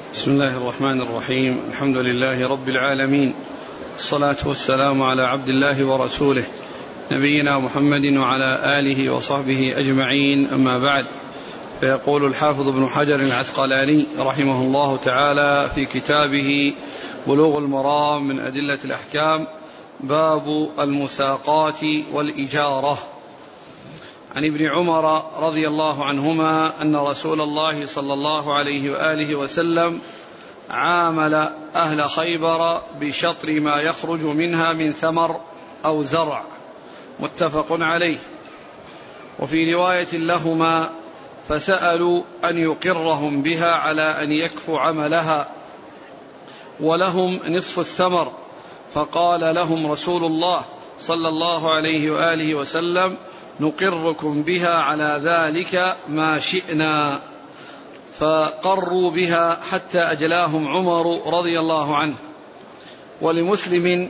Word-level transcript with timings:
بسم 0.00 0.30
الله 0.30 0.56
الرحمن 0.56 1.00
الرحيم. 1.00 1.60
الحمد 1.68 1.96
لله 1.96 2.48
رب 2.48 2.68
العالمين. 2.68 3.34
الصلاة 3.96 4.36
والسلام 4.46 5.02
على 5.02 5.22
عبد 5.22 5.48
الله 5.48 5.84
ورسوله 5.84 6.44
نبينا 7.12 7.58
محمد 7.58 8.04
وعلى 8.16 8.78
آله 8.78 9.12
وصحبه 9.12 9.74
أجمعين. 9.76 10.46
أما 10.46 10.78
بعد 10.78 11.06
فيقول 11.80 12.24
الحافظ 12.24 12.68
ابن 12.68 12.86
حجر 12.86 13.20
العسقلاني 13.20 14.06
رحمه 14.18 14.60
الله 14.60 14.96
تعالى 14.96 15.70
في 15.74 15.86
كتابه 15.86 16.74
بلوغ 17.26 17.58
المرام 17.58 18.28
من 18.28 18.40
أدلة 18.40 18.78
الأحكام 18.84 19.46
باب 20.00 20.68
المساقات 20.78 21.80
والإجارة. 22.12 22.98
عن 24.36 24.44
ابن 24.44 24.66
عمر 24.66 25.24
رضي 25.38 25.68
الله 25.68 26.04
عنهما 26.04 26.82
أن 26.82 26.96
رسول 26.96 27.40
الله 27.40 27.86
صلى 27.86 28.12
الله 28.12 28.54
عليه 28.54 28.90
وآله 28.90 29.34
وسلم 29.34 30.00
عامل 30.70 31.34
أهل 31.74 32.10
خيبر 32.10 32.80
بشطر 33.00 33.60
ما 33.60 33.80
يخرج 33.80 34.22
منها 34.22 34.72
من 34.72 34.92
ثمر 34.92 35.40
أو 35.84 36.02
زرع 36.02 36.44
متفق 37.20 37.66
عليه. 37.70 38.16
وفي 39.38 39.74
رواية 39.74 40.08
لهما 40.12 40.90
فسألوا 41.48 42.22
أن 42.44 42.58
يقرهم 42.58 43.42
بها 43.42 43.72
على 43.74 44.22
أن 44.22 44.32
يكفوا 44.32 44.80
عملها 44.80 45.48
ولهم 46.80 47.40
نصف 47.48 47.78
الثمر. 47.78 48.32
فقال 48.94 49.54
لهم 49.54 49.92
رسول 49.92 50.24
الله 50.24 50.64
صلى 50.98 51.28
الله 51.28 51.74
عليه 51.74 52.10
وآله 52.10 52.54
وسلم 52.54 53.16
نقركم 53.60 54.42
بها 54.42 54.74
على 54.74 55.20
ذلك 55.24 55.96
ما 56.08 56.38
شئنا. 56.38 57.20
فقروا 58.18 59.10
بها 59.10 59.58
حتى 59.70 59.98
أجلاهم 59.98 60.68
عمر 60.68 61.36
رضي 61.38 61.60
الله 61.60 61.96
عنه. 61.96 62.14
ولمسلم 63.20 64.08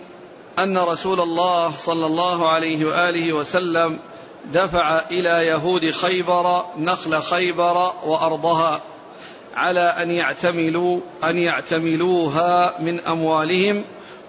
أن 0.58 0.78
رسول 0.78 1.20
الله 1.20 1.76
صلى 1.76 2.06
الله 2.06 2.48
عليه 2.48 2.84
وآله 2.84 3.32
وسلم 3.32 3.98
دفع 4.52 5.02
إلى 5.10 5.46
يهود 5.46 5.90
خيبر 5.90 6.64
نخل 6.78 7.22
خيبر 7.22 7.92
وأرضها 8.04 8.80
على 9.56 9.80
أن 9.80 10.10
يعتملوا 10.10 11.00
أن 11.24 11.38
يعتملوها 11.38 12.74
من 12.80 13.00
أموالهم 13.00 13.84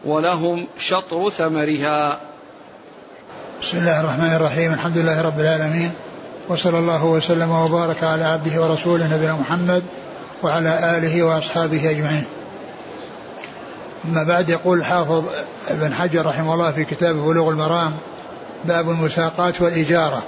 ولهم 0.06 0.68
شطر 0.78 1.30
ثمرها. 1.30 2.20
بسم 3.62 3.78
الله 3.78 4.00
الرحمن 4.00 4.34
الرحيم 4.34 4.74
الحمد 4.74 4.98
لله 4.98 5.22
رب 5.22 5.40
العالمين 5.40 5.92
وصلى 6.50 6.80
الله 6.80 7.06
وسلم 7.06 7.52
وبارك 7.52 8.04
على 8.04 8.26
عبده 8.26 8.62
ورسوله 8.62 9.16
نبينا 9.16 9.34
محمد 9.34 9.84
وعلى 10.44 10.98
آله 10.98 11.24
وأصحابه 11.24 11.90
أجمعين. 11.90 12.26
أما 14.06 14.24
بعد 14.24 14.50
يقول 14.50 14.80
الحافظ 14.80 15.26
ابن 15.70 15.94
حجر 15.94 16.26
رحمه 16.26 16.54
الله 16.54 16.72
في 16.72 16.86
كتابه 16.86 17.22
بلوغ 17.22 17.50
المرام 17.50 17.94
باب 18.66 18.90
المساقات 18.90 19.62
والإجارة. 19.62 20.24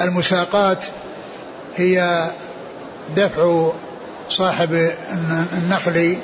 المساقات 0.00 0.84
هي 1.76 2.28
دفع 3.16 3.70
صاحب 4.28 4.90
النخل 5.52 6.16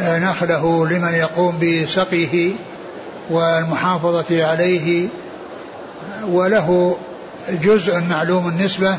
نخله 0.00 0.86
لمن 0.86 1.14
يقوم 1.14 1.58
بسقيه 1.58 2.52
والمحافظة 3.30 4.46
عليه 4.46 5.08
وله 6.28 6.96
جزء 7.48 8.00
معلوم 8.00 8.48
النسبة 8.48 8.96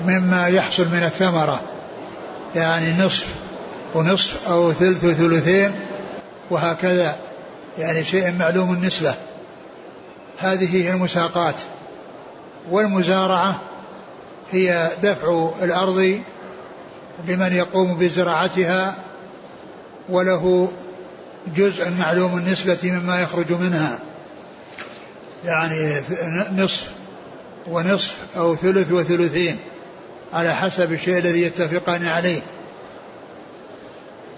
مما 0.00 0.46
يحصل 0.46 0.82
من 0.82 1.02
الثمرة 1.02 1.60
يعني 2.54 3.04
نصف 3.04 3.28
ونصف 3.94 4.48
أو 4.48 4.72
ثلث 4.72 5.04
وثلثين 5.04 5.72
وهكذا 6.50 7.16
يعني 7.78 8.04
شيء 8.04 8.32
معلوم 8.32 8.72
النسبة. 8.72 9.14
هذه 10.38 10.76
هي 10.76 10.90
المساقات. 10.90 11.54
والمزارعة 12.70 13.60
هي 14.52 14.90
دفع 15.02 15.50
الأرض 15.62 16.20
لمن 17.28 17.52
يقوم 17.52 17.98
بزراعتها 17.98 18.94
وله 20.08 20.72
جزء 21.56 21.90
معلوم 21.90 22.38
النسبة 22.38 22.78
مما 22.82 23.20
يخرج 23.20 23.52
منها. 23.52 23.98
يعني 25.44 25.94
نصف 26.56 26.92
ونصف 27.66 28.16
أو 28.36 28.56
ثلث 28.56 28.92
وثلثين 28.92 29.56
على 30.32 30.54
حسب 30.54 30.92
الشيء 30.92 31.18
الذي 31.18 31.42
يتفقان 31.42 32.06
عليه. 32.06 32.40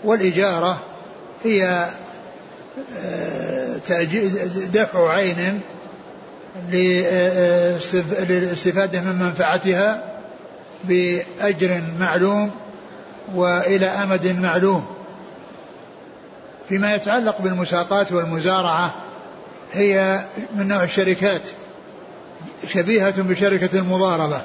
والإجارة 0.04 0.82
هي 1.44 1.88
آه، 2.98 3.76
دفع 4.72 5.10
عين 5.10 5.60
للاستفادة 8.30 9.00
من 9.00 9.18
منفعتها 9.18 10.18
بأجر 10.84 11.82
معلوم 12.00 12.50
وإلى 13.34 13.86
أمد 13.86 14.26
معلوم. 14.26 14.86
فيما 16.72 16.94
يتعلق 16.94 17.40
بالمساقات 17.40 18.12
والمزارعة 18.12 18.94
هي 19.72 20.20
من 20.54 20.68
نوع 20.68 20.82
الشركات 20.82 21.42
شبيهة 22.68 23.22
بشركة 23.22 23.78
المضاربة. 23.78 24.42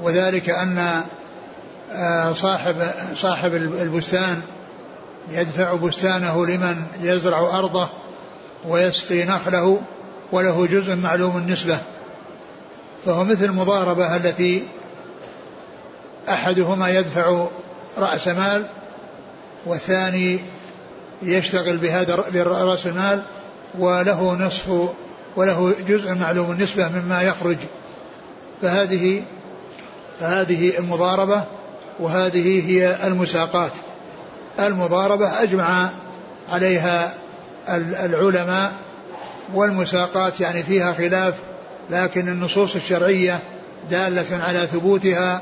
وذلك 0.00 0.50
أن 0.50 1.02
آه، 1.92 2.32
صاحب 2.32 2.74
صاحب 3.14 3.54
البستان 3.54 4.42
يدفع 5.30 5.74
بستانه 5.74 6.46
لمن 6.46 6.86
يزرع 7.00 7.58
أرضه 7.58 7.88
ويسقي 8.68 9.24
نخله 9.24 9.80
وله 10.32 10.66
جزء 10.66 10.94
معلوم 10.94 11.36
النسبة. 11.36 11.78
فهو 13.06 13.24
مثل 13.24 13.44
المضاربة 13.44 14.16
التي 14.16 14.68
أحدهما 16.28 16.88
يدفع 16.88 17.46
رأس 17.98 18.28
مال 18.28 18.66
والثاني 19.66 20.40
يشتغل 21.22 21.76
بهذا 21.76 22.24
برأس 22.34 22.86
المال 22.86 23.22
وله 23.78 24.34
نصف 24.34 24.88
وله 25.36 25.74
جزء 25.88 26.14
معلوم 26.14 26.50
النسبة 26.50 26.88
مما 26.88 27.22
يخرج. 27.22 27.56
فهذه 28.62 29.22
فهذه 30.20 30.78
المضاربة 30.78 31.44
وهذه 32.00 32.70
هي 32.70 33.06
المساقات. 33.06 33.72
المضاربة 34.58 35.42
أجمع 35.42 35.88
عليها 36.52 37.14
العلماء 38.04 38.72
والمساقات 39.54 40.40
يعني 40.40 40.62
فيها 40.62 40.92
خلاف 40.92 41.34
لكن 41.90 42.28
النصوص 42.28 42.76
الشرعية 42.76 43.38
دالة 43.90 44.44
على 44.44 44.66
ثبوتها 44.66 45.40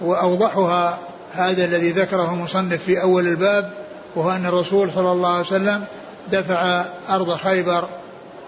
وأوضحها 0.00 0.98
هذا 1.32 1.64
الذي 1.64 1.90
ذكره 1.90 2.32
المصنف 2.32 2.82
في 2.82 3.02
أول 3.02 3.26
الباب 3.26 3.79
وهو 4.16 4.30
أن 4.30 4.46
الرسول 4.46 4.90
صلى 4.94 5.12
الله 5.12 5.28
عليه 5.28 5.40
وسلم 5.40 5.84
دفع 6.32 6.84
أرض 7.10 7.36
خيبر 7.36 7.88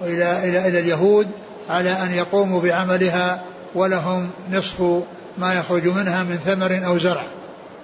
إلى 0.03 0.49
إلى 0.49 0.69
إلى 0.69 0.79
اليهود 0.79 1.29
على 1.69 1.91
أن 1.91 2.15
يقوموا 2.15 2.61
بعملها 2.61 3.43
ولهم 3.75 4.31
نصف 4.53 5.03
ما 5.39 5.55
يخرج 5.55 5.89
منها 5.89 6.23
من 6.23 6.37
ثمر 6.37 6.87
أو 6.87 6.99
زرع. 6.99 7.27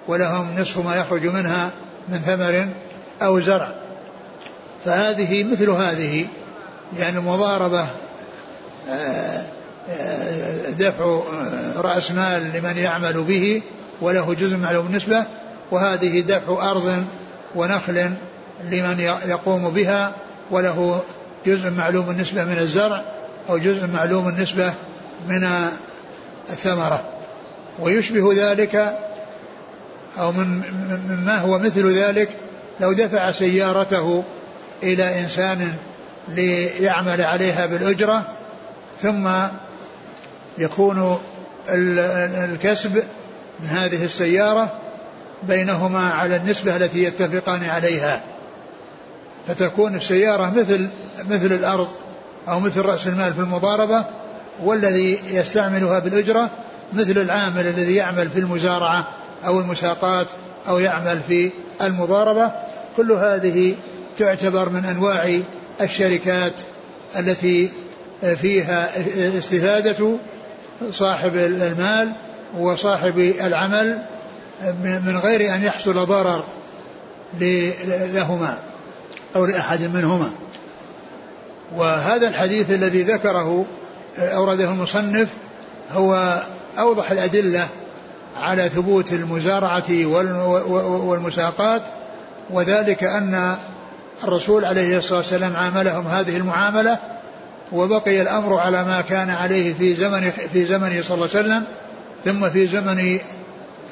ولهم 0.09 0.59
نصف 0.59 0.79
ما 0.79 0.97
يخرج 0.97 1.27
منها 1.27 1.71
من 2.09 2.19
ثمر 2.19 2.69
أو 3.23 3.41
زرع. 3.41 3.75
فهذه 4.85 5.45
مثل 5.45 5.71
هذه. 5.71 6.27
يعني 6.99 7.19
المضاربة 7.19 7.87
آه، 8.91 9.43
آه، 9.91 10.71
دفع 10.71 11.05
آه، 11.05 11.81
رأس 11.81 12.11
مال 12.13 12.53
لمن 12.55 12.77
يعمل 12.77 13.23
به 13.23 13.63
وله 14.01 14.35
جزء 14.35 14.57
معلوم 14.57 14.87
النسبة 14.87 15.25
وهذه 15.71 16.21
دفع 16.21 16.71
أرض 16.71 17.05
ونخل 17.55 18.11
لمن 18.65 19.01
يقوم 19.27 19.71
بها 19.71 20.13
وله 20.51 21.03
جزء 21.47 21.71
معلوم 21.71 22.11
النسبة 22.11 22.45
من 22.45 22.59
الزرع 22.59 23.03
أو 23.51 23.59
جزء 23.59 23.87
معلوم 23.87 24.29
النسبة 24.29 24.75
من 25.29 25.49
الثمرة. 26.51 27.03
ويشبه 27.79 28.33
ذلك 28.37 28.99
أو 30.19 30.33
من 30.33 30.63
مما 31.09 31.39
هو 31.39 31.59
مثل 31.59 31.99
ذلك 31.99 32.29
لو 32.81 32.93
دفع 32.93 33.31
سيارته 33.31 34.25
إلى 34.83 35.21
إنسان 35.21 35.73
ليعمل 36.29 37.23
عليها 37.23 37.67
بالأجرة 37.67 38.23
ثم 39.03 39.29
يكون 40.59 41.19
الكسب 41.69 43.03
من 43.61 43.69
هذه 43.69 44.05
السيارة 44.05 44.81
بينهما 45.43 46.11
على 46.13 46.37
النسبة 46.37 46.77
التي 46.77 47.05
يتفقان 47.05 47.65
عليها. 47.65 48.21
فتكون 49.49 49.97
السيارة 49.97 50.53
مثل 50.57 50.89
مثل 51.31 51.47
الأرض 51.47 51.89
أو 52.49 52.61
مثل 52.61 52.81
رأس 52.81 53.07
المال 53.07 53.35
في 53.35 53.41
المضاربة 53.41 54.05
والذي 54.63 55.19
يستعملها 55.31 55.99
بالأجرة 55.99 56.51
مثل 56.93 57.19
العامل 57.19 57.67
الذي 57.67 57.95
يعمل 57.95 58.31
في 58.31 58.39
المزارعة 58.39 59.09
أو 59.47 59.61
المساقات 59.61 60.27
أو 60.69 60.79
يعمل 60.79 61.21
في 61.29 61.51
المضاربة. 61.83 62.53
كل 62.97 63.13
هذه 63.13 63.75
تعتبر 64.19 64.69
من 64.69 64.85
أنواع 64.85 65.41
الشركات 65.81 66.53
التي 67.19 67.71
فيها 68.37 68.91
استفادة 69.39 70.17
صاحب 70.91 71.37
المال 71.37 72.13
وصاحب 72.59 73.19
العمل 73.19 74.03
من 74.83 75.21
غير 75.25 75.55
أن 75.55 75.63
يحصل 75.63 76.07
ضرر 76.07 76.45
لهما 78.13 78.59
أو 79.37 79.45
لأحد 79.47 79.83
منهما. 79.83 80.31
وهذا 81.77 82.29
الحديث 82.29 82.71
الذي 82.71 83.03
ذكره 83.03 83.67
أورده 84.19 84.71
المصنف 84.71 85.29
هو 85.93 86.43
أوضح 86.79 87.11
الأدلة 87.11 87.69
على 88.37 88.69
ثبوت 88.69 89.13
المزارعة 89.13 90.07
والمساقات 91.07 91.83
وذلك 92.51 93.05
أن 93.05 93.57
الرسول 94.25 94.65
عليه 94.65 94.99
الصلاة 94.99 95.19
والسلام 95.19 95.57
عاملهم 95.57 96.07
هذه 96.07 96.37
المعاملة 96.37 96.99
وبقي 97.73 98.23
الأمر 98.23 98.59
على 98.59 98.85
ما 98.85 99.01
كان 99.01 99.31
عليه 99.31 99.75
في 99.75 99.95
زمن 99.95 100.31
في 100.53 100.67
زمنه 100.67 101.03
صلى 101.03 101.15
الله 101.15 101.29
عليه 101.35 101.41
وسلم 101.41 101.65
ثم 102.25 102.51
في 102.51 102.67
زمن 102.67 102.99
آه، 102.99 103.21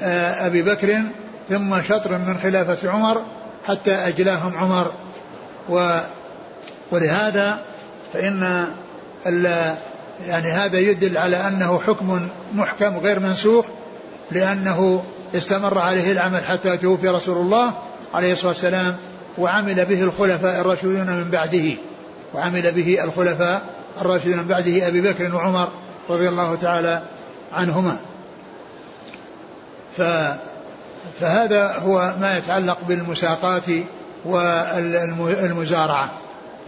أبي 0.02 0.62
بكر 0.62 1.02
ثم 1.48 1.82
شطر 1.82 2.18
من 2.18 2.38
خلافة 2.42 2.90
عمر 2.90 3.22
حتى 3.66 3.92
أجلاهم 3.92 4.56
عمر. 4.56 4.92
و 5.68 5.98
ولهذا 6.90 7.58
فإن 8.12 8.66
يعني 10.26 10.48
هذا 10.48 10.78
يدل 10.78 11.18
على 11.18 11.36
أنه 11.36 11.80
حكم 11.80 12.28
محكم 12.54 12.96
غير 12.96 13.20
منسوخ 13.20 13.66
لأنه 14.30 15.04
استمر 15.34 15.78
عليه 15.78 16.12
العمل 16.12 16.44
حتى 16.44 16.76
توفي 16.76 17.08
رسول 17.08 17.36
الله 17.36 17.72
عليه 18.14 18.32
الصلاة 18.32 18.48
والسلام 18.48 18.96
وعمل 19.38 19.84
به 19.84 20.02
الخلفاء 20.02 20.60
الراشدون 20.60 21.06
من 21.06 21.30
بعده. 21.30 21.74
وعمل 22.34 22.72
به 22.72 23.04
الخلفاء 23.04 23.62
الراشدون 24.00 24.36
من 24.36 24.46
بعده 24.48 24.88
أبي 24.88 25.00
بكر 25.00 25.34
وعمر 25.34 25.68
رضي 26.10 26.28
الله 26.28 26.56
تعالى 26.56 27.02
عنهما. 27.52 27.96
ف 29.96 30.02
فهذا 31.20 31.78
هو 31.78 32.14
ما 32.20 32.38
يتعلق 32.38 32.78
بالمساقات 32.88 33.64
والمزارعة. 34.24 36.10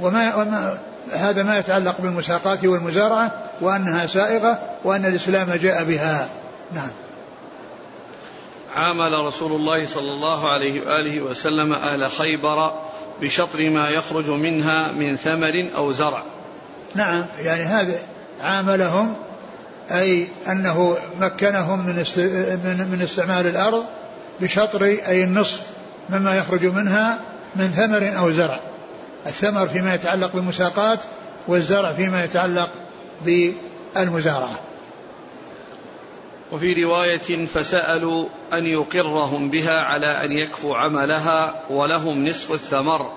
وما, 0.00 0.34
وما 0.34 0.78
هذا 1.12 1.42
ما 1.42 1.58
يتعلق 1.58 2.00
بالمساقات 2.00 2.64
والمزارعة 2.64 3.32
وأنها 3.60 4.06
سائغة 4.06 4.58
وأن 4.84 5.04
الإسلام 5.04 5.52
جاء 5.52 5.84
بها. 5.84 6.28
نعم. 6.75 6.90
عامل 8.76 9.26
رسول 9.26 9.52
الله 9.52 9.86
صلى 9.86 10.12
الله 10.12 10.48
عليه 10.52 10.80
وآله 10.80 11.20
وسلم 11.20 11.72
أهل 11.72 12.10
خيبر 12.10 12.72
بشطر 13.20 13.70
ما 13.70 13.88
يخرج 13.88 14.28
منها 14.30 14.92
من 14.92 15.16
ثمر 15.16 15.69
أو 15.76 15.92
زرع. 15.92 16.22
نعم 16.94 17.26
يعني 17.38 17.62
هذا 17.62 17.98
عاملهم 18.40 19.16
أي 19.90 20.29
أنه 20.49 20.96
مكنهم 21.20 21.87
من 21.87 21.94
من 22.90 23.00
استعمال 23.02 23.46
الأرض 23.46 23.85
بشطر 24.40 24.85
أي 24.85 25.25
النصف 25.25 25.62
مما 26.11 26.38
يخرج 26.38 26.64
منها 26.64 27.20
من 27.56 27.69
ثمر 27.69 28.19
أو 28.19 28.31
زرع. 28.31 28.61
الثمر 29.26 29.67
فيما 29.67 29.94
يتعلق 29.94 30.32
بالمساقات 30.35 30.99
والزرع 31.49 31.93
فيما 31.93 32.25
يتعلق 32.25 32.70
بالمزارعة. 33.25 34.58
وفي 36.52 36.85
رواية 36.85 37.46
فسألوا 37.46 38.29
أن 38.52 38.64
يقرهم 38.64 39.50
بها 39.50 39.81
على 39.81 40.06
أن 40.06 40.32
يكفوا 40.32 40.76
عملها 40.76 41.55
ولهم 41.70 42.29
نصف 42.29 42.52
الثمر. 42.52 43.12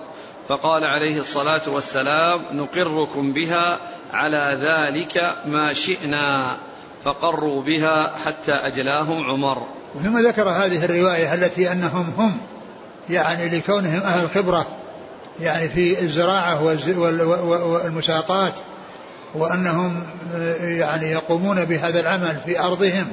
فقال 0.50 0.83
عليه 0.83 1.19
الصلاة 1.19 1.62
والسلام 1.68 2.45
نقركم 2.51 3.33
بها 3.33 3.79
على 4.13 4.57
ذلك 4.61 5.35
ما 5.45 5.73
شئنا 5.73 6.57
فقروا 7.03 7.63
بها 7.63 8.11
حتى 8.25 8.51
أجلاهم 8.51 9.23
عمر. 9.23 9.67
ثم 10.03 10.27
ذكر 10.27 10.49
هذه 10.49 10.85
الرواية 10.85 11.33
التي 11.33 11.71
أنهم 11.71 12.13
هم 12.17 12.37
يعني 13.09 13.57
لكونهم 13.57 14.01
أهل 14.01 14.29
خبرة 14.29 14.67
يعني 15.39 15.69
في 15.69 16.01
الزراعة 16.01 16.63
والمساقات 16.63 18.53
وأنهم 19.35 20.03
يعني 20.61 21.11
يقومون 21.11 21.65
بهذا 21.65 21.99
العمل 21.99 22.37
في 22.45 22.59
أرضهم. 22.59 23.07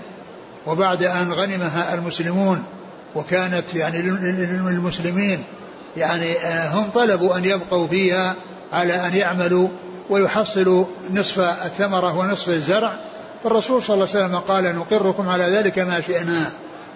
وبعد 0.66 1.02
أن 1.02 1.32
غنمها 1.32 1.94
المسلمون 1.94 2.64
وكانت 3.14 3.74
يعني 3.74 4.02
للمسلمين 4.02 5.44
يعني 5.96 6.32
آه، 6.32 6.68
هم 6.68 6.90
طلبوا 6.90 7.36
أن 7.36 7.44
يبقوا 7.44 7.86
فيها 7.86 8.34
على 8.72 9.06
أن 9.06 9.14
يعملوا 9.14 9.68
ويحصلوا 10.10 10.84
نصف 11.14 11.40
الثمرة 11.40 12.18
ونصف 12.18 12.48
الزرع. 12.48 12.98
فالرسول 13.44 13.82
صلى 13.82 13.94
الله 13.94 14.08
عليه 14.14 14.24
وسلم 14.24 14.38
قال 14.38 14.76
نقركم 14.76 15.28
على 15.28 15.44
ذلك 15.44 15.78
ما 15.78 16.00
شئنا. 16.00 16.50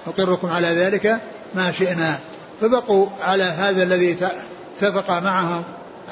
نقركم 0.07 0.51
على 0.51 0.69
ذلك 0.69 1.21
ما 1.55 1.73
شئنا. 1.73 2.19
فبقوا 2.61 3.07
على 3.23 3.43
هذا 3.43 3.83
الذي 3.83 4.17
اتفق 4.81 5.11
معهم 5.11 5.63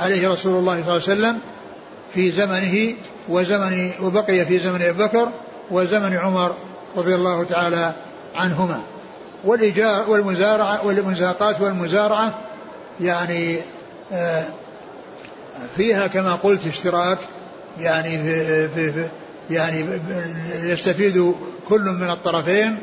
عليه 0.00 0.28
رسول 0.28 0.58
الله 0.58 0.72
صلى 0.74 0.80
الله 0.80 0.92
عليه 0.92 1.02
وسلم 1.02 1.40
في 2.14 2.30
زمنه 2.30 2.94
وزمن 3.28 3.90
وبقي 4.02 4.46
في 4.46 4.58
زمن 4.58 4.82
أبي 4.82 5.04
بكر 5.04 5.28
وزمن 5.70 6.16
عمر 6.16 6.54
رضي 6.96 7.14
الله 7.14 7.44
تعالى 7.44 7.92
عنهما. 8.36 8.80
والإجار 9.44 10.10
والمزارعة 10.10 10.86
والمزاقات 10.86 11.60
والمزارعة 11.60 12.34
يعني 13.00 13.58
آه، 14.12 14.44
فيها 15.76 16.06
كما 16.06 16.34
قلت 16.34 16.66
اشتراك 16.66 17.18
يعني 17.80 18.18
في, 18.18 18.68
في, 18.68 19.08
يعني 19.50 20.00
يستفيد 20.62 21.34
كل 21.68 21.80
من 21.80 22.10
الطرفين 22.10 22.78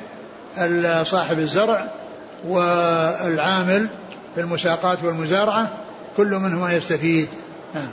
صاحب 1.04 1.40
الزرع 1.40 1.92
والعامل 2.48 3.88
في 4.36 4.42
المساقات 4.42 5.04
والمزارعة 5.04 5.74
كل 6.18 6.28
منهما 6.28 6.72
يستفيد. 6.74 7.30
نعم. 7.76 7.90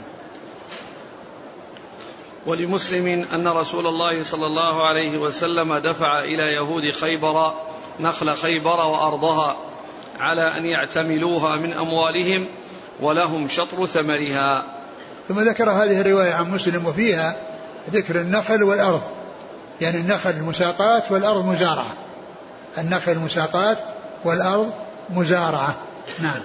ولمسلم 2.45 3.07
أن 3.07 3.47
رسول 3.47 3.87
الله 3.87 4.23
صلى 4.23 4.45
الله 4.45 4.87
عليه 4.87 5.17
وسلم 5.17 5.77
دفع 5.77 6.19
إلى 6.19 6.43
يهود 6.53 6.91
خيبر 6.91 7.53
نخل 7.99 8.35
خيبر 8.35 8.79
وأرضها 8.79 9.57
على 10.19 10.41
أن 10.41 10.65
يعتملوها 10.65 11.55
من 11.55 11.73
أموالهم 11.73 12.45
ولهم 12.99 13.47
شطر 13.47 13.85
ثمرها. 13.85 14.74
ثم 15.27 15.39
ذكر 15.39 15.69
هذه 15.69 16.01
الرواية 16.01 16.33
عن 16.33 16.51
مسلم 16.51 16.85
وفيها 16.85 17.35
ذكر 17.91 18.21
النخل 18.21 18.63
والأرض. 18.63 19.01
يعني 19.81 19.97
النخل 19.97 20.29
المساقات 20.29 21.11
والأرض 21.11 21.45
مزارعة. 21.45 21.93
النخل 22.77 23.11
المساقات 23.11 23.77
والأرض 24.25 24.73
مزارعة. 25.09 25.75
نعم. 26.19 26.41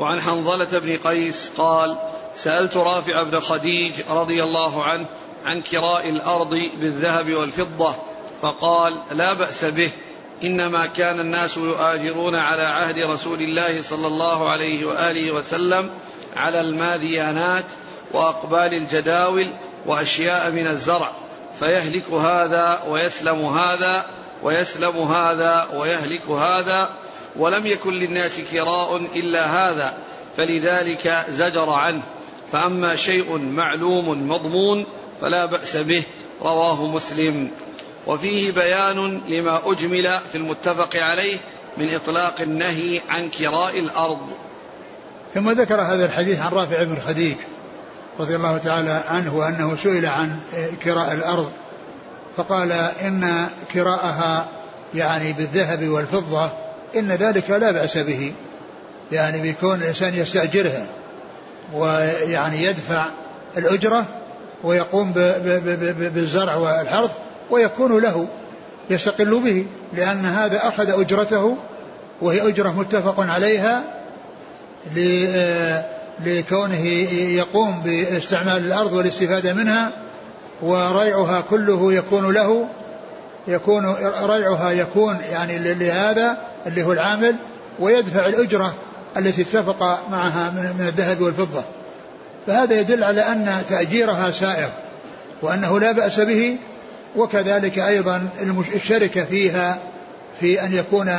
وعن 0.00 0.20
حنظلة 0.20 0.78
بن 0.78 0.96
قيس 0.96 1.50
قال 1.56 1.98
سألت 2.36 2.76
رافع 2.76 3.22
بن 3.22 3.40
خديج 3.40 3.92
رضي 4.10 4.42
الله 4.42 4.84
عنه 4.84 5.06
عن 5.44 5.62
كراء 5.62 6.10
الأرض 6.10 6.54
بالذهب 6.80 7.32
والفضة 7.32 7.94
فقال 8.42 8.98
لا 9.12 9.32
بأس 9.32 9.64
به 9.64 9.90
إنما 10.44 10.86
كان 10.86 11.20
الناس 11.20 11.56
يؤاجرون 11.56 12.34
على 12.34 12.62
عهد 12.62 12.98
رسول 12.98 13.42
الله 13.42 13.82
صلى 13.82 14.06
الله 14.06 14.50
عليه 14.50 14.86
وآله 14.86 15.32
وسلم 15.32 15.90
على 16.36 16.60
الماذيانات 16.60 17.64
وأقبال 18.12 18.74
الجداول 18.74 19.46
وأشياء 19.86 20.50
من 20.50 20.66
الزرع 20.66 21.12
فيهلك 21.58 22.10
هذا 22.10 22.82
ويسلم 22.88 23.44
هذا 23.46 24.06
ويسلم 24.42 24.96
هذا 24.96 25.68
ويهلك 25.74 26.28
هذا 26.28 26.90
ولم 27.36 27.66
يكن 27.66 27.94
للناس 27.94 28.40
كراء 28.52 28.96
إلا 28.96 29.46
هذا 29.46 29.94
فلذلك 30.36 31.26
زجر 31.28 31.70
عنه. 31.70 32.02
فأما 32.52 32.96
شيء 32.96 33.38
معلوم 33.38 34.28
مضمون 34.30 34.86
فلا 35.20 35.46
بأس 35.46 35.76
به 35.76 36.02
رواه 36.42 36.86
مسلم. 36.86 37.50
وفيه 38.06 38.52
بيان 38.52 39.20
لما 39.28 39.60
أجمل 39.64 40.20
في 40.32 40.38
المتفق 40.38 40.96
عليه 40.96 41.38
من 41.76 41.94
إطلاق 41.94 42.40
النهي 42.40 43.00
عن 43.08 43.30
كراء 43.30 43.78
الأرض. 43.78 44.32
ثم 45.34 45.50
ذكر 45.50 45.80
هذا 45.80 46.04
الحديث 46.06 46.40
عن 46.40 46.52
رافع 46.52 46.84
بن 46.84 46.96
خديج 47.06 47.36
رضي 48.20 48.36
الله 48.36 48.58
تعالى 48.58 49.02
عنه 49.08 49.36
وأنه 49.36 49.76
سئل 49.76 50.06
عن 50.06 50.38
كراء 50.84 51.12
الأرض 51.12 51.50
فقال 52.36 52.72
إن 52.72 53.46
كراءها 53.72 54.46
يعني 54.94 55.32
بالذهب 55.32 55.88
والفضة 55.88 56.50
إن 56.96 57.08
ذلك 57.08 57.50
لا 57.50 57.70
بأس 57.70 57.98
به 57.98 58.32
يعني 59.12 59.40
بيكون 59.40 59.74
الإنسان 59.74 60.14
يستأجرها 60.14 60.86
ويعني 61.74 62.62
يدفع 62.64 63.06
الأجرة 63.56 64.04
ويقوم 64.64 65.12
بالزرع 66.14 66.56
والحرث 66.56 67.10
ويكون 67.50 68.02
له 68.02 68.26
يستقل 68.90 69.40
به 69.40 69.66
لأن 69.92 70.24
هذا 70.24 70.68
أخذ 70.68 71.00
أجرته 71.00 71.56
وهي 72.20 72.48
أجرة 72.48 72.68
متفق 72.68 73.20
عليها 73.20 73.93
لكونه 76.26 76.86
يقوم 77.12 77.82
باستعمال 77.82 78.66
الأرض 78.66 78.92
والاستفادة 78.92 79.54
منها 79.54 79.90
وريعها 80.62 81.40
كله 81.50 81.92
يكون 81.92 82.32
له 82.34 82.68
يكون 83.48 83.94
ريعها 84.22 84.70
يكون 84.70 85.16
يعني 85.30 85.58
لهذا 85.58 86.38
اللي 86.66 86.82
هو 86.82 86.92
العامل 86.92 87.36
ويدفع 87.80 88.26
الأجرة 88.26 88.74
التي 89.16 89.42
اتفق 89.42 89.82
معها 90.10 90.50
من 90.50 90.86
الذهب 90.88 91.20
والفضة. 91.20 91.64
فهذا 92.46 92.80
يدل 92.80 93.04
على 93.04 93.20
أن 93.20 93.62
تأجيرها 93.68 94.30
سائغ 94.30 94.68
وأنه 95.42 95.80
لا 95.80 95.92
بأس 95.92 96.20
به 96.20 96.56
وكذلك 97.16 97.78
أيضا 97.78 98.28
الشركة 98.74 99.24
فيها 99.24 99.78
في 100.40 100.64
أن 100.64 100.72
يكون 100.74 101.14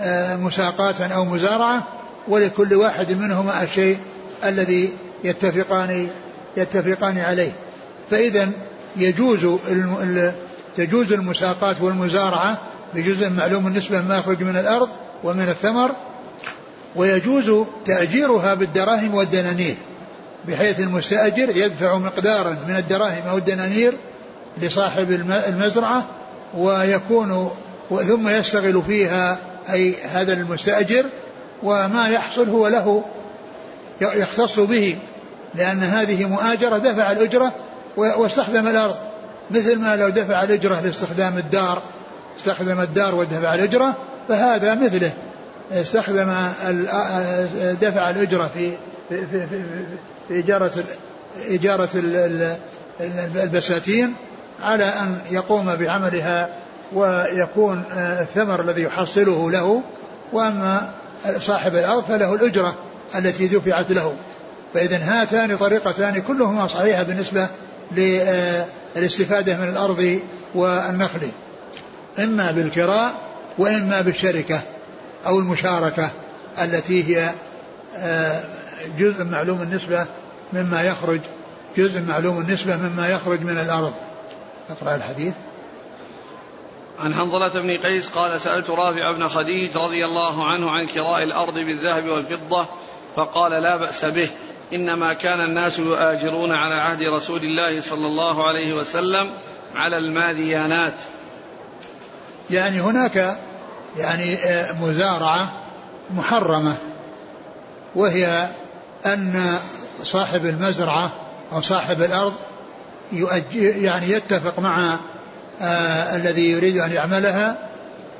آه، 0.00 0.36
مساقاة 0.36 1.06
أو 1.14 1.24
مزارعة 1.24 1.82
ولكل 2.28 2.74
واحد 2.74 3.12
منهما 3.12 3.62
الشيء 3.62 3.98
الذي 4.44 4.92
يتفقان 5.24 6.08
يتفقان 6.56 7.18
عليه. 7.18 7.52
فإذا 8.10 8.48
يجوز 8.96 9.46
تجوز 10.76 11.12
المساقات 11.12 11.76
والمزارعة 11.80 12.58
بجزء 12.94 13.30
معلوم 13.30 13.66
النسبة 13.66 14.00
ما 14.00 14.18
يخرج 14.18 14.42
من 14.42 14.56
الأرض 14.56 14.88
ومن 15.24 15.48
الثمر 15.48 15.90
ويجوز 16.96 17.66
تأجيرها 17.84 18.54
بالدراهم 18.54 19.14
والدنانير 19.14 19.76
بحيث 20.48 20.80
المستأجر 20.80 21.56
يدفع 21.56 21.98
مقدارا 21.98 22.56
من 22.68 22.76
الدراهم 22.76 23.22
أو 23.28 23.38
الدنانير 23.38 23.94
لصاحب 24.62 25.10
المزرعة 25.48 26.06
ويكون 26.56 27.50
ثم 27.90 28.28
يشتغل 28.28 28.82
فيها 28.86 29.38
أي 29.72 29.94
هذا 30.02 30.32
المستأجر 30.32 31.04
وما 31.62 32.08
يحصل 32.08 32.48
هو 32.48 32.68
له 32.68 33.04
يختص 34.00 34.58
به 34.60 34.98
لأن 35.54 35.82
هذه 35.82 36.24
مؤاجرة 36.24 36.78
دفع 36.78 37.12
الأجرة 37.12 37.52
واستخدم 37.96 38.68
الأرض. 38.68 38.96
مثل 39.50 39.78
ما 39.78 39.96
لو 39.96 40.08
دفع 40.08 40.42
الأجرة 40.42 40.80
لاستخدام 40.80 41.38
الدار 41.38 41.82
استخدم 42.38 42.80
الدار 42.80 43.14
ودفع 43.14 43.54
الأجرة 43.54 43.96
فهذا 44.28 44.74
مثله. 44.74 45.12
استخدم 45.72 46.32
دفع 47.80 48.10
الأجرة 48.10 48.50
في 48.54 48.72
في 49.08 49.26
في, 49.26 49.46
في, 49.46 49.64
إجارة 50.30 50.72
إجارة 51.48 51.88
البساتين 53.44 54.14
على 54.62 54.84
أن 54.84 55.18
يقوم 55.30 55.74
بعملها 55.74 56.48
ويكون 56.92 57.84
الثمر 57.90 58.60
الذي 58.60 58.82
يحصله 58.82 59.50
له. 59.50 59.82
وأما 60.32 60.90
صاحب 61.40 61.74
الأرض 61.74 62.04
فله 62.04 62.34
الأجرة 62.34 62.74
التي 63.14 63.48
دفعت 63.48 63.90
له. 63.90 64.14
فإذا 64.74 64.96
هاتان 64.96 65.56
طريقتان 65.56 66.22
كلهما 66.22 66.66
صحيحة 66.66 67.02
بالنسبة 67.02 67.48
للاستفادة 67.92 69.56
من 69.56 69.68
الأرض 69.68 70.20
والنخل. 70.54 71.28
إما 72.18 72.50
بالكراء 72.50 73.14
وإما 73.58 74.00
بالشركة 74.00 74.60
أو 75.26 75.38
المشاركة 75.38 76.10
التي 76.62 77.04
هي 77.04 77.30
آه، 77.96 78.44
جزء 78.98 79.24
معلوم 79.24 79.62
النسبة 79.62 80.06
مما 80.52 80.82
يخرج 80.82 81.20
جزء 81.76 82.00
معلوم 82.00 82.40
النسبة 82.40 82.76
مما 82.76 83.08
يخرج 83.08 83.40
من 83.40 83.58
الأرض. 83.58 83.92
اقرأ 84.70 84.94
الحديث. 84.94 85.34
عن 87.00 87.14
حنظلة 87.14 87.48
بن 87.48 87.76
قيس 87.76 88.08
قال 88.08 88.40
سألت 88.40 88.70
رافع 88.70 89.12
بن 89.12 89.28
خديج 89.28 89.76
رضي 89.76 90.04
الله 90.04 90.46
عنه 90.46 90.70
عن 90.70 90.86
كراء 90.86 91.22
الأرض 91.22 91.54
بالذهب 91.54 92.08
والفضة 92.08 92.66
فقال 93.16 93.62
لا 93.62 93.76
بأس 93.76 94.04
به 94.04 94.28
إنما 94.72 95.12
كان 95.12 95.40
الناس 95.40 95.78
يؤاجرون 95.78 96.52
على 96.52 96.74
عهد 96.74 97.02
رسول 97.02 97.40
الله 97.42 97.80
صلى 97.80 98.06
الله 98.06 98.48
عليه 98.48 98.74
وسلم 98.74 99.30
على 99.74 99.96
الماذيانات 99.96 100.94
يعني 102.50 102.80
هناك 102.80 103.38
يعني 103.96 104.34
آه، 104.34 104.72
مزارعة 104.72 105.52
محرمة 106.10 106.76
وهي 107.94 108.48
أن 109.06 109.58
صاحب 110.02 110.46
المزرعة 110.46 111.12
أو 111.52 111.60
صاحب 111.60 112.02
الأرض 112.02 112.34
يعني 113.52 114.10
يتفق 114.10 114.58
مع 114.58 114.96
آه 115.60 116.16
الذي 116.16 116.50
يريد 116.50 116.76
أن 116.76 116.92
يعملها 116.92 117.56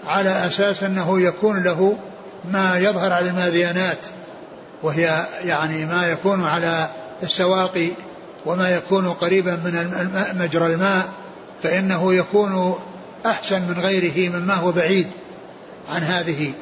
على 0.06 0.46
أساس 0.46 0.82
أنه 0.82 1.20
يكون 1.20 1.62
له 1.62 1.96
ما 2.52 2.78
يظهر 2.78 3.12
على 3.12 3.30
الماذيانات 3.30 3.98
وهي 4.82 5.26
يعني 5.44 5.86
ما 5.86 6.06
يكون 6.06 6.44
على 6.44 6.88
السواقي 7.22 7.90
وما 8.46 8.70
يكون 8.70 9.08
قريبا 9.08 9.50
من 9.50 10.10
مجرى 10.40 10.66
الماء 10.66 11.08
فإنه 11.62 12.14
يكون 12.14 12.78
أحسن 13.26 13.62
من 13.62 13.80
غيره 13.80 14.38
مما 14.38 14.54
هو 14.54 14.72
بعيد 14.72 15.06
عن 15.94 16.02
هذه. 16.02 16.52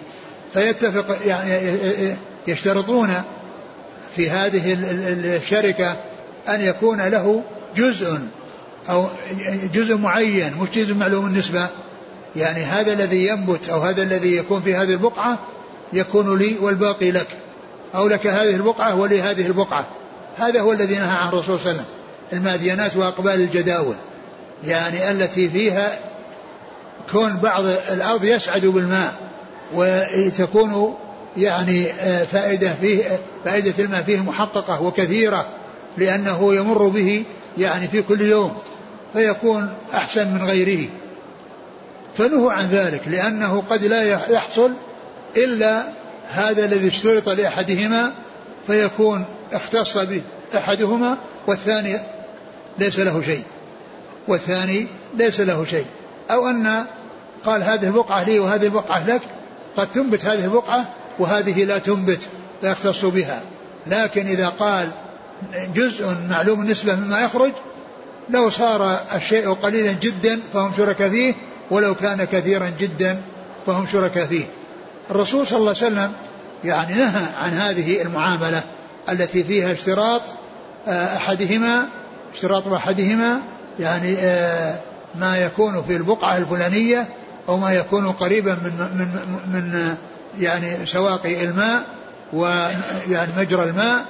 فيتفق 0.52 1.16
يعني 1.26 2.16
يشترطون 2.46 3.22
في 4.16 4.30
هذه 4.30 4.76
الشركة 5.36 5.96
أن 6.48 6.60
يكون 6.60 7.00
له 7.00 7.42
جزء 7.76 8.18
أو 8.90 9.06
جزء 9.74 9.96
معين 9.96 10.52
مش 10.62 10.68
جزء 10.70 10.94
معلوم 10.94 11.26
النسبة. 11.26 11.68
يعني 12.36 12.64
هذا 12.64 12.92
الذي 12.92 13.26
ينبت 13.26 13.68
أو 13.68 13.80
هذا 13.80 14.02
الذي 14.02 14.36
يكون 14.36 14.62
في 14.62 14.74
هذه 14.74 14.92
البقعة 14.92 15.38
يكون 15.92 16.38
لي 16.38 16.56
والباقي 16.60 17.10
لك. 17.10 17.26
أو 17.94 18.08
لك 18.08 18.26
هذه 18.26 18.54
البقعة 18.54 18.94
ولي 18.94 19.22
هذه 19.22 19.46
البقعة. 19.46 19.86
هذا 20.36 20.60
هو 20.60 20.72
الذي 20.72 20.94
نهى 20.94 21.18
عن 21.18 21.28
الرسول 21.28 21.60
صلى 21.60 21.70
الله 21.70 21.70
عليه 21.70 21.72
وسلم. 21.72 21.84
الماديانات 22.32 22.96
وأقبال 22.96 23.34
الجداول. 23.34 23.94
يعني 24.64 25.10
التي 25.10 25.48
فيها 25.48 25.98
كون 27.12 27.36
بعض 27.36 27.64
الأرض 27.64 28.24
يسعد 28.24 28.66
بالماء 28.66 29.14
وتكون 29.74 30.94
يعني 31.36 31.84
فائدة 32.32 32.74
فيه 32.80 33.18
فائدة 33.44 33.84
الماء 33.84 34.02
فيه 34.02 34.20
محققة 34.20 34.82
وكثيرة 34.82 35.46
لأنه 35.98 36.54
يمر 36.54 36.88
به 36.88 37.24
يعني 37.58 37.88
في 37.88 38.02
كل 38.02 38.20
يوم. 38.20 38.56
فيكون 39.12 39.74
أحسن 39.94 40.28
من 40.34 40.42
غيره. 40.42 40.88
فنهوا 42.16 42.52
عن 42.52 42.68
ذلك 42.68 43.08
لأنه 43.08 43.62
قد 43.70 43.84
لا 43.84 44.02
يحصل 44.30 44.72
إلا 45.36 45.82
هذا 46.30 46.64
الذي 46.64 46.88
اشترط 46.88 47.28
لأحدهما 47.28 48.12
فيكون 48.66 49.24
اختص 49.52 49.98
به 49.98 50.22
أحدهما 50.56 51.16
والثاني 51.46 51.98
ليس 52.78 52.98
له 52.98 53.22
شيء. 53.22 53.42
والثاني 54.28 54.86
ليس 55.14 55.40
له 55.40 55.64
شيء. 55.64 55.86
أو 56.30 56.48
أن 56.48 56.84
قال 57.44 57.62
هذه 57.62 57.86
البقعة 57.86 58.24
لي 58.24 58.38
وهذه 58.38 58.64
البقعة 58.64 59.06
لك 59.06 59.22
قد 59.76 59.92
تنبت 59.92 60.24
هذه 60.24 60.44
البقعة 60.44 60.88
وهذه 61.18 61.64
لا 61.64 61.78
تنبت 61.78 62.28
لا 62.62 62.70
يختص 62.70 63.04
بها. 63.04 63.40
لكن 63.86 64.26
إذا 64.26 64.48
قال 64.48 64.90
جزء 65.74 66.16
معلوم 66.30 66.60
النسبة 66.60 66.94
مما 66.94 67.20
يخرج 67.20 67.52
لو 68.30 68.50
صار 68.50 68.98
الشيء 69.14 69.52
قليلا 69.52 69.92
جدا 69.92 70.40
فهم 70.52 70.72
شركاء 70.76 71.08
فيه 71.08 71.34
ولو 71.70 71.94
كان 71.94 72.24
كثيرا 72.24 72.72
جدا 72.80 73.22
فهم 73.66 73.86
شركاء 73.86 74.26
فيه. 74.26 74.44
الرسول 75.10 75.46
صلى 75.46 75.58
الله 75.58 75.74
عليه 75.76 75.86
وسلم 75.86 76.12
يعني 76.64 76.94
نهى 76.94 77.24
عن 77.38 77.50
هذه 77.50 78.02
المعاملة 78.02 78.62
التي 79.08 79.44
فيها 79.44 79.72
اشتراط 79.72 80.22
آه، 80.88 81.16
أحدهما 81.16 81.86
اشتراط 82.34 82.68
أحدهما 82.68 83.40
يعني 83.80 84.16
آه، 84.18 84.78
ما 85.14 85.38
يكون 85.38 85.82
في 85.82 85.96
البقعة 85.96 86.36
الفلانية 86.36 87.06
أو 87.48 87.56
ما 87.56 87.72
يكون 87.72 88.12
قريبا 88.12 88.54
من 88.54 88.72
من 88.98 89.08
من 89.52 89.96
يعني 90.40 90.86
سواقي 90.86 91.44
الماء 91.44 91.82
ويعني 92.32 93.30
مجرى 93.38 93.64
الماء. 93.64 94.04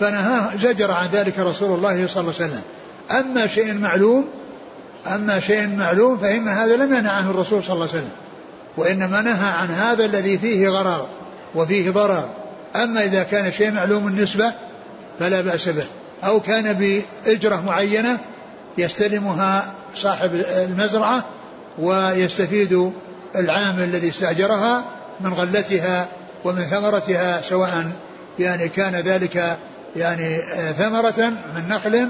فنهاه 0.00 0.56
زجر 0.56 0.90
عن 0.90 1.08
ذلك 1.12 1.38
رسول 1.38 1.78
الله 1.78 2.06
صلى 2.06 2.20
الله 2.20 2.34
عليه 2.40 2.46
وسلم. 2.50 2.62
أما 3.10 3.46
شيء 3.46 3.74
معلوم 3.74 4.28
أما 5.14 5.40
شيء 5.40 5.68
معلوم 5.76 6.18
فإن 6.18 6.48
هذا 6.48 6.76
لم 6.76 6.94
ينهى 6.94 7.10
عنه 7.10 7.30
الرسول 7.30 7.64
صلى 7.64 7.74
الله 7.74 7.88
عليه 7.88 7.98
وسلم 7.98 8.12
وإنما 8.76 9.22
نهى 9.22 9.52
عن 9.52 9.70
هذا 9.70 10.04
الذي 10.04 10.38
فيه 10.38 10.68
غرر 10.68 11.06
وفيه 11.54 11.90
ضرر. 11.90 12.28
أما 12.76 13.04
إذا 13.04 13.22
كان 13.22 13.52
شيء 13.52 13.70
معلوم 13.70 14.08
النسبة 14.08 14.52
فلا 15.20 15.40
بأس 15.40 15.68
به 15.68 15.84
أو 16.24 16.40
كان 16.40 16.72
بإجرة 16.72 17.60
معينة 17.60 18.18
يستلمها 18.78 19.72
صاحب 19.94 20.34
المزرعة 20.34 21.24
ويستفيد 21.78 22.92
العامل 23.36 23.82
الذي 23.82 24.08
استأجرها 24.08 24.84
من 25.20 25.32
غلتها 25.32 26.06
ومن 26.44 26.62
ثمرتها 26.62 27.40
سواء 27.42 27.90
يعني 28.38 28.68
كان 28.68 28.94
ذلك 28.94 29.58
يعني 29.96 30.36
آه، 30.36 30.72
ثمرة 30.72 31.28
من 31.28 31.68
نخل 31.68 32.08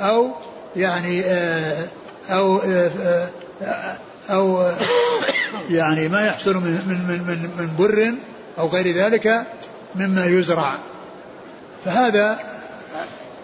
أو 0.00 0.30
يعني 0.76 1.24
آه، 1.24 1.84
أو 2.30 2.60
أو 4.30 4.72
يعني 5.70 6.08
ما 6.08 6.26
يحصل 6.26 6.56
من 6.56 6.82
من 7.08 7.22
من 7.26 7.50
من 7.58 7.76
بر 7.78 8.14
أو 8.58 8.68
غير 8.68 8.94
ذلك 8.94 9.42
مما 9.94 10.26
يزرع. 10.26 10.78
فهذا 11.84 12.38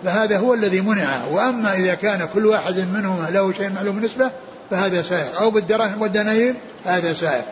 فهذا 0.04 0.38
هو 0.38 0.54
الذي 0.54 0.80
منع. 0.80 1.24
وأما 1.30 1.74
إذا 1.74 1.94
كان 1.94 2.28
كل 2.34 2.46
واحد 2.46 2.78
منهما 2.78 3.30
له 3.30 3.52
شيء 3.52 3.70
معلوم 3.70 4.04
نسبة 4.04 4.30
فهذا 4.70 5.02
سائر. 5.02 5.38
أو 5.38 5.50
بالدراهم 5.50 6.02
والدنانير 6.02 6.54
هذا 6.84 7.12
سائر. 7.12 7.44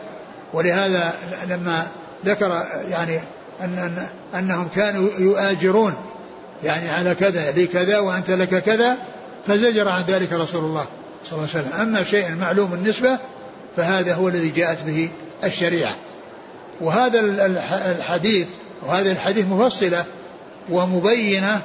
ولهذا 0.53 1.13
لما 1.49 1.87
ذكر 2.25 2.63
يعني 2.89 3.19
أن 3.61 4.07
أنهم 4.35 4.67
كانوا 4.75 5.09
يؤاجرون 5.19 5.93
يعني 6.63 6.89
على 6.89 7.15
كذا 7.15 7.51
لي 7.51 7.67
كذا 7.67 7.99
وأنت 7.99 8.29
لك 8.31 8.63
كذا 8.63 8.97
فزجر 9.47 9.89
عن 9.89 10.03
ذلك 10.07 10.33
رسول 10.33 10.65
الله 10.65 10.85
صلى 11.25 11.39
الله 11.39 11.49
عليه 11.55 11.67
وسلم. 11.67 11.81
أما 11.81 12.03
شيء 12.03 12.35
معلوم 12.35 12.73
النسبة 12.73 13.19
فهذا 13.77 14.13
هو 14.13 14.27
الذي 14.27 14.49
جاءت 14.49 14.83
به 14.83 15.09
الشريعة. 15.43 15.95
وهذا 16.81 17.19
الحديث 17.91 18.47
وهذا 18.81 19.11
الحديث 19.11 19.45
مفصلة 19.47 20.05
ومبينة 20.69 21.61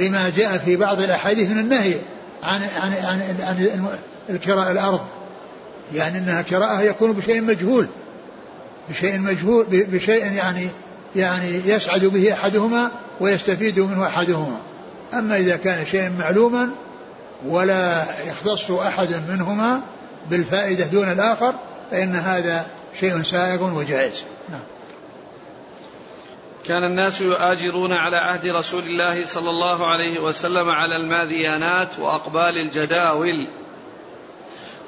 لما 0.00 0.32
جاء 0.36 0.58
في 0.58 0.76
بعض 0.76 1.00
الأحاديث 1.00 1.50
من 1.50 1.58
النهي 1.58 1.94
عن 2.42 2.60
عن 2.82 2.92
عن, 2.92 3.36
عن 3.42 3.86
الكراء 4.30 4.70
الأرض. 4.70 5.00
يعني 5.94 6.18
أنها 6.18 6.42
كراءة 6.42 6.80
يكون 6.80 7.12
بشيء 7.12 7.42
مجهول 7.42 7.86
بشيء 8.90 9.18
مجهول 9.18 9.66
بشيء 9.70 10.32
يعني 10.32 10.68
يعني 11.16 11.60
يسعد 11.66 12.04
به 12.04 12.32
أحدهما 12.32 12.90
ويستفيد 13.20 13.80
منه 13.80 14.06
أحدهما. 14.06 14.58
أما 15.14 15.36
إذا 15.36 15.56
كان 15.56 15.86
شيئا 15.86 16.08
معلوما 16.08 16.70
ولا 17.46 18.04
يختص 18.26 18.70
أحد 18.70 19.22
منهما 19.28 19.80
بالفائدة 20.30 20.84
دون 20.84 21.12
الآخر 21.12 21.54
فإن 21.90 22.14
هذا 22.14 22.66
شيء 23.00 23.22
سائغ 23.22 23.74
وجائز. 23.74 24.22
نعم. 24.48 24.60
كان 26.66 26.84
الناس 26.84 27.20
يؤاجرون 27.20 27.92
على 27.92 28.16
عهد 28.16 28.46
رسول 28.46 28.82
الله 28.82 29.26
صلى 29.26 29.50
الله 29.50 29.86
عليه 29.86 30.20
وسلم 30.20 30.70
على 30.70 30.96
الماذيانات 30.96 31.88
وأقبال 31.98 32.58
الجداول 32.58 33.48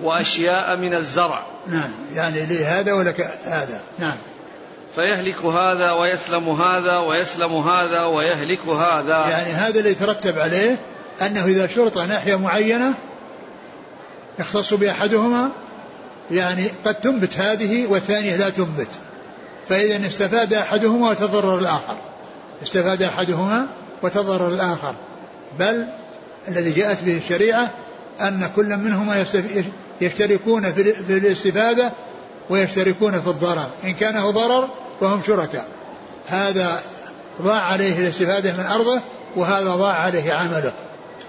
وأشياء 0.01 0.77
من 0.77 0.95
الزرع. 0.95 1.47
نعم. 1.67 1.91
يعني 2.15 2.47
لي 2.47 2.65
هذا 2.65 2.93
ولك 2.93 3.21
هذا. 3.45 3.81
نعم. 3.99 4.17
فيهلك 4.95 5.45
هذا 5.45 5.93
ويسلم 5.93 6.49
هذا 6.49 6.97
ويسلم 6.99 7.55
هذا 7.55 8.05
ويهلك 8.05 8.69
هذا. 8.69 9.17
يعني 9.29 9.51
هذا 9.51 9.79
اللي 9.79 9.91
يترتب 9.91 10.39
عليه 10.39 10.79
أنه 11.23 11.45
إذا 11.45 11.67
شرط 11.67 11.99
ناحية 11.99 12.37
معينة 12.37 12.95
يختص 14.39 14.75
بأحدهما 14.75 15.51
يعني 16.31 16.71
قد 16.85 16.95
تنبت 16.95 17.39
هذه 17.39 17.87
والثانية 17.87 18.37
لا 18.37 18.51
تنبت. 18.51 18.89
فإذا 19.69 20.07
استفاد 20.07 20.55
أحدهما 20.55 21.11
وتضرر 21.11 21.59
الآخر. 21.59 21.97
استفاد 22.63 23.03
أحدهما 23.03 23.67
وتضرر 24.03 24.49
الآخر. 24.49 24.95
بل 25.59 25.87
الذي 26.49 26.71
جاءت 26.71 27.05
به 27.05 27.17
الشريعة 27.17 27.71
أن 28.21 28.51
كل 28.57 28.77
منهما 28.77 29.25
يشتركون 30.01 30.73
في 30.73 31.17
الاستفادة 31.17 31.93
ويشتركون 32.51 33.21
في 33.21 33.27
الضرر. 33.27 33.67
إن 33.85 33.95
كان 33.95 34.31
ضرر 34.31 34.69
فهم 35.01 35.23
شركاء. 35.27 35.67
هذا 36.29 36.81
ضاع 37.43 37.63
عليه 37.63 37.99
الاستفادة 37.99 38.53
من 38.53 38.67
أرضه 38.67 39.01
وهذا 39.37 39.77
ضاع 39.77 39.95
عليه 39.95 40.33
عمله. 40.33 40.73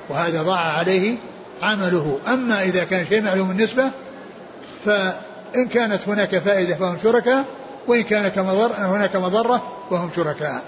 وهذا 0.10 0.44
ضاع 0.44 0.60
عليه 0.60 1.18
عمله. 1.62 2.20
أما 2.28 2.64
إذا 2.64 2.84
كان 2.84 3.06
شيء 3.08 3.22
معلوم 3.22 3.52
النسبة 3.52 3.92
فإن 4.86 5.68
كانت 5.74 6.08
هناك 6.08 6.38
فائدة 6.38 6.76
فهم 6.76 6.98
شركاء 7.04 7.46
وإن 7.88 8.04
كان 8.04 8.28
كمضر 8.28 8.72
هناك 8.78 9.16
مضرة 9.16 9.62
وهم 9.92 10.10
شركاء. 10.16 10.62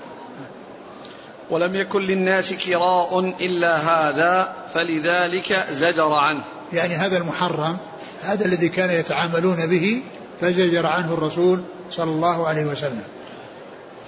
ولم 1.50 1.76
يكن 1.76 2.02
للناس 2.02 2.54
كراء 2.54 3.20
إلا 3.20 3.78
هذا 3.78 4.54
فلذلك 4.74 5.66
زجر 5.72 6.14
عنه. 6.14 6.44
يعني 6.74 6.96
هذا 6.96 7.18
المحرم 7.18 7.78
هذا 8.24 8.46
الذي 8.46 8.70
كان 8.70 8.90
يتعاملون 8.90 9.66
به 9.66 10.02
فزجر 10.42 10.86
عنه 10.86 11.14
الرسول 11.14 11.64
صلى 11.96 12.12
الله 12.12 12.48
عليه 12.48 12.66
وسلم. 12.66 13.04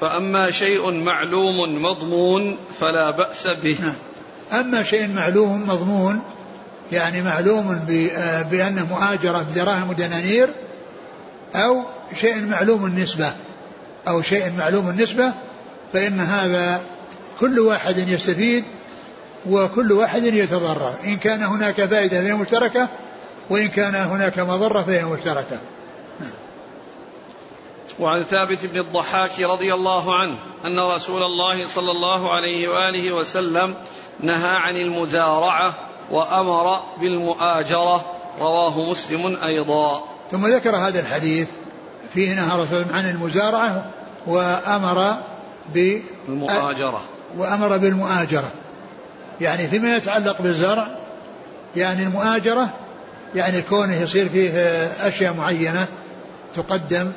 فأما 0.01 0.51
شيء 0.51 0.91
معلوم 0.91 1.81
مضمون 1.81 2.57
فلا 2.79 3.11
بأس 3.11 3.47
به. 3.47 3.77
نعم. 3.81 3.95
أما 4.51 4.83
شيء 4.83 5.13
معلوم 5.13 5.67
مضمون 5.67 6.21
يعني 6.91 7.21
معلوم 7.21 7.79
آه، 8.17 8.41
بأنه 8.41 8.85
مؤاجرة 8.85 9.41
بدراهم 9.41 9.89
ودنانير 9.89 10.49
أو 11.55 11.83
شيء 12.15 12.45
معلوم 12.45 12.85
النسبة 12.85 13.33
أو 14.07 14.21
شيء 14.21 14.51
معلوم 14.57 14.89
النسبة 14.89 15.33
فإن 15.93 16.19
هذا 16.19 16.81
كل 17.39 17.59
واحد 17.59 17.97
يستفيد 17.97 18.63
وكل 19.49 19.91
واحد 19.91 20.23
يتضرر. 20.23 20.93
إن 21.05 21.17
كان 21.17 21.43
هناك 21.43 21.85
فائدة 21.85 22.21
فهي 22.21 22.33
مشتركة 22.33 22.87
وإن 23.49 23.67
كان 23.67 23.95
هناك 23.95 24.39
مضرة 24.39 24.81
فهي 24.81 25.05
مشتركة. 25.05 25.57
وعن 27.99 28.23
ثابت 28.23 28.65
بن 28.65 28.79
الضحاك 28.79 29.39
رضي 29.39 29.73
الله 29.73 30.15
عنه 30.15 30.35
أن 30.65 30.79
رسول 30.79 31.23
الله 31.23 31.67
صلى 31.67 31.91
الله 31.91 32.35
عليه 32.35 32.69
وآله 32.69 33.11
وسلم 33.11 33.75
نهى 34.19 34.55
عن 34.55 34.75
المزارعة 34.75 35.73
وأمر 36.11 36.79
بالمؤاجرة. 36.99 38.05
رواه 38.39 38.89
مسلم 38.91 39.37
أيضا. 39.43 40.03
ثم 40.31 40.45
ذكر 40.45 40.75
هذا 40.75 40.99
الحديث 40.99 41.47
فيه 42.13 42.35
نهى 42.35 42.61
رسول 42.61 42.85
عن 42.93 43.09
المزارعة 43.09 43.91
وأمر 44.27 45.17
بالمؤاجرة. 45.73 47.01
وأمر 47.37 47.77
بالمؤاجرة. 47.77 48.51
يعني 49.41 49.67
فيما 49.67 49.95
يتعلق 49.95 50.41
بالزرع 50.41 50.87
يعني 51.75 52.03
المؤاجرة 52.03 52.69
يعني 53.35 53.61
كونه 53.61 54.01
يصير 54.01 54.29
فيه 54.29 54.51
أشياء 55.07 55.33
معينة 55.33 55.87
تقدم 56.53 57.11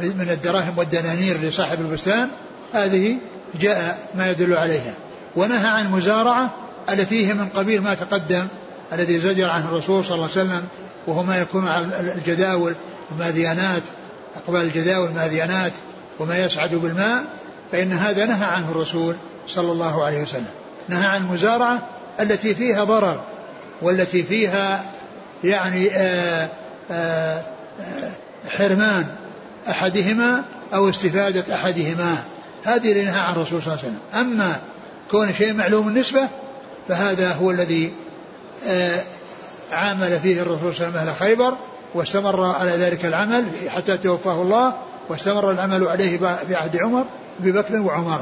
من 0.00 0.28
الدراهم 0.30 0.78
والدنانير 0.78 1.40
لصاحب 1.40 1.80
البستان 1.80 2.28
هذه 2.72 3.16
جاء 3.60 3.98
ما 4.14 4.26
يدل 4.26 4.54
عليها. 4.54 4.94
ونهى 5.36 5.68
عن 5.68 5.86
المزارعة 5.86 6.50
التي 6.90 7.26
هي 7.28 7.34
من 7.34 7.48
قبيل 7.48 7.80
ما 7.80 7.94
تقدم 7.94 8.46
الذي 8.92 9.20
زجر 9.20 9.50
عنه 9.50 9.68
الرسول 9.68 10.04
صلى 10.04 10.14
الله 10.14 10.28
عليه 10.36 10.46
وسلم 10.46 10.64
وهو 11.06 11.22
ما 11.22 11.38
يكون 11.38 11.68
على 11.68 12.12
الجداول 12.14 12.74
الماذيانات 13.12 13.82
أقبال 14.36 14.60
الجداول 14.60 15.08
الماذيانات 15.08 15.72
وما 16.18 16.36
يسعد 16.36 16.74
بالماء 16.74 17.24
فإن 17.72 17.92
هذا 17.92 18.24
نهى 18.24 18.44
عنه 18.44 18.70
الرسول 18.70 19.16
صلى 19.48 19.72
الله 19.72 20.04
عليه 20.04 20.22
وسلم. 20.22 20.46
نهى 20.88 21.06
عن 21.06 21.20
المزارعة 21.20 21.78
التي 22.20 22.54
فيها 22.54 22.84
ضرر 22.84 23.20
والتي 23.82 24.22
فيها 24.22 24.84
يعني 25.44 25.90
آآ 25.90 26.44
آه، 26.44 26.48
آآ 26.90 27.42
آه، 27.80 28.12
حرمان. 28.48 29.06
أحدهما 29.68 30.44
أو 30.74 30.88
استفادة 30.88 31.54
أحدهما. 31.54 32.16
هذه 32.64 32.92
اللي 32.92 33.04
نهى 33.04 33.20
عن 33.20 33.32
الرسول 33.32 33.62
صلى 33.62 33.74
الله 33.74 33.84
عليه 33.84 33.94
وسلم. 33.96 34.20
أما 34.20 34.60
كون 35.10 35.34
شيء 35.34 35.54
معلوم 35.54 35.88
النسبة 35.88 36.28
فهذا 36.88 37.32
هو 37.32 37.50
الذي 37.50 37.92
آه، 38.66 39.00
عامل 39.72 40.20
فيه 40.20 40.42
الرسول 40.42 40.74
صلى 40.74 40.88
الله 40.88 41.00
عليه 41.00 41.02
وسلم 41.02 41.08
أهل 41.08 41.14
خيبر 41.16 41.56
واستمر 41.94 42.44
على 42.44 42.70
ذلك 42.70 43.04
العمل 43.04 43.44
حتى 43.68 43.96
توفاه 43.96 44.42
الله 44.42 44.74
واستمر 45.08 45.50
العمل 45.50 45.88
عليه 45.88 46.18
في 46.18 46.54
عهد 46.54 46.76
عمر 46.76 47.04
أبي 47.40 47.52
بكر 47.52 47.80
وعمر. 47.80 48.20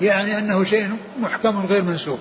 يعني 0.00 0.38
أنه 0.38 0.64
شيء 0.64 0.88
محكم 1.18 1.66
غير 1.66 1.82
منسوخ 1.82 2.18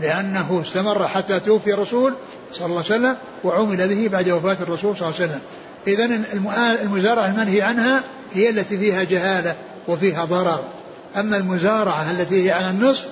لأنه 0.00 0.62
استمر 0.66 1.08
حتى 1.08 1.40
توفي 1.40 1.74
الرسول 1.74 2.14
صلى 2.52 2.66
الله 2.66 2.76
عليه 2.76 2.86
وسلم 2.86 3.16
وعمل 3.44 3.88
به 3.88 4.08
بعد 4.08 4.28
وفاة 4.28 4.56
الرسول 4.60 4.96
صلى 4.96 5.08
الله 5.08 5.20
عليه 5.20 5.30
وسلم. 5.30 5.40
إذا 5.86 6.04
المزارعة 6.82 7.26
المنهي 7.26 7.62
عنها 7.62 8.04
هي 8.32 8.50
التي 8.50 8.78
فيها 8.78 9.04
جهالة 9.04 9.56
وفيها 9.88 10.24
ضرر. 10.24 10.64
أما 11.16 11.36
المزارعة 11.36 12.10
التي 12.10 12.46
هي 12.46 12.50
على 12.50 12.70
النصف 12.70 13.06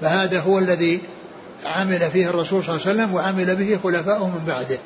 فهذا 0.00 0.40
هو 0.40 0.58
الذي 0.58 1.00
عمل 1.64 1.98
فيه 1.98 2.30
الرسول 2.30 2.64
صلى 2.64 2.74
الله 2.74 2.86
عليه 2.86 2.94
وسلم 2.94 3.14
وعمل 3.14 3.56
به 3.56 3.78
خلفاؤه 3.82 4.28
من 4.28 4.44
بعده. 4.46 4.78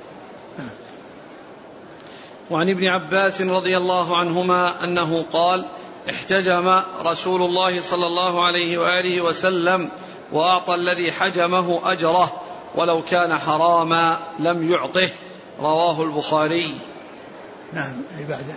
وعن 2.50 2.68
ابن 2.68 2.84
عباس 2.84 3.42
رضي 3.42 3.76
الله 3.76 4.16
عنهما 4.16 4.84
أنه 4.84 5.24
قال 5.32 5.66
احتجم 6.10 6.80
رسول 7.04 7.42
الله 7.42 7.80
صلى 7.80 8.06
الله 8.06 8.46
عليه 8.46 8.78
وآله 8.78 9.20
وسلم 9.20 9.90
وأعطى 10.32 10.74
الذي 10.74 11.12
حجمه 11.12 11.92
أجره 11.92 12.42
ولو 12.74 13.02
كان 13.02 13.38
حراما 13.38 14.18
لم 14.38 14.70
يعطه. 14.70 15.08
رواه 15.60 16.02
البخاري. 16.02 16.80
نعم 17.72 17.92
اللي 18.14 18.28
بعده 18.28 18.54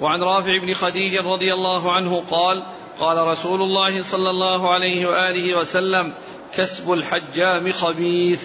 وعن 0.00 0.22
رافع 0.22 0.58
بن 0.58 0.74
خديج 0.74 1.16
رضي 1.16 1.54
الله 1.54 1.92
عنه 1.92 2.22
قال 2.30 2.62
قال 3.00 3.26
رسول 3.26 3.62
الله 3.62 4.02
صلى 4.02 4.30
الله 4.30 4.74
عليه 4.74 5.06
وآله 5.06 5.58
وسلم 5.58 6.12
كسب 6.56 6.92
الحجام 6.92 7.72
خبيث. 7.72 8.42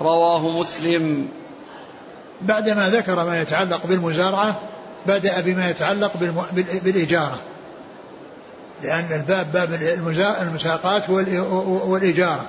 رواه 0.00 0.48
مسلم. 0.48 1.28
بعدما 2.42 2.88
ذكر 2.88 3.24
ما 3.24 3.40
يتعلق 3.40 3.86
بالمزارعة 3.86 4.60
بدأ 5.06 5.40
بما 5.40 5.70
يتعلق 5.70 6.16
بالإجارة. 6.82 7.38
لأن 8.82 9.12
الباب 9.12 9.52
باب 9.52 9.74
المساقات 10.42 11.10
والإجارة. 11.10 12.46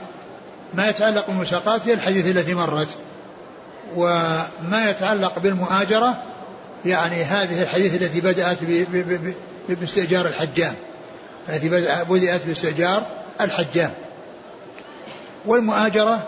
ما 0.73 0.89
يتعلق 0.89 1.27
بالمساقات 1.27 1.87
هي 1.87 1.93
الحديث 1.93 2.37
التي 2.37 2.53
مرت. 2.53 2.89
وما 3.95 4.85
يتعلق 4.89 5.39
بالمؤاجرة 5.39 6.23
يعني 6.85 7.23
هذه 7.23 7.63
الحديث 7.63 8.01
التي 8.01 8.21
بدأت 8.21 8.57
باستئجار 9.69 10.27
الحجام. 10.27 10.73
التي 11.49 11.69
بدأت 12.09 12.45
باستئجار 12.45 13.07
الحجام. 13.41 13.93
والمؤاجرة 15.45 16.27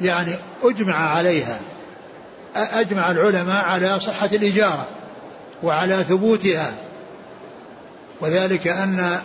يعني 0.00 0.32
أجمع 0.62 1.16
عليها 1.16 1.58
أجمع 2.56 3.10
العلماء 3.10 3.64
على 3.64 4.00
صحة 4.00 4.28
الإجارة 4.32 4.86
وعلى 5.62 6.04
ثبوتها. 6.08 6.72
وذلك 8.20 8.68
أن 8.68 9.20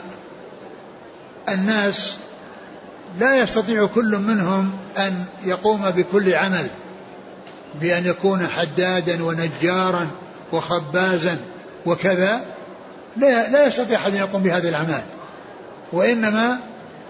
الناس 1.49 2.15
لا 3.19 3.35
يستطيع 3.35 3.85
كل 3.85 4.17
منهم 4.17 4.71
أن 4.97 5.25
يقوم 5.45 5.89
بكل 5.89 6.33
عمل 6.33 6.67
بأن 7.81 8.05
يكون 8.05 8.47
حدادا 8.47 9.23
ونجارا 9.23 10.07
وخبازا 10.53 11.37
وكذا 11.85 12.41
لا, 13.17 13.49
لا 13.49 13.67
يستطيع 13.67 13.99
أحد 13.99 14.11
أن 14.11 14.17
يقوم 14.17 14.43
بهذه 14.43 14.69
الأعمال. 14.69 15.01
وإنما 15.93 16.57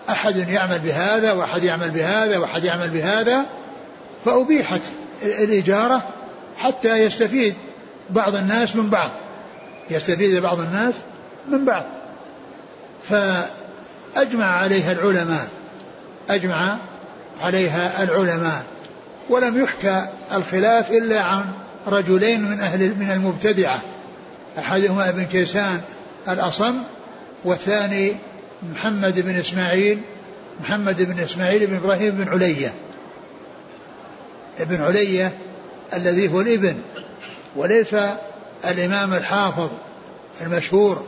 أحد 0.10 0.50
يعمل 0.50 0.80
بهذا 0.80 1.32
وأحد 1.32 1.64
يعمل 1.64 1.90
بهذا 1.90 2.38
وأحد 2.38 2.64
يعمل 2.64 2.90
بهذا 2.90 3.46
فأبيحت 4.26 4.82
الإجارة 5.24 6.04
حتى 6.58 6.98
يستفيد 6.98 7.56
بعض 8.10 8.36
الناس 8.36 8.76
من 8.76 8.90
بعض. 8.90 9.10
يستفيد 9.90 10.42
بعض 10.42 10.60
الناس 10.60 10.96
من 11.48 11.66
بعض. 11.66 11.84
فأجمع 13.10 14.46
عليها 14.46 14.92
العلماء 14.92 15.48
أجمع 16.30 16.78
عليها 17.42 18.04
العلماء 18.04 18.64
ولم 19.30 19.64
يحكى 19.64 20.06
الخلاف 20.34 20.92
إلا 20.92 21.22
عن 21.22 21.46
رجلين 21.88 22.42
من 22.42 22.60
أهل 22.60 22.80
من 22.80 23.12
المبتدعة. 23.12 23.82
أحدهما 24.58 25.10
ابن 25.10 25.24
كيسان 25.24 25.82
الأصم 26.30 26.76
والثاني 27.44 28.16
محمد 28.74 29.20
بن 29.20 29.36
إسماعيل 29.36 30.00
محمد 30.62 31.02
بن 31.02 31.20
إسماعيل 31.20 31.68
بن 31.68 31.76
إبراهيم 31.76 32.12
بن 32.12 32.30
علية. 32.30 32.74
ابن 34.60 34.82
علية 34.82 35.34
الذي 35.94 36.34
هو 36.34 36.42
الإبن 36.42 36.76
وليس 37.56 37.96
الإمام 38.66 39.14
الحافظ 39.14 39.70
المشهور 40.42 41.04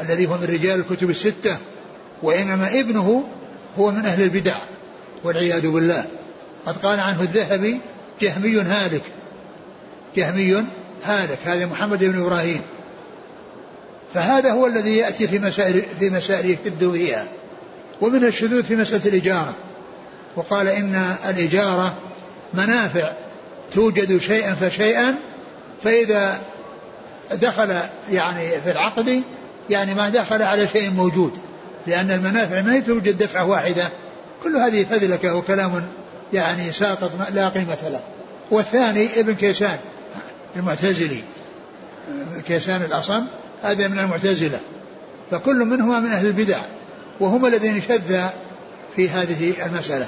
الذي 0.00 0.26
هو 0.26 0.36
من 0.36 0.44
رجال 0.44 0.80
الكتب 0.80 1.10
الستة 1.10 1.58
وإنما 2.22 2.80
ابنه 2.80 3.28
هو 3.78 3.90
من 3.90 4.06
أهل 4.06 4.22
البدع 4.22 4.58
والعياذ 5.24 5.68
بالله. 5.68 6.06
قد 6.66 6.76
قال 6.76 7.00
عنه 7.00 7.20
الذهبي 7.22 7.80
جهمي 8.20 8.60
هالك. 8.60 9.02
جهمي 10.16 10.64
هالك 11.04 11.38
هذا 11.44 11.66
محمد 11.66 12.04
بن 12.04 12.20
إبراهيم. 12.20 12.60
فهذا 14.14 14.52
هو 14.52 14.66
الذي 14.66 14.96
يأتي 14.96 15.28
في 15.28 15.38
مسائل 15.38 15.82
في 16.00 16.10
مسائل 16.10 16.50
يشد 16.50 16.82
ومن 18.00 18.24
الشذوذ 18.24 18.62
في 18.62 18.76
مسألة 18.76 19.06
الإجارة. 19.06 19.54
وقال 20.36 20.68
إن 20.68 21.02
الإجارة 21.28 21.94
منافع 22.54 23.12
توجد 23.72 24.20
شيئا 24.20 24.54
فشيئا 24.54 25.14
فإذا 25.84 26.40
دخل 27.32 27.78
يعني 28.10 28.50
في 28.64 28.70
العقد 28.70 29.22
يعني 29.70 29.94
ما 29.94 30.08
دخل 30.08 30.42
على 30.42 30.68
شيء 30.68 30.90
موجود 30.90 31.38
لأن 31.86 32.10
المنافع 32.10 32.60
ما 32.60 32.80
توجد 32.80 33.18
دفعة 33.18 33.46
واحدة. 33.46 33.88
كل 34.42 34.56
هذه 34.56 34.84
فذلكة 34.84 35.36
وكلام 35.36 35.86
يعني 36.32 36.72
ساقط 36.72 37.10
لا 37.32 37.48
قيمة 37.48 37.88
له. 37.90 38.00
والثاني 38.50 39.20
ابن 39.20 39.34
كيسان 39.34 39.78
المعتزلي 40.56 41.20
كيسان 42.46 42.82
الأصم 42.82 43.24
هذا 43.62 43.88
من 43.88 43.98
المعتزلة. 43.98 44.60
فكل 45.30 45.56
منهما 45.56 46.00
من 46.00 46.06
أهل 46.06 46.26
البدع 46.26 46.60
وهما 47.20 47.48
الذين 47.48 47.82
شذ 47.82 48.22
في 48.96 49.08
هذه 49.08 49.66
المسألة. 49.66 50.06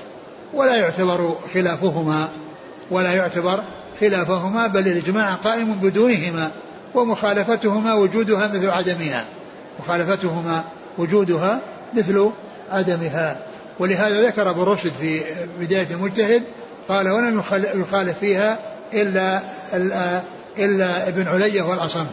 ولا 0.55 0.77
يعتبر 0.77 1.37
خلافهما 1.55 2.29
ولا 2.91 3.13
يعتبر 3.13 3.63
خلافهما 4.01 4.67
بل 4.67 4.89
الإجماع 4.89 5.35
قائم 5.35 5.75
بدونهما 5.75 6.51
ومخالفتهما 6.95 7.95
وجودها 7.95 8.49
مثل 8.49 8.71
عدمها. 8.71 9.25
مخالفتهما 9.81 10.65
وجودها 10.99 11.61
مثل 11.95 12.31
عدمها. 12.71 13.37
ولهذا 13.79 14.27
ذكر 14.27 14.51
أبو 14.51 14.63
رشد 14.63 14.93
في 15.01 15.21
بداية 15.61 15.87
المجتهد 15.91 16.43
قال 16.89 17.09
ولم 17.09 17.43
يخالف 17.75 18.19
فيها 18.19 18.59
إلا 18.95 19.41
إلا 20.59 21.09
ابن 21.09 21.29
علية 21.29 21.63
والأصم. 21.63 22.07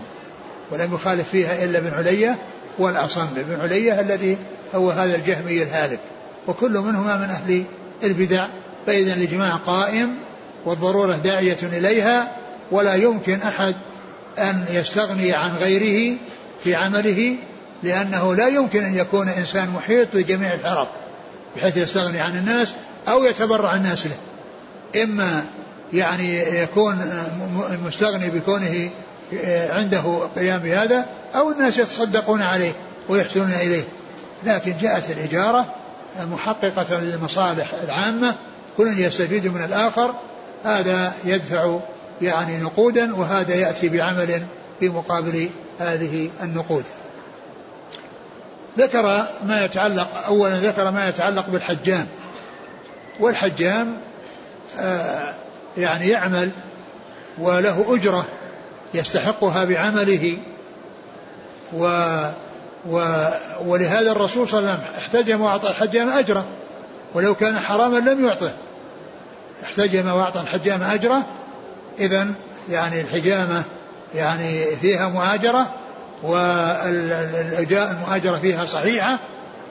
ولم 0.72 0.94
يخالف 0.94 1.30
فيها 1.30 1.64
إلا 1.64 1.78
ابن 1.78 1.94
علية 1.94 2.36
والأصم. 2.80 3.28
ابن 3.38 3.62
علية 3.62 4.00
الذي 4.00 4.38
هو 4.76 4.90
هذا 4.92 5.16
الجهمي 5.16 5.64
الهالك. 5.64 6.00
وكل 6.48 6.72
منهما 6.72 7.18
من 7.18 7.30
أهل 7.30 7.64
البدع. 8.04 8.48
فاذا 8.86 9.14
الإجماع 9.14 9.56
قائم 9.56 10.16
والضرورة 10.66 11.14
داعية 11.14 11.58
إليها. 11.64 12.32
ولا 12.72 12.96
يمكن 12.96 13.42
أحد 13.42 13.76
أن 14.40 14.66
يستغني 14.72 15.34
عن 15.34 15.56
غيره 15.56 16.18
في 16.64 16.76
عمله 16.76 17.36
لأنه 17.84 18.36
لا 18.36 18.48
يمكن 18.48 18.84
أن 18.84 18.96
يكون 18.96 19.30
إنسان 19.30 19.70
محيط 19.70 20.08
بجميع 20.14 20.54
العرب 20.54 20.88
بحيث 21.56 21.78
يستغني 21.78 22.20
عن 22.20 22.38
الناس 22.38 22.68
أو 23.08 23.24
يتبرع 23.24 23.76
الناس 23.76 24.08
له. 24.08 24.18
إما 25.04 25.46
يعني 25.94 26.40
يكون 26.40 27.02
مستغني 27.86 28.30
بكونه 28.30 28.90
عنده 29.70 30.28
قيام 30.36 30.60
بهذا 30.60 31.06
أو 31.36 31.52
الناس 31.52 31.78
يتصدقون 31.78 32.42
عليه 32.42 32.72
ويحسنون 33.10 33.52
إليه. 33.52 33.84
لكن 34.44 34.74
جاءت 34.82 35.10
الإجارة 35.10 35.66
محققة 36.32 37.00
للمصالح 37.00 37.74
العامة 37.84 38.36
كل 38.78 39.00
يستفيد 39.00 39.48
من 39.48 39.64
الآخر 39.64 40.16
هذا 40.64 41.14
يدفع 41.26 41.80
يعني 42.22 42.58
نقودا 42.58 43.16
وهذا 43.16 43.56
يأتي 43.56 43.90
بعمل 43.90 44.44
في 44.80 44.90
مقابل 44.90 45.50
هذه 45.80 46.30
النقود. 46.42 46.84
ذكر 48.78 49.26
ما 49.46 49.66
يتعلق 49.66 50.26
أولا 50.28 50.60
ذكر 50.60 50.92
ما 50.92 51.10
يتعلق 51.10 51.50
بالحجام. 51.50 52.08
والحجام 53.20 53.98
آه 54.80 55.34
يعني 55.78 56.10
يعمل 56.10 56.52
وله 57.38 57.86
أجرة 57.96 58.26
يستحقها 58.94 59.66
بعمله. 59.66 60.38
و 61.74 61.86
و 62.90 63.26
ولهذا 63.66 64.12
الرسول 64.12 64.50
صلى 64.50 64.60
الله 64.60 64.70
عليه 64.70 64.80
وسلم 64.80 64.94
احتجم 64.98 65.42
وأعطى 65.42 65.70
الحجام 65.70 66.10
أجره. 66.10 66.46
ولو 67.14 67.36
كان 67.36 67.60
حراما 67.60 67.98
لم 67.98 68.26
يعطه. 68.26 68.52
احتجم 69.64 70.08
وأعطى 70.08 70.40
الحجام 70.40 70.84
أجره. 70.84 71.26
اذا 72.00 72.28
يعني 72.70 73.02
الحجامة 73.02 73.64
يعني 74.16 74.76
فيها 74.76 75.10
مؤاجره 75.10 75.68
والمؤاجرة 76.24 77.18
فيها 78.42 78.66
صحيحة. 78.66 79.20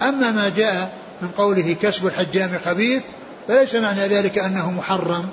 أما 0.03 0.31
ما 0.31 0.49
جاء 0.57 0.93
من 1.23 1.29
قوله 1.29 1.77
كسب 1.83 2.07
الحجام 2.07 2.51
خبيث 2.65 3.03
فليس 3.49 3.75
معنى 3.75 4.01
ذلك 4.01 4.39
أنه 4.39 4.71
محرم. 4.71 5.29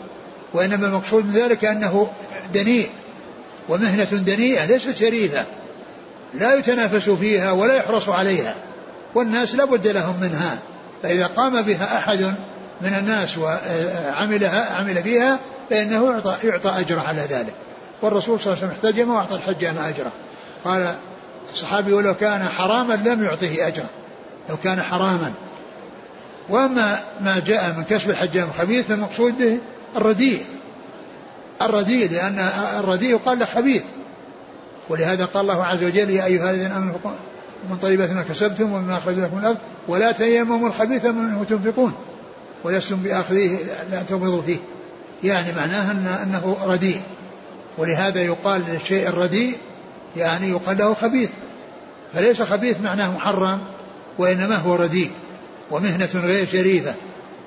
وإنما 0.56 0.88
المقصود 0.88 1.26
من 1.26 1.32
ذلك 1.32 1.66
أنه 1.66 2.12
دنيء 2.54 2.90
ومهنة 3.70 4.04
دنيئة 4.04 4.66
ليست 4.66 4.96
شريفة. 4.96 5.44
لا 6.34 6.56
يتنافس 6.56 7.10
فيها 7.10 7.52
ولا 7.52 7.76
يحرص 7.76 8.10
عليها. 8.10 8.56
والناس 9.16 9.56
لا 9.56 9.66
بد 9.66 9.88
لهم 9.88 10.20
منها. 10.22 10.58
فإذا 11.04 11.28
قام 11.28 11.62
بها 11.62 11.98
أحد 11.98 12.22
من 12.82 12.94
الناس 13.00 13.38
وعملها 13.38 14.76
عمل 14.76 15.04
فيها 15.04 15.40
فإنه 15.70 16.12
يعطى, 16.12 16.36
يعطى 16.44 16.70
أجر 16.80 17.00
على 17.00 17.22
ذلك. 17.22 17.54
والرسول 18.02 18.40
صلى 18.40 18.54
الله 18.54 18.64
عليه 18.64 18.74
وسلم 18.74 18.86
احتجم 18.86 19.10
وأعطى 19.10 19.36
الحجام 19.36 19.78
أجره. 19.78 20.12
قال 20.66 20.96
الصحابي 21.54 21.94
ولو 21.94 22.14
كان 22.14 22.50
حراما 22.50 22.94
لم 22.94 23.24
يعطه 23.24 23.68
أجرا 23.68 23.88
لو 24.50 24.58
كان 24.64 24.82
حراما. 24.82 25.34
وأما 26.50 27.00
ما 27.22 27.40
جاء 27.40 27.74
من 27.78 27.84
كسب 27.84 28.10
الحجام 28.10 28.48
خبيث 28.60 28.86
فالمقصود 28.86 29.38
به 29.38 29.58
الرديء. 29.96 30.44
الرديء 31.62 32.12
لأن 32.12 32.40
الرديء 32.80 33.10
يقال 33.10 33.40
له 33.40 33.46
خبيث 33.46 33.84
ولهذا 34.90 35.26
قال 35.26 35.42
الله 35.42 35.66
عز 35.66 35.84
وجل 35.84 36.10
يا 36.10 36.26
أيها 36.26 36.52
الذين 36.52 36.72
آمنوا 36.72 36.96
من 37.70 37.78
طيبات 37.78 38.12
ما 38.12 38.24
كسبتم 38.24 38.74
ومما 38.74 38.98
أخرج 38.98 39.20
لكم 39.20 39.36
من 39.36 39.42
الأرض 39.42 39.58
ولا 39.88 40.12
تيمموا 40.12 40.68
الخبيث 40.68 41.06
منه 41.06 41.44
تنفقون 41.44 41.94
ولستم 42.64 42.96
بآخذيه 42.96 43.58
لا 43.92 44.04
تغمضوا 44.04 44.42
فيه. 44.42 44.58
يعني 45.24 45.54
معناه 45.54 45.92
أنه 46.24 46.58
رديء. 46.64 47.02
ولهذا 47.78 48.22
يقال 48.22 48.64
للشيء 48.68 49.08
الرديء 49.08 49.58
يعني 50.18 50.50
يقال 50.50 50.78
له 50.78 50.94
خبيث. 50.94 51.30
فليس 52.14 52.42
خبيث 52.42 52.82
معناه 52.82 53.12
محرم 53.12 53.62
وإنما 54.18 54.56
هو 54.56 54.76
رديء 54.76 55.12
ومهنة 55.72 56.10
غير 56.16 56.48
شريفة 56.48 56.94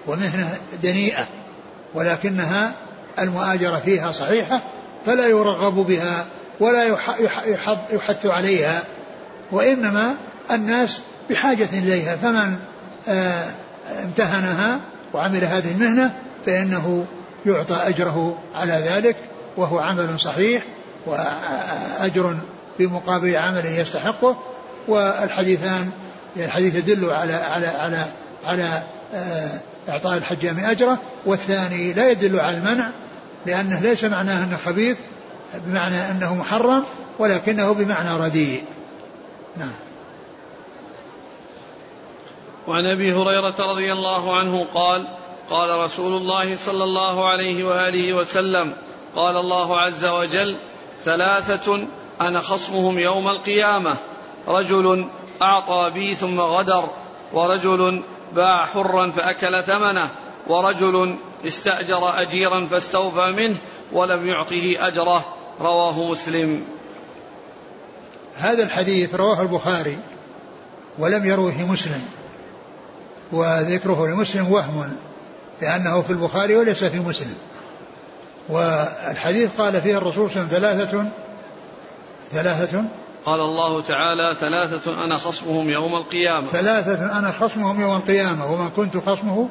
ومهنة 0.07 0.59
دنيئة. 0.83 1.27
ولكنها 1.95 2.73
المؤاجرة 3.19 3.77
فيها 3.85 4.13
صحيحة 4.13 4.63
فلا 5.07 5.27
يرغب 5.27 5.75
بها 5.75 6.27
ولا 6.61 6.85
يحث 7.91 8.27
عليها 8.27 8.83
وإنما 9.53 10.15
الناس 10.51 11.01
بحاجة 11.31 11.69
إليها. 11.73 12.17
فمن 12.17 12.57
آه، 13.09 13.45
امتهنها 14.05 14.81
وعمل 15.15 15.45
هذه 15.45 15.73
المهنة 15.73 16.15
فإنه 16.47 17.05
يعطى 17.47 17.75
أجره 17.75 18.39
على 18.55 18.73
ذلك 18.73 19.17
وهو 19.57 19.79
عمل 19.79 20.21
صحيح 20.21 20.63
وأجر 21.07 22.37
بمقابل 22.79 23.37
عمل 23.37 23.67
يستحقه. 23.67 24.37
والحديثان 24.89 25.91
الحديث 26.37 26.75
يدل 26.75 27.11
على 27.11 27.35
على 27.35 27.67
على 27.67 28.05
على 28.47 28.83
آه، 29.15 29.61
إعطاء 29.89 30.17
الحجام 30.17 30.59
أجره 30.59 30.99
والثاني 31.27 31.93
لا 31.93 32.11
يدل 32.11 32.41
على 32.41 32.59
المنع 32.59 32.91
لأنه 33.47 33.81
ليس 33.81 34.05
معناه 34.05 34.45
أنه 34.45 34.57
خبيث 34.57 34.97
بمعنى 35.55 36.11
أنه 36.11 36.35
محرم 36.35 36.85
ولكنه 37.19 37.73
بمعنى 37.73 38.25
رديء. 38.25 38.65
نعم. 39.57 39.73
وعن 42.67 42.85
أبي 42.85 43.13
هريرة 43.13 43.55
رضي 43.59 43.93
الله 43.93 44.37
عنه 44.37 44.67
قال 44.75 45.07
قال 45.51 45.79
رسول 45.79 46.17
الله 46.17 46.57
صلى 46.57 46.85
الله 46.85 47.29
عليه 47.29 47.65
وآله 47.65 48.13
وسلم 48.13 48.73
قال 49.17 49.37
الله 49.37 49.81
عز 49.81 50.05
وجل 50.05 50.57
ثلاثة 51.05 51.87
أنا 52.21 52.41
خصمهم 52.41 52.99
يوم 52.99 53.29
القيامة 53.29 53.97
رجل 54.49 55.09
أعطى 55.43 55.91
بي 55.95 56.15
ثم 56.15 56.41
غدر 56.41 56.89
ورجل 57.33 58.03
باع 58.35 58.67
حرا 58.67 59.11
فأكل 59.11 59.63
ثمنه 59.63 60.09
ورجل 60.47 61.19
استأجر 61.47 62.23
أجيرا 62.23 62.67
فاستوفى 62.71 63.33
منه 63.33 63.57
ولم 63.93 64.27
يعطه 64.27 64.77
أجره 64.79 65.25
رواه 65.61 66.11
مسلم. 66.11 66.65
هذا 68.39 68.63
الحديث 68.63 69.15
رواه 69.15 69.43
البخاري 69.43 69.99
ولم 70.99 71.25
يروه 71.25 71.63
مسلم 71.63 72.03
وذكره 73.33 74.07
لمسلم 74.07 74.53
وهم 74.53 74.93
لأنه 75.61 76.03
في 76.03 76.11
البخاري 76.11 76.57
وليس 76.57 76.85
في 76.85 76.99
مسلم. 76.99 77.35
والحديث 78.49 79.61
قال 79.61 79.81
فيه 79.81 79.99
الرسول 79.99 80.31
صلى 80.31 80.43
الله 80.43 80.55
عليه 80.55 80.85
وسلم 80.85 80.89
ثلاثة 80.91 81.09
ثلاثة 82.33 82.85
قال 83.29 83.41
الله 83.41 83.83
تعالى 83.83 84.37
ثلاثة 84.41 85.05
أنا 85.05 85.17
خصمهم 85.17 85.71
يوم 85.71 85.95
القيامة. 85.95 86.47
ثلاثة 86.47 87.19
أنا 87.19 87.33
خصمهم 87.33 87.81
يوم 87.81 87.97
القيامة. 87.97 88.53
ومن 88.53 88.71
كنت 88.71 88.97
خصمه؟ 88.97 89.49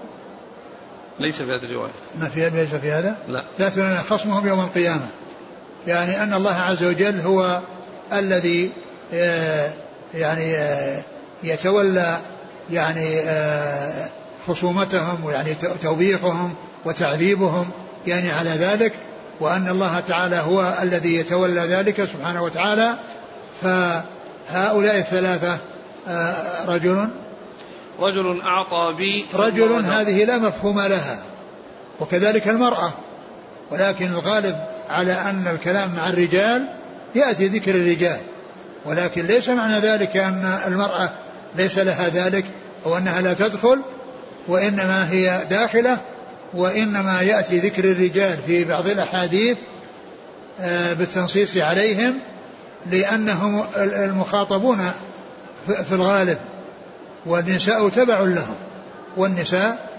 ليس 1.19 1.35
في 1.35 1.51
هذه 1.51 1.63
الرواية. 1.63 1.91
ما 2.19 2.29
في 2.29 2.49
ليس 2.49 2.69
في 2.69 2.91
هذا؟ 2.91 3.15
لا. 3.27 3.43
ثلاثة 3.57 3.87
أنا 3.87 4.03
خصمهم 4.09 4.47
يوم 4.47 4.59
القيامة. 4.59 5.07
يعني 5.87 6.23
أن 6.23 6.33
الله 6.33 6.53
عز 6.53 6.83
وجل 6.83 7.19
هو 7.19 7.61
الذي 8.13 8.71
آه، 9.13 9.71
يعني 10.13 10.55
آه، 10.55 11.01
يتولى 11.43 12.17
يعني 12.71 13.19
آه، 13.19 14.09
خصومتهم 14.47 15.25
ويعني 15.25 15.55
توبيخهم 15.81 16.55
وتعذيبهم 16.85 17.69
يعني 18.07 18.31
على 18.31 18.49
ذلك. 18.49 18.93
وأن 19.39 19.69
الله 19.69 19.99
تعالى 19.99 20.35
هو 20.35 20.77
الذي 20.81 21.15
يتولى 21.15 21.61
ذلك 21.61 22.05
سبحانه 22.05 22.43
وتعالى. 22.43 22.93
فهؤلاء 23.61 24.97
الثلاثة 24.97 25.57
رجل؟ 26.67 27.09
رجل 27.99 28.41
أعطى 28.41 28.93
بي 28.97 29.25
رجل 29.33 29.71
هذه 29.71 30.23
لا 30.23 30.37
مفهوم 30.37 30.81
لها 30.81 31.19
وكذلك 31.99 32.47
المرأة. 32.47 32.91
ولكن 33.71 34.05
الغالب 34.05 34.55
على 34.89 35.13
أن 35.13 35.47
الكلام 35.47 35.95
مع 35.95 36.09
الرجال 36.09 36.67
يأتي 37.15 37.47
ذكر 37.47 37.75
الرجال. 37.75 38.19
ولكن 38.85 39.25
ليس 39.25 39.49
معنى 39.49 39.79
ذلك 39.79 40.17
أن 40.17 40.59
المرأة 40.67 41.09
ليس 41.55 41.77
لها 41.77 42.09
ذلك 42.09 42.45
أو 42.85 42.97
أنها 42.97 43.21
لا 43.21 43.33
تدخل 43.33 43.81
وإنما 44.47 45.11
هي 45.11 45.41
داخلة 45.49 45.97
وإنما 46.53 47.21
يأتي 47.21 47.59
ذكر 47.59 47.83
الرجال 47.83 48.37
في 48.47 48.63
بعض 48.63 48.87
الأحاديث 48.87 49.57
آه، 50.61 50.93
بالتنصيص 50.93 51.57
عليهم 51.57 52.19
لأنهم 52.85 53.63
المخاطبون 53.77 54.91
في 55.67 55.91
الغالب 55.91 56.37
والنساء 57.25 57.89
تبع 57.89 58.19
لهم 58.19 58.55
والنساء 59.17 59.89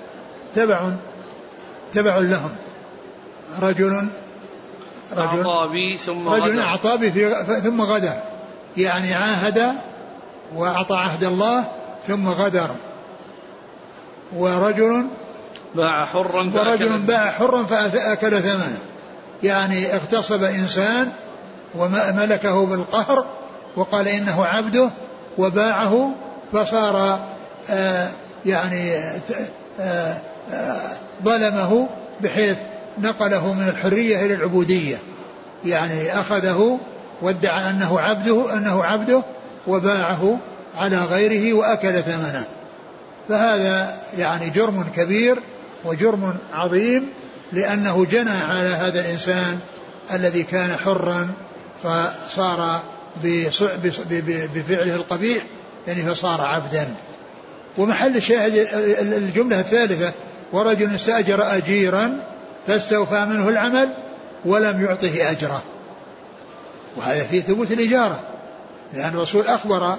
تبع 0.55 0.91
تبع 1.93 2.19
لهم. 2.19 2.51
رجل 3.63 4.09
رجل 5.17 5.47
أعطى 5.47 5.69
بي 5.73 5.99
ثم 5.99 6.29
رجل 6.29 6.43
غدر 6.43 6.63
أعطى 6.63 6.97
بي 6.97 7.35
ثم 7.61 7.81
غدر 7.81 8.13
يعني 8.77 9.15
عاهد 9.15 9.73
وأعطى 10.55 10.97
عهد 10.97 11.25
الله 11.25 11.65
ثم 12.07 12.29
غدر. 12.29 12.71
ورجل 14.37 15.07
باع 15.75 16.05
حرا 16.05 16.51
ورجل 16.55 16.99
باع 16.99 17.31
حرا 17.31 17.65
فأكل 17.65 18.43
ثمنه. 18.43 18.79
يعني 19.43 19.95
اغتصب 19.95 20.43
إنسان 20.43 21.13
وملكه 21.75 22.67
بالقهر 22.67 23.27
وقال 23.77 24.09
إنه 24.09 24.45
عبده 24.45 24.91
وباعه 25.39 26.15
فصار 26.53 27.21
آه 27.71 28.09
يعني 28.47 28.97
آه 29.81 30.17
آه 30.53 30.77
ظلمه 31.25 31.89
بحيث 32.21 32.57
نقله 32.99 33.53
من 33.53 33.69
الحرية 33.69 34.27
إلى 34.27 34.35
العبودية. 34.35 34.97
يعني 35.65 36.21
أخذه 36.21 36.79
وادعى 37.23 37.71
أنه 37.71 38.01
عبده 38.01 38.57
أنه 38.57 38.85
عبده 38.85 39.23
وباعه 39.67 40.39
على 40.75 41.05
غيره 41.05 41.55
وأكل 41.57 42.03
ثمنه. 42.03 42.45
فهذا 43.29 43.97
يعني 44.19 44.51
جرم 44.51 44.85
كبير 44.97 45.39
وجرم 45.85 46.37
عظيم 46.53 47.09
لأنه 47.53 48.05
جنى 48.05 48.31
على 48.31 48.69
هذا 48.69 49.01
الإنسان 49.01 49.59
الذي 50.15 50.43
كان 50.43 50.77
حرا 50.77 51.29
فصار 51.83 52.81
بفعله 54.55 54.95
القبيح 54.95 55.43
يعني 55.87 56.03
فصار 56.03 56.41
عبدا. 56.41 56.89
ومحل 57.79 58.17
الشاهد 58.17 58.69
الجملة 59.01 59.61
الثالثة 59.61 60.13
ورجل 60.53 60.95
استأجر 60.95 61.57
أجيرا 61.57 62.25
فاستوفى 62.67 63.25
منه 63.25 63.49
العمل 63.49 63.89
ولم 64.45 64.85
يعطه 64.85 65.31
أجره. 65.31 65.63
وهذا 66.97 67.25
فيه 67.25 67.41
ثبوت 67.41 67.73
الإجارة 67.73 68.21
لأن 68.95 69.09
الرسول 69.09 69.47
أخبر 69.47 69.97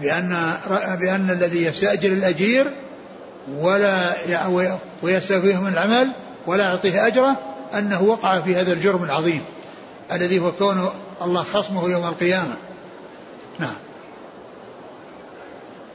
بأن 0.00 0.52
بأن 1.00 1.30
الذي 1.30 1.64
يستأجر 1.64 2.08
الأجير 2.08 2.66
ولا 3.60 4.12
ويستوفيه 5.02 5.56
من 5.56 5.68
العمل 5.68 6.10
ولا 6.46 6.64
يعطيه 6.64 7.06
أجره 7.06 7.36
أنه 7.74 8.02
وقع 8.02 8.40
في 8.40 8.56
هذا 8.56 8.72
الجرم 8.72 9.04
العظيم 9.04 9.42
الذي 10.12 10.38
هو 10.38 10.52
كون 10.52 10.88
الله 11.22 11.42
خصمه 11.42 11.90
يوم 11.90 12.06
القيامة. 12.06 12.56
نعم. 13.58 13.74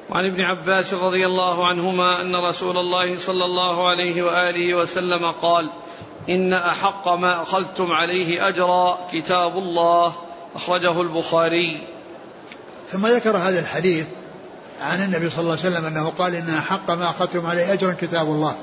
وعن 0.10 0.25
ابن 0.25 0.41
عباس 0.41 0.93
رضي 0.93 1.25
الله 1.25 1.67
عنهما 1.67 2.21
أن 2.21 2.45
رسول 2.45 2.77
الله 2.77 3.17
صلى 3.19 3.45
الله 3.45 3.89
عليه 3.89 4.23
وآله 4.23 4.73
وسلم 4.73 5.32
قال 5.32 5.69
إن 6.29 6.53
أحق 6.53 7.08
ما 7.08 7.41
أخذتم 7.41 7.91
عليه 7.91 8.47
أجرا 8.47 8.97
كتاب 9.12 9.58
الله. 9.58 10.13
أخرجه 10.55 11.01
البخاري. 11.01 11.88
ثم 12.91 13.08
ذكر 13.08 13.38
هذا 13.38 13.60
الحديث 13.60 14.08
عن 14.82 15.03
النبي 15.03 15.29
صلى 15.29 15.39
الله 15.39 15.51
عليه 15.51 15.62
وسلم 15.62 15.86
أنه 15.86 16.10
قال 16.10 16.36
إن 16.36 16.49
أحق 16.49 16.91
ما 16.91 17.10
أخذتم 17.10 17.45
عليه 17.45 17.73
أجرا 17.73 17.95
كتاب 18.01 18.27
الله. 18.27 18.55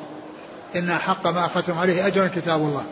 إن 0.77 0.91
أحق 0.91 1.27
ما 1.27 1.47
أخذتم 1.47 1.79
عليه 1.79 2.07
أجرا 2.07 2.27
كتاب 2.27 2.61
الله. 2.61 2.85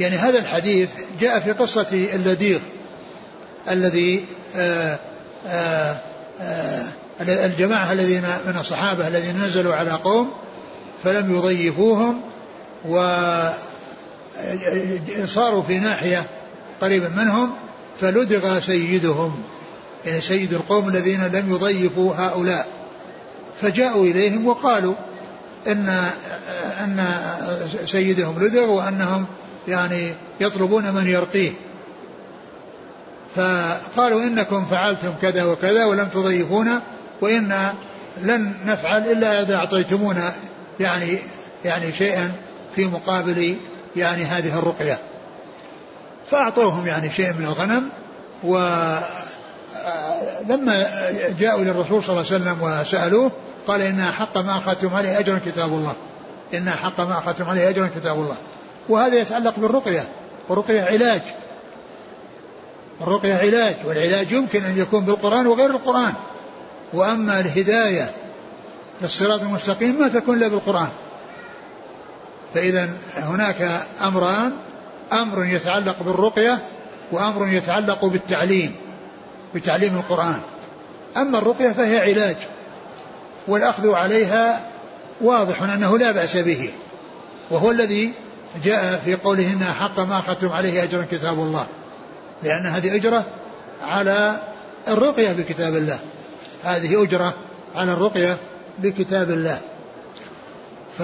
يعني 0.00 0.16
هذا 0.16 0.38
الحديث 0.38 0.88
جاء 1.20 1.40
في 1.40 1.52
قصة 1.52 1.86
اللديغ 1.92 2.58
الذي 3.70 4.24
آآ 4.56 4.98
آآ 5.46 5.96
آآ 6.40 6.86
الجماعة 7.20 7.92
الذين 7.92 8.22
من 8.22 8.56
الصحابة 8.60 9.08
الذين 9.08 9.44
نزلوا 9.44 9.74
على 9.74 9.90
قوم 9.90 10.32
فلم 11.04 11.36
يضيفوهم 11.36 12.22
وصاروا 12.88 13.22
في 15.62 15.78
ناحية 15.78 16.24
قريبا 16.80 17.08
منهم 17.08 17.50
فلدغ 18.00 18.60
سيدهم 18.60 19.42
يعني 20.06 20.20
سيد 20.20 20.52
القوم 20.52 20.88
الذين 20.88 21.26
لم 21.26 21.54
يضيفوا 21.54 22.14
هؤلاء. 22.14 22.66
فجاءوا 23.62 24.04
إليهم 24.04 24.46
وقالوا 24.46 24.94
إن 25.66 25.88
إن 26.80 27.06
سيدهم 27.86 28.44
لدغ 28.44 28.70
وأنهم 28.70 29.26
يعني 29.68 30.14
يطلبون 30.40 30.92
من 30.92 31.06
يرقيه. 31.06 31.52
فقالوا 33.36 34.22
إنكم 34.22 34.66
فعلتم 34.70 35.12
كذا 35.22 35.44
وكذا 35.44 35.84
ولم 35.84 36.08
تضيفونا 36.08 36.82
وإنا 37.20 37.74
لن 38.22 38.54
نفعل 38.66 39.02
إلا 39.02 39.42
إذا 39.42 39.54
أعطيتمونا 39.54 40.32
يعني 40.80 41.18
يعني 41.64 41.92
شيئا 41.92 42.32
في 42.74 42.86
مقابل 42.86 43.56
يعني 43.96 44.24
هذه 44.24 44.58
الرقية. 44.58 44.98
فأعطوهم 46.30 46.86
يعني 46.86 47.10
شيء 47.10 47.32
من 47.32 47.44
الغنم 47.44 47.88
ولما 48.42 49.00
جاءوا 51.38 51.64
للرسول 51.64 52.02
صلى 52.02 52.20
الله 52.20 52.26
عليه 52.32 52.44
وسلم 52.44 52.62
وسألوه 52.62 53.30
قال 53.66 53.80
إن 53.80 54.02
حق 54.02 54.38
ما 54.38 54.58
أخذتم 54.58 54.94
عليه 54.94 55.18
أجرا 55.18 55.40
كتاب 55.46 55.72
الله. 55.72 55.94
إن 56.54 56.70
حق 56.70 57.00
ما 57.00 57.18
أخذتم 57.18 57.48
عليه 57.48 57.68
أجرا 57.68 57.90
كتاب 57.96 58.16
الله. 58.16 58.36
وهذا 58.88 59.16
يتعلق 59.16 59.58
بالرقية 59.58 60.08
والرقية 60.48 60.82
علاج. 60.82 61.22
الرقية 63.00 63.34
علاج 63.34 63.76
والعلاج 63.84 64.32
يمكن 64.32 64.64
أن 64.64 64.78
يكون 64.78 65.04
بالقرآن 65.04 65.46
وغير 65.46 65.70
القرآن. 65.70 66.12
وأما 66.92 67.40
الهداية 67.40 68.12
للصراط 69.02 69.40
المستقيم 69.40 70.00
ما 70.00 70.08
تكون 70.08 70.36
إلا 70.36 70.48
بالقرآن. 70.48 70.88
فإذا 72.54 72.90
هناك 73.16 73.80
أمران 74.02 74.52
أمر 75.12 75.44
يتعلق 75.44 76.02
بالرقية 76.02 76.62
وأمر 77.12 77.48
يتعلق 77.48 78.04
بالتعليم 78.04 78.74
بتعليم 79.54 79.96
القرآن. 79.96 80.40
أما 81.16 81.38
الرقية 81.38 81.70
فهي 81.70 81.98
علاج 81.98 82.36
والأخذ 83.48 83.92
عليها 83.92 84.70
واضح 85.20 85.62
أنه 85.62 85.98
لا 85.98 86.12
بأس 86.12 86.36
به 86.36 86.70
وهو 87.50 87.70
الذي 87.70 88.12
جاء 88.64 89.02
في 89.04 89.14
قوله 89.14 89.52
إن 89.52 89.64
حق 89.64 90.00
ما 90.00 90.18
أخذتم 90.18 90.52
عليه 90.52 90.82
أجرا 90.82 91.06
كتاب 91.10 91.38
الله. 91.38 91.66
لأن 92.42 92.66
هذه 92.66 92.94
أجرة 92.94 93.24
على 93.82 94.36
الرقية 94.88 95.32
بكتاب 95.32 95.76
الله. 95.76 95.98
هذه 96.64 97.02
أجرة 97.02 97.34
على 97.74 97.92
الرقية 97.92 98.38
بكتاب 98.78 99.30
الله. 99.30 99.60
ف 100.98 101.00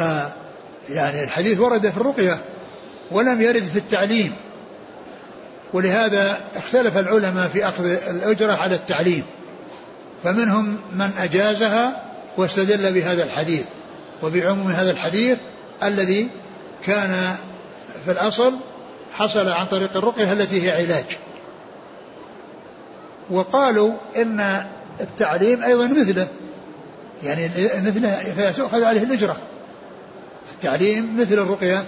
يعني 0.90 1.24
الحديث 1.24 1.60
ورد 1.60 1.90
في 1.90 1.96
الرقية 1.96 2.38
ولم 3.10 3.42
يرد 3.42 3.64
في 3.64 3.78
التعليم. 3.78 4.32
ولهذا 5.72 6.38
اختلف 6.56 6.96
العلماء 6.96 7.48
في 7.48 7.68
أخذ 7.68 7.84
الأجرة 7.84 8.52
على 8.52 8.74
التعليم. 8.74 9.24
فمنهم 10.24 10.78
من 10.92 11.10
أجازها 11.18 12.02
واستدل 12.36 12.92
بهذا 12.92 13.24
الحديث. 13.24 13.64
وبعموم 14.22 14.68
هذا 14.68 14.90
الحديث 14.90 15.38
الذي 15.82 16.28
كان 16.86 17.36
في 18.04 18.10
الأصل 18.10 18.54
حصل 19.14 19.48
عن 19.48 19.66
طريق 19.66 19.96
الرقية 19.96 20.32
التي 20.32 20.66
هي 20.66 20.70
علاج. 20.70 21.04
وقالوا 23.30 23.92
إن 24.16 24.66
التعليم 25.00 25.62
أيضا 25.62 25.86
مثله. 25.86 26.28
يعني 27.22 27.50
مثله 27.86 28.34
فتؤخذ 28.36 28.84
عليه 28.84 29.02
الأجرة. 29.02 29.36
التعليم 30.52 31.20
مثل 31.20 31.34
الرقية 31.34 31.84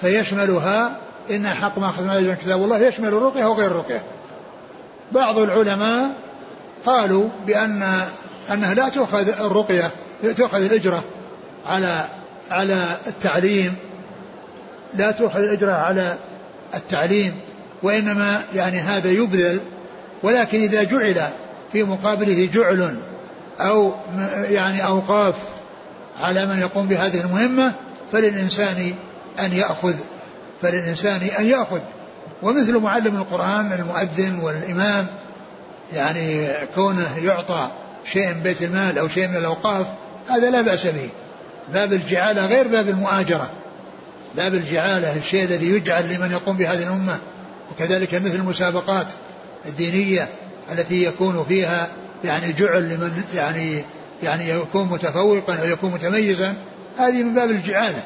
فيشملها 0.00 0.96
إن 1.30 1.46
حق 1.46 1.78
ما 1.78 1.88
أخذ 1.88 2.02
من 2.02 2.36
كتاب 2.42 2.64
الله 2.64 2.78
يشمل 2.78 3.08
الرقية 3.08 3.44
وغير 3.44 3.70
الرقية. 3.70 4.02
بعض 5.12 5.38
العلماء 5.38 6.10
قالوا 6.86 7.28
بأن 7.46 8.06
أنها 8.52 8.74
لا 8.74 8.88
تؤخذ 8.88 9.28
الرقية 9.28 9.90
تؤخذ 10.36 10.62
الأجرة 10.62 11.04
على 11.66 12.04
على 12.50 12.96
التعليم 13.06 13.74
لا 14.94 15.10
تؤخذ 15.10 15.38
الأجرة 15.38 15.72
على 15.72 16.16
التعليم 16.74 17.34
وإنما 17.82 18.42
يعني 18.54 18.80
هذا 18.80 19.10
يبذل 19.10 19.60
ولكن 20.22 20.60
إذا 20.60 20.82
جعل 20.82 21.22
في 21.72 21.82
مقابله 21.82 22.48
جعل 22.52 22.96
أو 23.60 23.92
يعني 24.48 24.84
أوقاف 24.86 25.34
على 26.20 26.46
من 26.46 26.58
يقوم 26.58 26.86
بهذه 26.86 27.20
المهمة 27.20 27.72
فللإنسان 28.12 28.94
أن 29.40 29.52
يأخذ 29.52 29.94
فللإنسان 30.62 31.20
أن 31.38 31.46
يأخذ. 31.46 31.80
ومثل 32.42 32.78
معلم 32.78 33.16
القرآن 33.16 33.72
المؤذن 33.72 34.38
والإمام 34.42 35.06
يعني 35.92 36.48
كونه 36.74 37.18
يعطى 37.22 37.68
شيء 38.04 38.28
من 38.28 38.40
بيت 38.40 38.62
المال 38.62 38.98
أو 38.98 39.08
شيء 39.08 39.28
من 39.28 39.36
الأوقاف 39.36 39.86
هذا 40.28 40.50
لا 40.50 40.60
بأس 40.60 40.86
به. 40.86 41.08
باب 41.72 41.92
الجعالة 41.92 42.46
غير 42.46 42.68
باب 42.68 42.88
المؤاجرة. 42.88 43.50
باب 44.36 44.54
الجعالة 44.54 45.16
الشيء 45.16 45.44
الذي 45.44 45.70
يجعل 45.70 46.14
لمن 46.14 46.30
يقوم 46.30 46.56
بهذه 46.56 46.82
الأمة. 46.82 47.18
وكذلك 47.70 48.14
مثل 48.14 48.34
المسابقات 48.34 49.06
الدينية 49.66 50.28
التي 50.72 51.04
يكون 51.04 51.44
فيها 51.48 51.88
يعني 52.24 52.52
جعل 52.52 52.82
لمن 52.82 53.22
يعني 53.34 53.84
يعني 54.22 54.48
يكون 54.48 54.88
متفوقا 54.88 55.54
أو 55.54 55.64
يكون 55.64 55.90
متميزا 55.90 56.54
هذه 56.98 57.22
من 57.22 57.34
باب 57.34 57.50
الجعاله. 57.50 58.02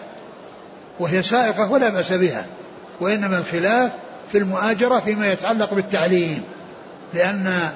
وهي 1.00 1.22
سائقة 1.22 1.70
ولا 1.70 1.88
بأس 1.88 2.12
بها. 2.12 2.46
وإنما 3.00 3.38
الخلاف 3.38 3.90
في 4.32 4.38
المؤاجرة 4.38 5.00
فيما 5.00 5.32
يتعلق 5.32 5.74
بالتعليم. 5.74 6.42
لأن 7.14 7.70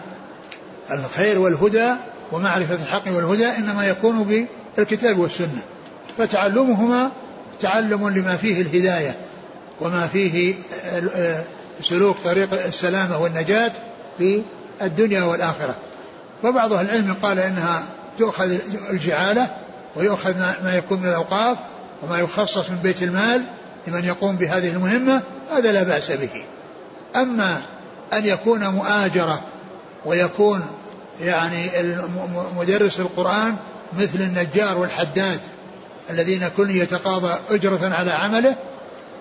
الخير 0.91 1.39
والهدى 1.39 1.91
ومعرفة 2.33 2.75
الحق 2.75 3.03
والهدى 3.07 3.47
إنما 3.47 3.87
يكون 3.87 4.47
بالكتاب 4.77 5.19
والسنة. 5.19 5.63
فتعلمهما 6.19 7.11
تعلم 7.61 8.09
لما 8.09 8.37
فيه 8.37 8.62
الهداية 8.62 9.14
وما 9.81 10.07
فيه 10.07 10.55
سلوك 11.83 12.16
طريق 12.25 12.64
السلامة 12.66 13.18
والنجاة 13.18 13.73
في 14.18 14.42
الدنيا 14.83 15.23
والآخرة. 15.23 15.75
وبعض 16.44 16.73
أهل 16.73 16.85
العلم 16.85 17.16
قال 17.23 17.38
إنها 17.38 17.83
تؤخذ 18.18 18.59
الجعالة 18.90 19.49
ويؤخذ 19.96 20.38
ما 20.38 20.75
يكون 20.77 21.01
من 21.01 21.09
الأوقاف 21.09 21.59
وما 22.03 22.18
يخصص 22.18 22.70
من 22.70 22.77
بيت 22.83 23.03
المال 23.03 23.42
لمن 23.87 24.05
يقوم 24.05 24.37
بهذه 24.37 24.70
المهمة 24.70 25.23
هذا 25.53 25.73
لا 25.73 25.83
بأس 25.83 26.11
به. 26.11 26.44
أما 27.16 27.61
أن 28.12 28.27
يكون 28.27 28.68
مؤاجرة 28.68 29.42
ويكون 30.05 30.62
يعني 31.20 31.70
مدرس 32.59 33.01
القرآن 33.01 33.57
مثل 33.99 34.20
النجار 34.20 34.79
والحداد 34.79 35.40
الذين 36.11 36.49
كل 36.57 36.71
يتقاضى 36.71 37.33
أجرة 37.51 37.95
على 37.95 38.11
عمله 38.11 38.57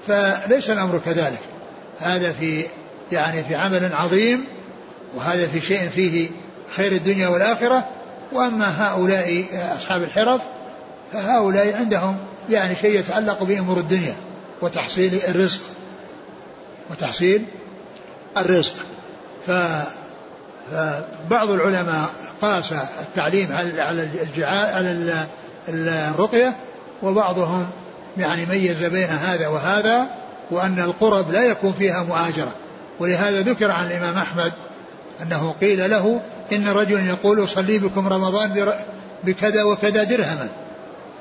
فليس 0.08 0.70
الأمر 0.70 1.02
كذلك. 1.06 1.39
هذا 2.00 2.34
في 2.34 2.65
يعني 3.12 3.44
في 3.44 3.56
عمل 3.56 3.94
عظيم 3.94 4.46
وهذا 5.15 5.48
في 5.48 5.62
شيء 5.62 5.89
فيه 5.89 6.30
خير 6.76 6.92
الدنيا 6.92 7.28
والآخرة. 7.28 7.88
وأما 8.32 8.88
هؤلاء 8.88 9.46
أصحاب 9.78 10.04
الحرف 10.04 10.42
فهؤلاء 11.13 11.76
عندهم 11.76 12.18
يعني 12.50 12.76
شيء 12.76 13.00
يتعلق 13.00 13.44
بأمور 13.44 13.78
الدنيا 13.78 14.15
وتحصيل 14.62 15.20
الرزق 15.28 15.62
وتحصيل 16.92 17.46
الرزق. 18.38 18.76
فبعض 19.48 19.89
العلماء 21.50 22.10
قاس 22.42 22.74
التعليم 22.74 23.52
على 23.52 23.82
على 23.82 24.10
على 24.76 25.26
الرقية 25.68 26.56
وبعضهم 27.03 27.67
يعني 28.17 28.45
ميز 28.45 28.83
بين 28.83 29.07
هذا 29.07 29.47
وهذا 29.47 30.07
وأن 30.51 30.79
القرب 30.79 31.31
لا 31.31 31.45
يكون 31.45 31.73
فيها 31.73 32.03
مؤاجرة 32.03 32.51
ولهذا 32.99 33.41
ذكر 33.41 33.71
عن 33.71 33.85
الإمام 33.85 34.17
أحمد 34.17 34.53
أنه 35.21 35.55
قيل 35.62 35.89
له 35.89 36.21
إن 36.51 36.67
رجلا 36.67 37.05
يقول 37.05 37.43
أصلي 37.43 37.77
بكم 37.77 38.07
رمضان 38.07 38.73
بكذا 39.23 39.63
وكذا 39.63 40.03
درهما. 40.03 40.49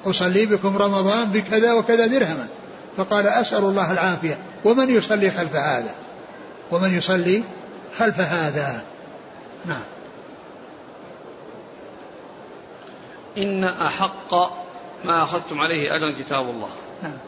أصلي 0.07 0.47
بكم 0.47 0.77
رمضان 0.77 1.25
بكذا 1.25 1.73
وكذا 1.73 2.07
درهما. 2.07 2.47
فقال 2.97 3.27
أسأل 3.27 3.65
الله 3.65 3.93
العافية. 3.93 4.39
ومن 4.65 4.91
يصلي 4.91 5.31
خلف 5.31 5.57
هذا؟ 5.57 5.95
ومن 6.71 6.99
يصلي 6.99 7.43
خلف 7.99 8.21
هذا؟ 8.21 8.83
نعم. 9.67 9.83
إن 13.39 13.65
أحق 13.65 14.35
ما 15.05 15.23
أخذتم 15.23 15.61
عليه 15.61 15.97
أجرا 15.97 16.23
كتاب 16.23 16.51
الله. 16.51 16.69
نعم. 17.03 17.19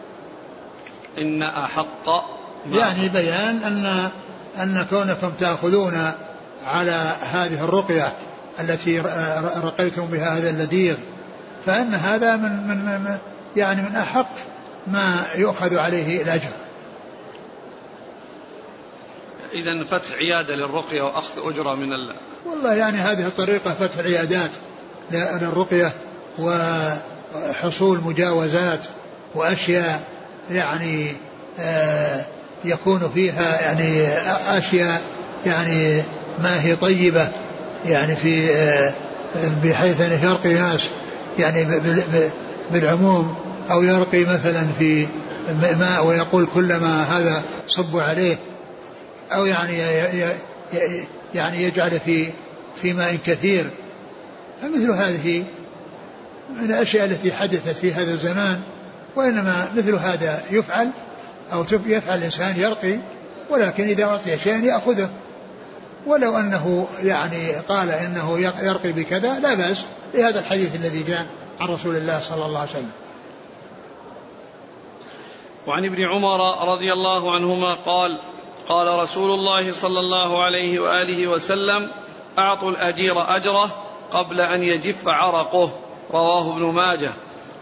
إن 1.18 1.42
أحق 1.42 2.24
يعني 2.72 3.08
بيان 3.08 3.62
أن 3.62 4.10
أن 4.62 4.86
كونكم 4.90 5.30
تأخذون 5.30 6.12
على 6.64 7.12
هذه 7.32 7.64
الرقية 7.64 8.12
التي 8.60 9.00
رقيتم 9.64 10.06
بها 10.06 10.38
هذا 10.38 10.50
اللذيذ 10.50 10.96
فإن 11.66 11.94
هذا 11.94 12.36
من 12.36 12.66
من 12.68 13.18
يعني 13.56 13.82
من 13.82 13.96
أحق 13.96 14.32
ما 14.86 15.26
يؤخذ 15.34 15.78
عليه 15.78 16.22
الأجر. 16.22 16.50
إذا 19.52 19.84
فتح 19.84 20.12
عيادة 20.12 20.54
للرقية 20.54 21.02
وأخذ 21.02 21.32
أجرة 21.38 21.74
من 21.74 21.92
ال... 21.92 22.14
والله 22.46 22.74
يعني 22.74 22.96
هذه 22.96 23.26
الطريقة 23.26 23.74
فتح 23.74 23.98
عيادات 23.98 24.50
للرقية 25.10 25.92
و 26.38 26.50
حصول 27.62 28.00
مجاوزات 28.04 28.84
وأشياء 29.34 30.00
يعني 30.50 31.12
آه 31.60 32.24
يكون 32.64 33.10
فيها 33.14 33.60
يعني 33.60 34.08
أشياء 34.58 35.02
يعني 35.46 36.02
ما 36.42 36.62
هي 36.62 36.76
طيبة 36.76 37.28
يعني 37.86 38.16
في 38.16 38.54
آه 38.54 38.94
بحيث 39.64 40.00
أنه 40.00 40.24
يرقي 40.24 40.54
ناس 40.54 40.90
يعني 41.38 41.80
بالعموم. 42.72 43.34
أو 43.70 43.82
يرقي 43.82 44.24
مثلا 44.24 44.66
في 44.78 45.06
ماء 45.62 46.06
ويقول 46.06 46.48
كلما 46.54 47.02
هذا 47.02 47.42
صبوا 47.68 48.02
عليه. 48.02 48.36
أو 49.32 49.46
يعني 49.46 49.78
يعني 51.34 51.62
يجعل 51.62 52.00
في 52.00 52.26
في 52.82 52.92
ماء 52.92 53.18
كثير. 53.26 53.70
فمثل 54.62 54.90
هذه 54.90 55.44
من 56.58 56.64
الأشياء 56.70 57.04
التي 57.04 57.32
حدثت 57.32 57.76
في 57.76 57.92
هذا 57.92 58.10
الزمان 58.10 58.60
وإنما 59.16 59.68
مثل 59.76 59.94
هذا 59.94 60.42
يفعل 60.50 60.90
أو 61.52 61.64
يفعل 61.86 62.18
الإنسان 62.18 62.60
يرقي 62.60 62.98
ولكن 63.50 63.84
إذا 63.84 64.04
أعطي 64.04 64.38
شيئا 64.38 64.58
يأخذه. 64.58 65.10
ولو 66.06 66.36
أنه 66.36 66.88
يعني 67.02 67.52
قال 67.52 67.90
إنه 67.90 68.38
يرقي 68.38 68.92
بكذا 68.92 69.38
لا 69.38 69.54
بأس 69.54 69.84
لهذا 70.14 70.40
الحديث 70.40 70.76
الذي 70.76 71.02
جاء 71.02 71.26
عن 71.60 71.68
رسول 71.68 71.96
الله 71.96 72.20
صلى 72.20 72.46
الله 72.46 72.60
عليه 72.60 72.70
وسلم. 72.70 72.90
وعن 75.66 75.84
ابن 75.84 76.04
عمر 76.04 76.72
رضي 76.72 76.92
الله 76.92 77.34
عنهما 77.34 77.74
قال 77.74 78.18
قال 78.68 79.02
رسول 79.02 79.30
الله 79.30 79.72
صلى 79.72 80.00
الله 80.00 80.44
عليه 80.44 80.80
وآله 80.80 81.26
وسلم 81.26 81.90
أعطوا 82.38 82.70
الأجير 82.70 83.36
أجره 83.36 83.74
قبل 84.12 84.40
أن 84.40 84.62
يجف 84.62 85.08
عرقه. 85.08 85.72
رواه 86.12 86.56
ابن 86.56 86.62
ماجه. 86.62 87.10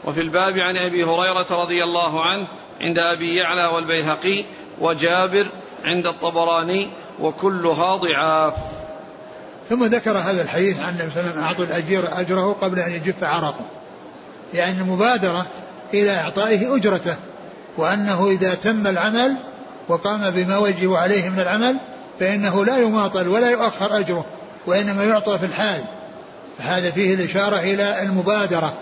وفي 0.04 0.20
الباب 0.20 0.58
عن 0.58 0.76
أبي 0.76 1.04
هريرة 1.04 1.46
رضي 1.50 1.84
الله 1.84 2.24
عنه 2.24 2.46
عند 2.80 2.98
أبي 2.98 3.36
يعلى 3.36 3.66
والبيهقي 3.66 4.44
وجابر 4.80 5.46
عند 5.84 6.06
الطبراني 6.06 6.90
وكلها 7.20 7.96
ضعاف. 7.96 8.54
ثم 9.68 9.84
ذكر 9.84 10.18
هذا 10.18 10.42
الحديث 10.42 10.80
عن 10.80 10.88
النبي 10.88 11.10
صلى 11.10 11.20
الله 11.20 11.30
عليه 11.30 11.30
وسلم 11.30 11.42
أعطوا 11.42 11.64
الاجير 11.64 12.20
أجره 12.20 12.52
قبل 12.52 12.78
أن 12.78 12.92
يجف 12.92 13.24
عرقه. 13.24 13.64
يعني 14.54 14.80
المبادره 14.80 15.46
إلى 15.94 16.10
إعطائه 16.10 16.76
أجرته 16.76 17.16
وأنه 17.76 18.28
إذا 18.30 18.54
تم 18.54 18.86
العمل 18.86 19.36
وقام 19.88 20.30
بما 20.30 20.58
وجب 20.58 20.94
عليه 20.94 21.28
من 21.28 21.40
العمل 21.40 21.78
فإنه 22.20 22.64
لا 22.64 22.78
يماطل 22.78 23.28
ولا 23.28 23.50
يؤخر 23.50 23.98
أجره 23.98 24.26
وإنما 24.66 25.04
يعطى 25.04 25.38
في 25.38 25.46
الحال. 25.46 25.84
فهذا 26.58 26.90
فيه 26.90 27.14
الإشارة 27.14 27.56
إلى 27.56 28.02
المبادرة 28.02 28.74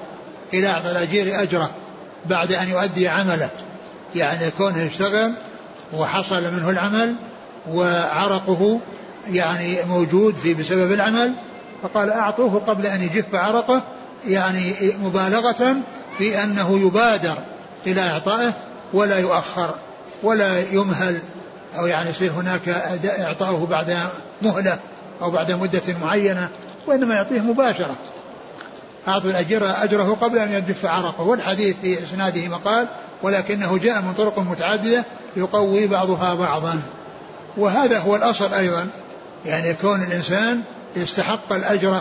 إلى 0.55 0.69
اعطاء 0.69 0.93
الأجير 0.93 1.43
أجره 1.43 1.71
بعد 2.27 2.53
أن 2.53 2.69
يؤدي 2.69 3.09
عمله. 3.09 3.49
يعني 4.15 4.51
كونه 4.59 4.83
يشتغل 4.83 5.33
وحصل 5.93 6.43
منه 6.43 6.71
العمل 6.71 7.15
وعرقه 7.71 8.81
يعني 9.31 9.79
موجود 9.89 10.35
في 10.35 10.55
بسبب 10.55 10.93
العمل 10.93 11.33
فقال 11.83 12.11
أعطوه 12.11 12.63
قبل 12.67 12.87
أن 12.87 13.03
يجف 13.03 13.35
عرقه 13.35 13.83
يعني 14.27 14.75
مبالغة 15.03 15.77
في 16.19 16.43
أنه 16.43 16.79
يبادر 16.79 17.35
إلى 17.87 18.01
إعطائه 18.01 18.53
ولا 18.93 19.19
يؤخر 19.19 19.75
ولا 20.23 20.61
يمهل 20.73 21.23
أو 21.79 21.87
يعني 21.87 22.11
يصير 22.11 22.33
هناك 22.33 22.69
إعطاؤه 23.05 23.67
بعد 23.67 23.97
مهلة 24.43 24.79
أو 25.23 25.31
بعد 25.31 25.53
مدة 25.53 25.83
معينة. 26.03 26.49
وإنما 26.87 27.15
يعطيه 27.15 27.41
مباشرة. 27.41 27.97
أعطوا 29.09 29.31
الأجر 29.31 29.71
أجره 29.83 30.17
قبل 30.21 30.39
أن 30.39 30.53
يجف 30.53 30.87
عرقه. 30.87 31.23
والحديث 31.23 31.77
في 31.83 32.03
إسناده 32.03 32.49
مقال 32.49 32.89
ولكنه 33.23 33.79
جاء 33.79 34.03
من 34.03 34.15
طرق 34.15 34.39
متعددة 34.39 35.05
يقوي 35.37 35.87
بعضها 35.87 36.35
بعضا. 36.35 36.83
وهذا 37.57 37.99
هو 37.99 38.17
الأصل 38.17 38.55
أيضا. 38.55 38.89
يعني 39.47 39.75
كون 39.75 40.03
الإنسان 40.03 40.63
يستحق 40.97 41.53
الأجر 41.53 42.01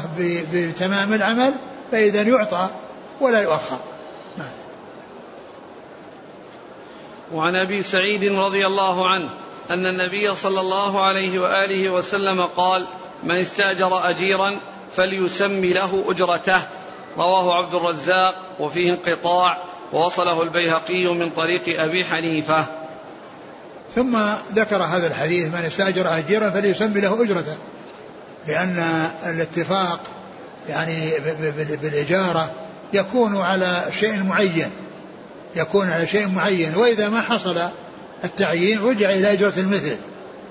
بتمام 0.53 1.13
العمل 1.13 1.53
فإذا 1.91 2.21
يعطى 2.21 2.69
ولا 3.21 3.41
يؤخر. 3.41 3.79
نعم. 4.37 4.47
وعن 7.33 7.55
أبي 7.55 7.83
سعيد 7.83 8.23
رضي 8.33 8.65
الله 8.65 9.09
عنه 9.09 9.29
أن 9.69 9.85
النبي 9.85 10.35
صلى 10.35 10.59
الله 10.59 11.03
عليه 11.03 11.39
وآله 11.39 11.89
وسلم 11.89 12.41
قال 12.41 12.85
من 13.23 13.35
استأجر 13.35 14.09
أجيرا 14.09 14.59
فليسمي 14.97 15.73
له 15.73 16.03
أجرته. 16.07 16.61
رواه 17.17 17.53
عبد 17.53 17.73
الرزاق 17.73 18.35
وفيه 18.59 18.91
انقطاع 18.91 19.57
ووصله 19.93 20.43
البيهقي 20.43 21.13
من 21.13 21.29
طريق 21.29 21.81
أبي 21.81 22.05
حنيفة. 22.05 22.65
ثم 23.95 24.17
ذكر 24.55 24.83
هذا 24.83 25.07
الحديث 25.07 25.47
من 25.47 25.63
استاجر 25.67 26.17
أجيرا 26.17 26.49
فليسمي 26.49 27.01
له 27.01 27.23
أجرته. 27.23 27.55
لأن 28.47 29.09
الاتفاق 29.25 29.99
يعني 30.69 31.09
بالإجارة 31.81 32.51
يكون 32.93 33.37
على 33.37 33.83
شيء 33.99 34.23
معين. 34.23 34.71
يكون 35.55 35.89
على 35.89 36.07
شيء 36.07 36.27
معين. 36.27 36.75
وإذا 36.75 37.09
ما 37.09 37.21
حصل 37.21 37.57
التعيين 38.23 38.79
رجع 38.81 39.09
إلى 39.09 39.33
أجرة 39.33 39.53
المثل. 39.57 39.97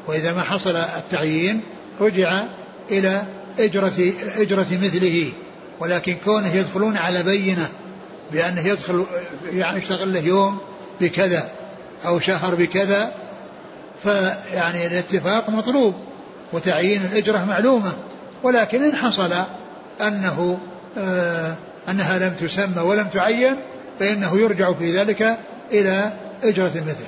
وإذا 0.07 0.33
ما 0.33 0.43
حصل 0.43 0.77
التعيين 0.77 1.61
رجع 2.01 2.43
إلى 2.91 3.23
إجرة 3.59 4.13
إجرة 4.37 4.67
مثله 4.83 5.33
ولكن 5.81 6.17
كونه 6.25 6.55
يدخلون 6.55 6.97
على 6.97 7.23
بينة 7.23 7.69
بأنه 8.33 8.67
يدخل 8.67 9.07
يعني 9.53 9.79
يشتغل 9.79 10.13
له 10.13 10.21
يوم 10.21 10.59
بكذا 11.01 11.49
أو 12.07 12.21
شهر 12.21 12.55
بكذا 12.55 13.13
فيعني 14.03 14.87
الاتفاق 14.87 15.51
مطلوب 15.51 15.95
وتعيين 16.53 17.01
الأجرة 17.13 17.45
معلومة. 17.45 17.93
ولكن 18.43 18.83
إن 18.83 18.97
حصل 18.97 19.33
أنه 20.01 20.59
آه 20.99 21.55
أنها 21.89 22.19
لم 22.19 22.35
تسمى 22.35 22.83
ولم 22.83 23.09
تعين 23.09 23.57
فإنه 23.99 24.39
يرجع 24.39 24.73
في 24.73 24.99
ذلك 24.99 25.39
إلى 25.73 26.13
أجرة 26.43 26.71
المثل 26.75 27.07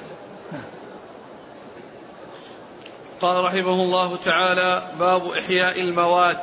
قال 3.20 3.44
رحمه 3.44 3.74
الله 3.74 4.16
تعالى 4.16 4.82
باب 4.98 5.28
إحياء 5.28 5.80
الموات. 5.80 6.42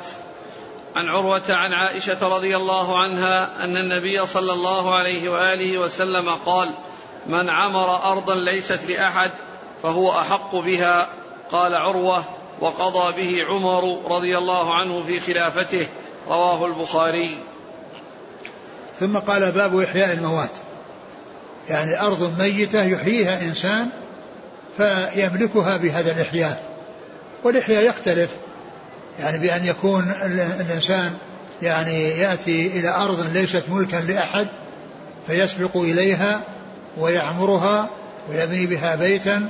عن 0.95 1.09
عروة 1.09 1.41
عن 1.49 1.73
عائشة 1.73 2.27
رضي 2.27 2.55
الله 2.55 2.99
عنها 2.99 3.63
أن 3.63 3.77
النبي 3.77 4.25
صلى 4.25 4.53
الله 4.53 4.95
عليه 4.95 5.29
وآله 5.29 5.77
وسلم 5.77 6.29
قال 6.29 6.69
من 7.27 7.49
عمر 7.49 8.11
أرضا 8.11 8.35
ليست 8.35 8.79
لأحد 8.89 9.31
فهو 9.83 10.19
أحق 10.19 10.55
بها 10.55 11.07
قال 11.51 11.75
عروة 11.75 12.23
وقضى 12.59 13.21
به 13.21 13.45
عمر 13.45 14.01
رضي 14.15 14.37
الله 14.37 14.73
عنه 14.73 15.03
في 15.03 15.19
خلافته 15.19 15.87
رواه 16.27 16.65
البخاري. 16.65 17.37
ثم 18.99 19.17
قال 19.17 19.51
باب 19.51 19.79
إحياء 19.79 20.13
الموات 20.13 20.51
يعني 21.69 22.01
أرض 22.01 22.39
ميتة 22.39 22.83
يحييها 22.83 23.41
إنسان 23.41 23.89
فيملكها 24.77 25.77
بهذا 25.77 26.11
الإحياء. 26.11 26.63
والإحياء 27.43 27.83
يختلف 27.83 28.29
يعني 29.19 29.37
بأن 29.37 29.65
يكون 29.65 30.11
الإنسان 30.25 31.13
يعني 31.61 32.09
يأتي 32.09 32.67
إلى 32.67 32.89
أرض 32.89 33.25
ليست 33.33 33.63
ملكا 33.69 33.97
لأحد 33.97 34.47
فيسبق 35.27 35.77
إليها 35.77 36.41
ويعمرها 36.97 37.89
ويبني 38.29 38.65
بها 38.65 38.95
بيتا 38.95 39.49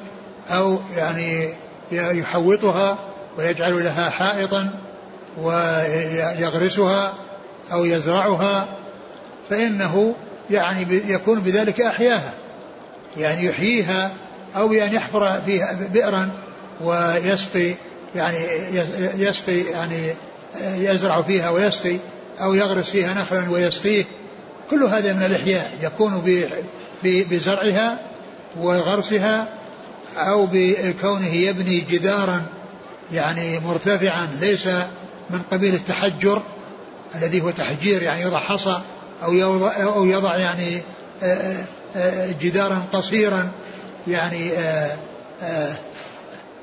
أو 0.52 0.80
يعني 0.98 1.54
يحوطها 1.92 2.98
ويجعل 3.38 3.84
لها 3.84 4.10
حائطا 4.10 4.80
ويغرسها 5.38 7.14
أو 7.72 7.86
يزرعها 7.86 8.78
فإنه 9.50 10.16
يعني 10.52 10.86
يكون 11.08 11.40
بذلك 11.40 11.82
أحياها. 11.82 12.34
يعني 13.18 13.46
يحييها 13.46 14.12
أو 14.56 14.68
بأن 14.68 14.94
يحفر 14.94 15.42
فيها 15.46 15.74
بئرا 15.94 16.30
ويسقي 16.82 17.74
يعني 18.16 18.38
يسقي 19.18 19.62
يعني 19.62 20.14
يزرع 20.62 21.22
فيها 21.22 21.50
ويسقي 21.50 21.98
أو 22.42 22.54
يغرس 22.54 22.90
فيها 22.90 23.14
نخلا 23.14 23.50
ويسقيه. 23.50 24.04
كل 24.70 24.84
هذا 24.84 25.14
من 25.14 25.24
الإحياء 25.24 25.72
يكون 25.82 26.24
بزرعها 27.04 28.00
وغرسها 28.60 29.48
أو 30.18 30.48
بكونه 30.52 31.34
يبني 31.34 31.80
جدارا 31.80 32.42
يعني 33.14 33.60
مرتفعا 33.60 34.28
ليس 34.42 34.68
من 35.30 35.42
قبيل 35.52 35.74
التحجر 35.74 36.42
الذي 37.16 37.42
هو 37.42 37.50
تحجير 37.50 38.02
يعني 38.02 38.22
يضع 38.22 38.40
حصى 38.40 38.82
أو 39.24 39.34
يضع, 39.34 39.84
أو 39.84 40.06
يضع 40.06 40.36
يعني 40.36 40.82
جدارا 42.42 42.84
قصيرا. 42.94 43.52
يعني 44.08 44.52
آه، 45.44 45.74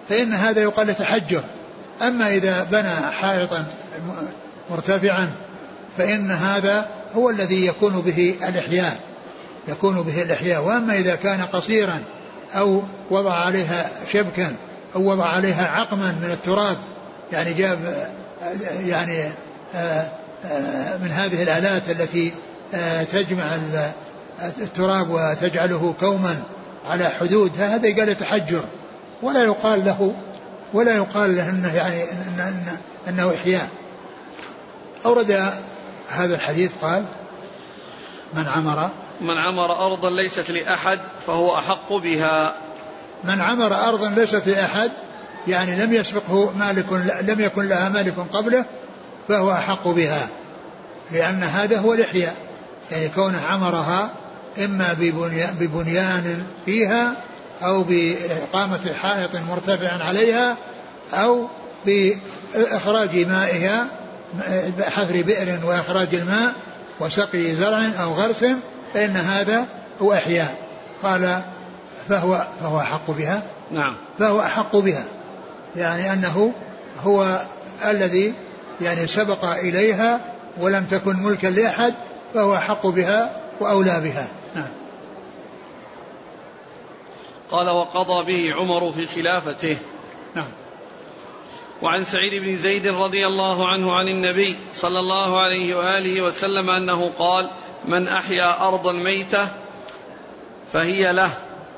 فإن 0.08 0.32
هذا 0.32 0.62
يقال 0.62 0.94
تحجر 0.94 1.42
أما 2.02 2.28
إذا 2.34 2.64
بنى 2.64 3.12
حائطا 3.20 3.64
مرتفعا 4.70 5.30
فإن 5.98 6.30
هذا 6.30 6.86
هو 7.14 7.30
الذي 7.30 7.66
يكون 7.66 8.00
به 8.00 8.34
الإحياء 8.48 8.96
يكون 9.68 10.02
به 10.02 10.22
الإحياء. 10.22 10.62
وأما 10.62 10.94
إذا 10.94 11.14
كان 11.14 11.42
قصيرا 11.42 12.02
أو 12.54 12.82
وضع 13.10 13.32
عليها 13.32 13.90
شبكا 14.12 14.54
أو 14.94 15.10
وضع 15.10 15.26
عليها 15.26 15.66
عقما 15.66 16.14
من 16.22 16.30
التراب 16.30 16.76
يعني 17.32 17.52
جاب 17.52 18.08
يعني 18.86 19.24
من 21.02 21.10
هذه 21.10 21.42
الآلات 21.42 21.90
التي 21.90 22.32
تجمع 23.12 23.58
التراب 24.42 25.10
وتجعله 25.10 25.94
كوما 26.00 26.42
على 26.90 27.08
حدود 27.08 27.52
هذا 27.58 27.96
قال 27.96 28.16
تحجر 28.16 28.64
ولا 29.22 29.44
يقال 29.44 29.84
له 29.84 30.14
ولا 30.72 30.96
يقال 30.96 31.36
له 31.36 31.48
إنه 31.48 31.74
يعني 31.74 32.12
إن 32.12 32.40
إن 32.40 32.76
إنه 33.08 33.34
إحياء. 33.34 33.68
أورد 35.06 35.52
هذا 36.10 36.34
الحديث 36.34 36.70
قال 36.82 37.04
من 38.34 38.48
عمر 38.48 38.90
من 39.20 39.38
عمر 39.38 39.86
أرضا 39.86 40.10
ليست 40.10 40.50
لأحد 40.50 40.98
فهو 41.26 41.56
أحق 41.56 41.92
بها. 41.92 42.54
من 43.24 43.42
عمر 43.42 43.74
أرضا 43.88 44.08
ليست 44.08 44.46
لأحد 44.46 44.90
يعني 45.48 45.86
لم 45.86 45.92
يسبقه 45.92 46.52
مالك 46.58 46.92
لم 47.22 47.40
يكن 47.40 47.68
لها 47.68 47.88
مالك 47.88 48.14
قبله 48.32 48.64
فهو 49.28 49.52
أحق 49.52 49.88
بها 49.88 50.28
لأن 51.12 51.42
هذا 51.42 51.78
هو 51.78 51.94
الإحياء 51.94 52.36
يعني 52.90 53.08
كونه 53.08 53.46
عمرها 53.46 54.10
إما 54.58 54.96
ببنيان 55.60 56.44
فيها 56.66 57.14
أو 57.62 57.82
بإقامة 57.82 58.94
حائط 59.02 59.30
مرتفع 59.50 60.04
عليها 60.04 60.56
أو 61.14 61.48
بإخراج 61.86 63.16
مائها 63.16 63.86
حفر 64.80 65.22
بئر 65.22 65.58
وإخراج 65.64 66.14
الماء 66.14 66.52
وسقي 67.00 67.54
زرع 67.54 67.86
أو 68.02 68.12
غرس 68.12 68.44
فإن 68.94 69.16
هذا 69.16 69.66
هو 70.02 70.14
إحياء. 70.14 70.54
قال 71.02 71.40
فهو 72.08 72.46
فهو 72.60 72.80
أحق 72.80 73.10
بها. 73.10 73.42
نعم. 73.70 73.96
فهو 74.18 74.40
أحق 74.40 74.76
بها. 74.76 75.04
يعني 75.76 76.12
أنه 76.12 76.52
هو 77.04 77.40
الذي 77.84 78.34
يعني 78.80 79.06
سبق 79.06 79.44
إليها 79.44 80.20
ولم 80.58 80.84
تكن 80.90 81.16
ملكا 81.16 81.46
لأحد 81.46 81.94
فهو 82.34 82.54
أحق 82.54 82.86
بها 82.86 83.40
وأولى 83.60 84.00
بها. 84.00 84.28
نعم. 84.54 84.70
قال 87.50 87.68
وقضى 87.68 88.24
به 88.32 88.54
عمر 88.54 88.92
في 88.92 89.06
خلافته. 89.06 89.76
نعم. 90.34 90.48
وعن 91.82 92.04
سعيد 92.04 92.42
بن 92.42 92.56
زيد 92.56 92.86
رضي 92.86 93.26
الله 93.26 93.68
عنه 93.68 93.92
عن 93.92 94.08
النبي 94.08 94.56
صلى 94.72 94.98
الله 94.98 95.40
عليه 95.40 95.74
وآله 95.74 96.22
وسلم 96.22 96.70
أنه 96.70 97.10
قال 97.18 97.50
من 97.84 98.08
أحيا 98.08 98.68
أرضا 98.68 98.92
ميتة 98.92 99.48
فهي 100.72 101.12
له 101.12 101.30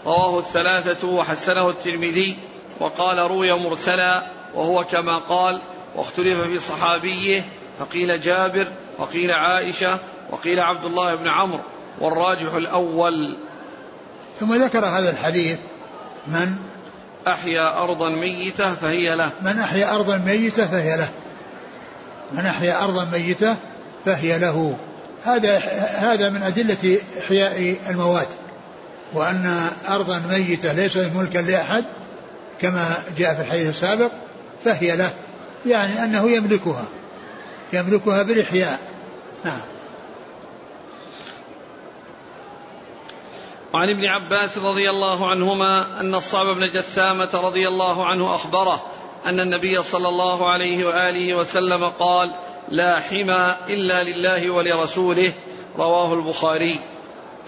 رواه 0.07 0.39
الثلاثة 0.39 1.09
وحسنه 1.09 1.71
الترمذي 1.71 2.37
وقال 2.81 3.19
روي 3.19 3.53
مرسلا 3.53 4.23
وهو 4.55 4.85
كما 4.85 5.19
قال 5.19 5.61
واختلف 5.97 6.41
في 6.41 6.59
صحابيه 6.59 7.45
فقيل 7.79 8.21
جابر 8.21 8.67
وقيل 8.99 9.31
عائشة 9.31 9.99
وقيل 10.31 10.61
عبد 10.61 10.85
الله 10.85 11.15
بن 11.15 11.29
عمرو 11.29 11.63
والراجح 12.03 12.55
الأول 12.55 13.37
ثم 14.41 14.55
ذكر 14.55 14.87
هذا 14.87 15.11
الحديث 15.11 15.59
من 16.27 16.57
أحيا 17.29 17.83
أرضا 17.83 18.09
ميتة 18.09 18.75
فهي 18.75 19.17
له. 19.17 19.31
من 19.43 19.59
أحيا 19.59 19.95
أرضا 19.95 20.17
ميتة 20.17 20.67
فهي 20.67 20.97
له. 20.97 21.09
من 22.33 22.47
أحيا 22.47 22.85
أرضا 22.85 23.05
ميتة 23.05 23.57
فهي 24.05 24.39
له. 24.39 24.77
هذا 25.25 25.59
هذا 25.99 26.29
من 26.29 26.43
أدلة 26.43 26.99
إحياء 27.19 27.77
الموات. 27.91 28.29
وأن 29.15 29.69
أرضا 29.89 30.23
ميتة 30.31 30.73
ليست 30.73 31.11
ملكا 31.15 31.39
لأحد 31.39 31.85
كما 32.61 32.95
جاء 33.19 33.35
في 33.35 33.41
الحديث 33.41 33.69
السابق 33.69 34.11
فهي 34.65 34.97
له. 34.97 35.11
يعني 35.67 36.05
أنه 36.05 36.31
يملكها. 36.31 36.85
يملكها 37.73 38.23
بالإحياء. 38.23 38.79
نعم. 39.45 39.61
وعن 43.73 43.89
ابن 43.89 44.05
عباس 44.05 44.59
رضي 44.59 44.91
الله 44.91 45.31
عنهما 45.31 46.01
أن 46.01 46.15
الصعب 46.15 46.47
بن 46.47 46.73
جثامة 46.73 47.29
رضي 47.35 47.69
الله 47.69 48.07
عنه 48.07 48.35
أخبره 48.35 48.83
أن 49.27 49.41
النبي 49.41 49.83
صلى 49.83 50.09
الله 50.09 50.51
عليه 50.51 50.87
وآله 50.87 51.35
وسلم 51.35 51.85
قال 51.85 52.31
لا 52.69 53.01
حمى 53.01 53.55
إلا 53.69 54.03
لله 54.03 54.51
ولرسوله 54.51 55.33
رواه 55.79 56.15
البخاري. 56.15 56.81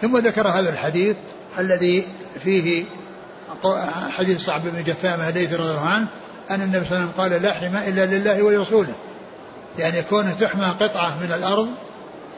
ثم 0.01 0.17
ذكر 0.17 0.49
هذا 0.49 0.71
الحديث 0.71 1.17
الذي 1.59 2.07
فيه 2.45 2.85
حديث 4.19 4.45
صعب 4.45 4.63
بن 4.65 4.85
جثامة 4.85 5.29
الذي 5.29 5.57
رضي 5.57 5.71
الله 5.71 5.81
عنه 5.81 6.07
أن 6.51 6.63
النبي 6.63 6.85
صلى 6.85 6.99
الله 6.99 7.09
عليه 7.09 7.15
وسلم 7.15 7.21
قال 7.21 7.43
لا 7.43 7.53
حمى 7.53 7.89
إلا 7.89 8.07
لله 8.07 8.43
ولرسوله 8.43 8.95
يعني 9.79 10.03
كونه 10.03 10.33
تحمى 10.33 10.65
قطعة 10.65 11.19
من 11.21 11.33
الأرض 11.33 11.69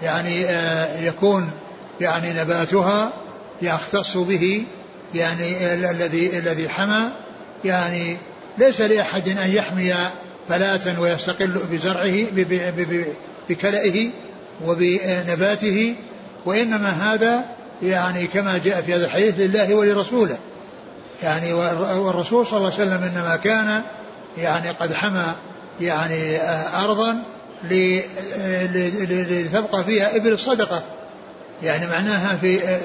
يعني 0.02 0.46
آه، 0.46 1.00
يكون 1.00 1.50
يعني 2.00 2.32
نباتها 2.32 3.12
يختص 3.62 4.16
به 4.16 4.64
يعني 5.14 5.74
الذي 5.74 6.38
الذي 6.38 6.68
حمى 6.68 7.10
يعني 7.64 8.16
ليس 8.58 8.80
لأحد 8.80 9.28
أن 9.28 9.50
يحمي 9.50 9.94
فلاة 10.48 11.00
ويستقل 11.00 11.60
بزرعه 11.72 12.26
بكلئه 13.48 14.10
وبنباته 14.66 15.94
وإنما 16.46 16.88
هذا 16.90 17.44
يعني 17.82 18.26
كما 18.26 18.58
جاء 18.58 18.82
في 18.82 18.94
هذا 18.94 19.04
الحديث 19.06 19.34
لله 19.38 19.74
ولرسوله. 19.74 20.38
يعني 21.22 21.52
والرسول 21.52 22.46
صلى 22.46 22.58
الله 22.58 22.72
عليه 22.72 22.82
وسلم 22.82 23.02
إنما 23.02 23.36
كان 23.36 23.82
يعني 24.38 24.70
قد 24.70 24.94
حمى 24.94 25.26
يعني 25.80 26.40
أرضا 26.84 27.22
لتبقى 29.04 29.84
فيها 29.84 30.16
إبل 30.16 30.32
الصدقة. 30.32 30.82
يعني 31.62 31.86
معناها 31.86 32.36
في 32.36 32.78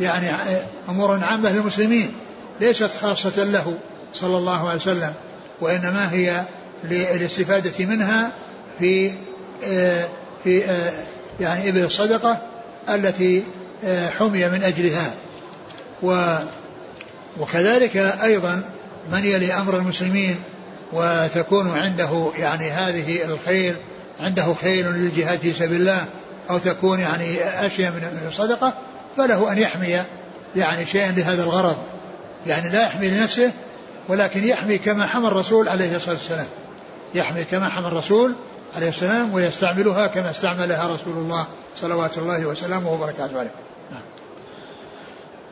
يعني 0.00 0.28
أمور 0.88 1.24
عامة 1.24 1.52
للمسلمين 1.52 2.14
ليست 2.60 2.90
خاصة 3.02 3.44
له 3.44 3.78
صلى 4.14 4.36
الله 4.36 4.68
عليه 4.68 4.80
وسلم 4.80 5.12
وإنما 5.60 6.12
هي 6.12 6.44
للاستفادة 6.84 7.84
منها 7.84 8.32
في 8.78 9.12
في 10.44 10.62
يعني 11.40 11.68
إبل 11.68 11.84
الصدقة 11.84 12.38
التي 12.88 13.42
حمي 14.18 14.48
من 14.48 14.62
أجلها. 14.62 15.10
و 16.02 16.36
وكذلك 17.40 17.96
أيضا 17.96 18.62
من 19.12 19.24
يلي 19.24 19.52
أمر 19.52 19.76
المسلمين 19.76 20.36
وتكون 20.92 21.78
عنده 21.78 22.30
يعني 22.38 22.70
هذه 22.70 23.24
الخيل 23.24 23.74
عنده 24.20 24.54
خيل 24.54 24.86
للجهاد 24.86 25.38
في 25.38 25.52
سبيل 25.52 25.80
الله 25.80 26.04
أو 26.50 26.58
تكون 26.58 27.00
يعني 27.00 27.44
أشياء 27.66 27.92
من 27.92 28.26
الصدقة 28.28 28.74
فله 29.16 29.52
أن 29.52 29.58
يحمي 29.58 30.00
يعني 30.56 30.86
شيئا 30.86 31.12
لهذا 31.12 31.42
الغرض. 31.42 31.76
يعني 32.46 32.72
لا 32.72 32.86
يحمي 32.86 33.08
لنفسه 33.08 33.52
ولكن 34.08 34.44
يحمي 34.44 34.78
كما 34.78 35.06
حمى 35.06 35.28
الرسول 35.28 35.68
عليه 35.68 35.96
الصلاة 35.96 36.14
والسلام. 36.14 36.46
يحمي 37.14 37.44
كما 37.44 37.68
حمى 37.68 37.86
الرسول 37.86 38.34
عليه 38.76 38.88
السلام 38.88 39.34
ويستعملها 39.34 40.06
كما 40.06 40.30
استعملها 40.30 40.94
رسول 40.94 41.16
الله 41.16 41.46
صلوات 41.80 42.18
الله 42.18 42.46
وسلامه 42.46 42.92
وبركاته 42.92 43.38
عليه. 43.38 43.50
نعم. 43.92 44.02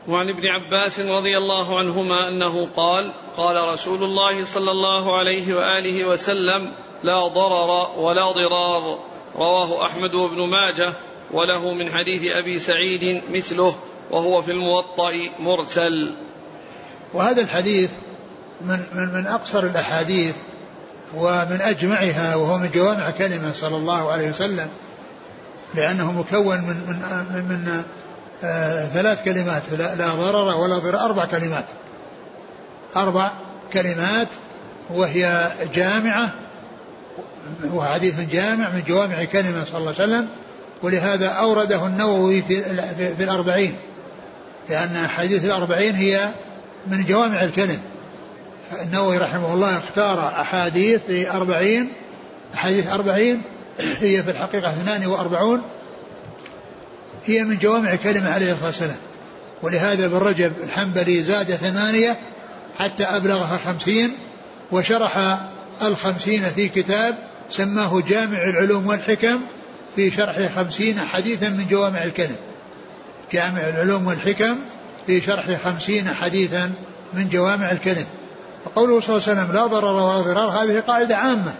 وعن 0.07 0.29
ابن 0.29 0.47
عباس 0.47 0.99
رضي 0.99 1.37
الله 1.37 1.79
عنهما 1.79 2.27
أنه 2.27 2.67
قال 2.77 3.11
قال 3.37 3.73
رسول 3.73 4.03
الله 4.03 4.45
صلى 4.45 4.71
الله 4.71 5.19
عليه 5.19 5.53
وآله 5.53 6.05
وسلم 6.05 6.71
لا 7.03 7.27
ضرر 7.27 7.99
ولا 7.99 8.31
ضرار. 8.31 8.99
رواه 9.35 9.85
أحمد 9.85 10.13
وابن 10.13 10.47
ماجه. 10.47 10.93
وله 11.33 11.73
من 11.73 11.89
حديث 11.89 12.35
أبي 12.35 12.59
سعيد 12.59 13.23
مثله 13.31 13.75
وهو 14.11 14.41
في 14.41 14.51
الموطأ 14.51 15.11
مرسل. 15.39 16.13
وهذا 17.13 17.41
الحديث 17.41 17.89
من, 18.61 18.83
من, 18.93 19.13
من 19.13 19.27
أقصر 19.27 19.63
الأحاديث 19.63 20.35
ومن 21.15 21.61
أجمعها 21.61 22.35
وهو 22.35 22.57
من 22.57 22.69
جوامع 22.71 23.09
كلمة 23.09 23.53
صلى 23.53 23.75
الله 23.75 24.11
عليه 24.11 24.29
وسلم 24.29 24.69
لأنه 25.75 26.11
مكون 26.11 26.57
من 26.57 26.67
من 26.87 27.25
من, 27.33 27.45
من 27.49 27.83
آه 28.43 28.85
ثلاث 28.85 29.25
كلمات 29.25 29.61
لا, 29.77 29.95
لا 29.95 30.07
ضرر 30.07 30.57
ولا 30.57 30.77
ضرر 30.77 30.99
أربع 30.99 31.25
كلمات. 31.25 31.65
أربع 32.95 33.31
كلمات 33.73 34.27
وهي 34.89 35.51
جامعة 35.75 36.33
وحديث 37.73 38.19
جامع 38.19 38.69
من 38.69 38.83
جوامع 38.87 39.23
كلمة 39.23 39.65
صلى 39.65 39.77
الله 39.77 39.93
عليه 39.99 40.03
وسلم 40.03 40.27
ولهذا 40.83 41.27
أورده 41.27 41.85
النووي 41.85 42.41
في, 42.41 42.63
في 43.17 43.23
الأربعين 43.23 43.75
لأن 44.69 45.07
حديث 45.07 45.45
الأربعين 45.45 45.95
هي 45.95 46.29
من 46.87 47.05
جوامع 47.05 47.43
الكلم. 47.43 47.79
النووي 48.81 49.17
رحمه 49.17 49.53
الله 49.53 49.77
اختار 49.77 50.27
أحاديث 50.27 51.01
في 51.07 51.31
أربعين 51.31 51.89
أحاديث 52.53 52.87
أربعين 52.87 53.41
هي 53.79 54.23
في 54.23 54.31
الحقيقة 54.31 54.69
اثنان 54.69 55.07
وأربعون 55.07 55.61
هي 57.25 57.43
من 57.43 57.57
جوامع 57.57 57.95
كلمة 57.95 58.29
عليه 58.29 58.51
الصلاة 58.51 58.67
والسلام. 58.67 58.99
ولهذا 59.63 60.05
ابن 60.05 60.17
رجب 60.17 60.53
الحنبلي 60.63 61.23
زاد 61.23 61.51
ثمانية 61.51 62.17
حتى 62.79 63.03
أبلغها 63.03 63.57
خمسين 63.57 64.11
وشرح 64.71 65.37
الخمسين 65.81 66.43
في 66.43 66.69
كتاب 66.69 67.15
سماه 67.49 68.01
جامع 68.07 68.43
العلوم 68.43 68.87
والحكم 68.87 69.41
في 69.95 70.11
شرح 70.11 70.51
خمسين 70.55 70.99
حديثا 70.99 71.49
من 71.49 71.67
جوامع 71.67 72.03
الكلم 72.03 72.35
جامع 73.33 73.59
العلوم 73.59 74.07
والحكم 74.07 74.57
في 75.07 75.21
شرح 75.21 75.61
خمسين 75.63 76.13
حديثا 76.13 76.71
من 77.13 77.29
جوامع 77.29 77.71
الكلم 77.71 78.05
فقوله 78.65 78.99
صلى 78.99 79.15
الله 79.15 79.29
عليه 79.29 79.41
وسلم 79.41 79.55
لا 79.55 79.65
ضرر 79.65 79.93
ولا 79.93 80.21
ضرار 80.21 80.49
هذه 80.49 80.79
قاعدة 80.79 81.17
عامة. 81.17 81.53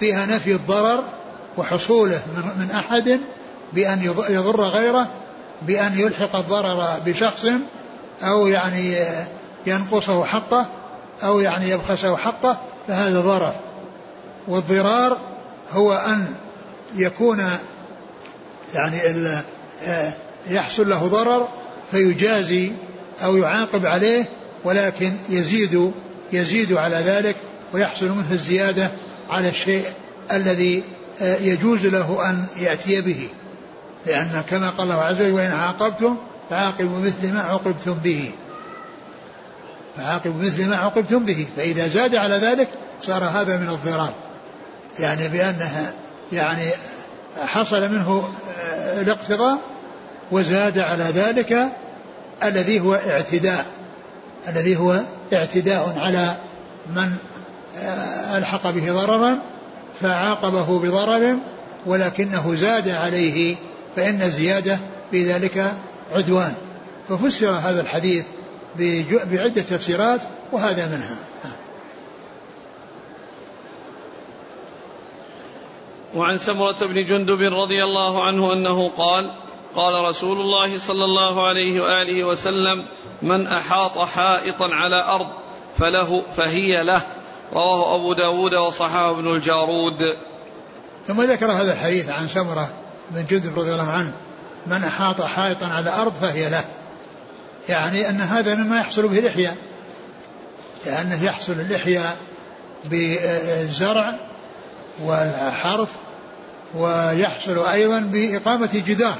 فيها 0.00 0.26
نفي 0.26 0.52
الضرر 0.52 1.04
وحصوله 1.58 2.22
من, 2.58 2.70
أحد 2.70 3.20
بأن 3.72 4.02
يضر 4.28 4.62
غيره 4.62 5.08
بأن 5.62 5.98
يلحق 5.98 6.36
الضرر 6.36 7.00
بشخص 7.06 7.46
أو 8.22 8.46
يعني 8.46 8.96
ينقصه 9.66 10.24
حقه 10.24 10.66
أو 11.24 11.40
يعني 11.40 11.70
يبخسه 11.70 12.16
حقه 12.16 12.60
فهذا 12.88 13.20
ضرر. 13.20 13.54
والضرار 14.48 15.18
هو 15.72 15.92
أن 15.92 16.34
يكون 16.94 17.42
يعني 18.74 18.98
آه، 19.86 20.12
يحصل 20.50 20.88
له 20.88 21.06
ضرر 21.06 21.48
فيجازي 21.90 22.72
أو 23.24 23.36
يعاقب 23.36 23.86
عليه 23.86 24.28
ولكن 24.64 25.12
يزيد 25.28 25.92
يزيد 26.32 26.72
على 26.72 26.96
ذلك 26.96 27.36
ويحصل 27.72 28.08
منه 28.08 28.32
الزيادة 28.32 28.90
على 29.30 29.48
الشيء 29.48 29.84
الذي 30.32 30.82
آه، 31.22 31.36
يجوز 31.36 31.86
له 31.86 32.30
أن 32.30 32.46
يأتي 32.60 33.00
به. 33.00 33.28
لأن 34.06 34.42
كما 34.50 34.70
قال 34.70 34.82
الله 34.82 35.02
عز 35.02 35.20
وجل 35.20 35.32
وإن 35.32 35.52
عاقبتم 35.52 36.16
فعاقبوا 36.50 36.98
مثل 36.98 37.32
ما 37.32 37.40
عوقبتم 37.40 37.94
به. 37.94 38.30
فعاقبوا 39.96 40.42
مثل 40.42 40.68
ما 40.68 40.76
عوقبتم 40.76 41.24
به. 41.24 41.46
فإذا 41.56 41.88
زاد 41.88 42.14
على 42.14 42.36
ذلك 42.36 42.68
صار 43.00 43.24
هذا 43.24 43.56
من 43.56 43.68
الضرار. 43.68 44.12
يعني 44.98 45.28
بأنها 45.28 45.92
يعني 46.32 46.70
حصل 47.46 47.88
منه 47.88 48.28
آه، 48.60 49.00
الاقتضاء 49.00 49.58
وزاد 50.32 50.78
على 50.78 51.04
ذلك 51.04 51.68
الذي 52.42 52.80
هو 52.80 52.94
اعتداء 52.94 53.66
الذي 54.48 54.76
هو 54.76 55.00
اعتداء 55.32 55.98
على 55.98 56.36
من 56.96 57.12
آه، 57.82 58.38
ألحق 58.38 58.70
به 58.70 58.92
ضررا 58.92 59.38
فعاقبه 60.00 60.78
بضرر 60.78 61.36
ولكنه 61.86 62.54
زاد 62.54 62.88
عليه 62.88 63.56
فإن 63.96 64.22
الزيادة 64.22 64.78
في 65.10 65.32
ذلك 65.32 65.72
عدوان. 66.14 66.54
ففسر 67.08 67.50
هذا 67.50 67.80
الحديث 67.80 68.24
بعدة 69.32 69.62
تفسيرات 69.62 70.20
وهذا 70.52 70.86
منها. 70.86 71.16
وعن 76.14 76.38
سمرة 76.38 76.86
بن 76.86 77.04
جندب 77.04 77.40
رضي 77.40 77.84
الله 77.84 78.24
عنه 78.24 78.52
أنه 78.52 78.88
قال 78.88 79.30
قال 79.74 80.04
رسول 80.04 80.40
الله 80.40 80.78
صلى 80.78 81.04
الله 81.04 81.48
عليه 81.48 81.80
وآله 81.80 82.24
وسلم 82.24 82.86
من 83.22 83.46
أحاط 83.46 83.98
حائطا 83.98 84.68
على 84.74 85.04
أرض 85.04 85.26
فله 85.78 86.22
فهي 86.36 86.82
له. 86.82 87.02
رواه 87.52 87.94
أبو 87.94 88.12
داود 88.12 88.54
وصححه 88.54 89.10
ابن 89.10 89.34
الجارود. 89.34 90.16
ثم 91.06 91.22
ذكر 91.22 91.52
هذا 91.52 91.72
الحديث 91.72 92.08
عن 92.08 92.28
سمرة 92.28 92.68
بن 93.10 93.26
جندب 93.30 93.58
رضي 93.58 93.72
الله 93.72 93.90
عنه 93.90 94.12
من 94.66 94.84
أحاط 94.84 95.22
حائطا 95.22 95.66
على 95.66 95.90
أرض 95.90 96.12
فهي 96.20 96.50
له. 96.50 96.64
يعني 97.68 98.08
أن 98.08 98.20
هذا 98.20 98.54
مما 98.54 98.78
يحصل 98.78 99.08
به 99.08 99.18
الإحياء 99.18 99.56
لأنه 100.86 101.24
يحصل 101.24 101.52
الإحياء 101.52 102.16
بالزرع 102.84 104.31
والحرث 105.00 105.88
ويحصل 106.74 107.66
أيضا 107.66 108.00
بإقامة 108.00 108.82
جدار. 108.86 109.16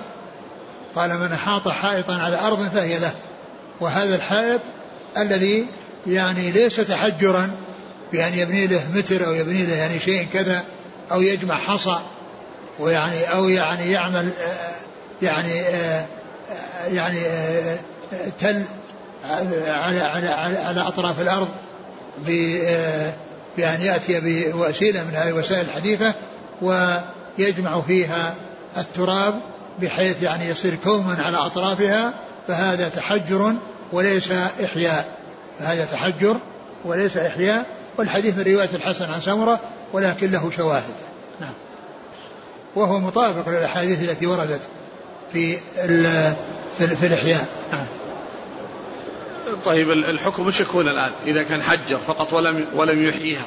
قال 0.94 1.18
من 1.18 1.32
أحاط 1.32 1.68
حائطا 1.68 2.14
على 2.14 2.40
أرض 2.40 2.68
فهي 2.68 2.98
له. 2.98 3.12
وهذا 3.80 4.14
الحائط 4.14 4.60
الذي 5.18 5.66
يعني 6.06 6.50
ليس 6.50 6.76
تحجرا 6.76 7.50
بأن 8.12 8.34
يبني 8.34 8.66
له 8.66 8.82
متر 8.94 9.26
أو 9.26 9.32
يبني 9.32 9.66
له 9.66 9.74
يعني 9.74 9.98
شيء 9.98 10.26
كذا 10.32 10.64
أو 11.12 11.22
يجمع 11.22 11.54
حصى 11.54 11.98
ويعني 12.78 13.32
أو 13.32 13.48
يعني 13.48 13.90
يعمل 13.90 14.30
يعني 15.22 15.62
يعني 16.90 17.20
تل 18.40 18.66
على 19.66 20.00
على 20.00 20.28
على 20.58 20.80
أطراف 20.80 21.20
الأرض 21.20 21.48
بأن 23.56 23.82
يأتي 23.82 24.20
بوسيلة 24.20 25.04
من 25.04 25.14
هذه 25.14 25.28
الوسائل 25.28 25.60
الحديثة 25.60 26.14
ويجمع 26.62 27.80
فيها 27.80 28.34
التراب 28.76 29.40
بحيث 29.80 30.22
يعني 30.22 30.48
يصير 30.48 30.74
كوما 30.74 31.16
على 31.22 31.36
أطرافها 31.36 32.14
فهذا 32.48 32.88
تحجر 32.88 33.54
وليس 33.92 34.32
إحياء. 34.64 35.06
فهذا 35.58 35.84
تحجر 35.84 36.36
وليس 36.84 37.16
إحياء. 37.16 37.66
والحديث 37.98 38.36
من 38.36 38.42
رواية 38.42 38.70
الحسن 38.74 39.04
عن 39.04 39.20
سمرة 39.20 39.60
ولكن 39.92 40.30
له 40.30 40.50
شواهد. 40.50 40.94
نعم. 41.40 41.52
وهو 42.74 43.00
مطابق 43.00 43.48
للأحاديث 43.48 44.10
التي 44.10 44.26
وردت 44.26 44.60
في 45.32 45.56
في 46.78 47.06
الإحياء. 47.06 47.46
نعم. 47.72 47.86
طيب 49.64 49.90
الحكم 49.90 50.46
مش 50.46 50.60
يكون 50.60 50.88
الآن؟ 50.88 51.10
إذا 51.26 51.42
كان 51.42 51.62
حجر 51.62 51.98
فقط 51.98 52.32
ولم 52.32 52.66
ولم 52.74 53.04
يحييها. 53.04 53.46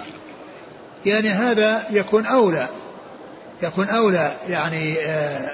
يعني 1.06 1.30
هذا 1.30 1.84
يكون 1.92 2.26
أولى 2.26 2.68
يكون 3.64 3.90
أولى 3.90 4.34
يعني 4.50 5.00
آه، 5.00 5.52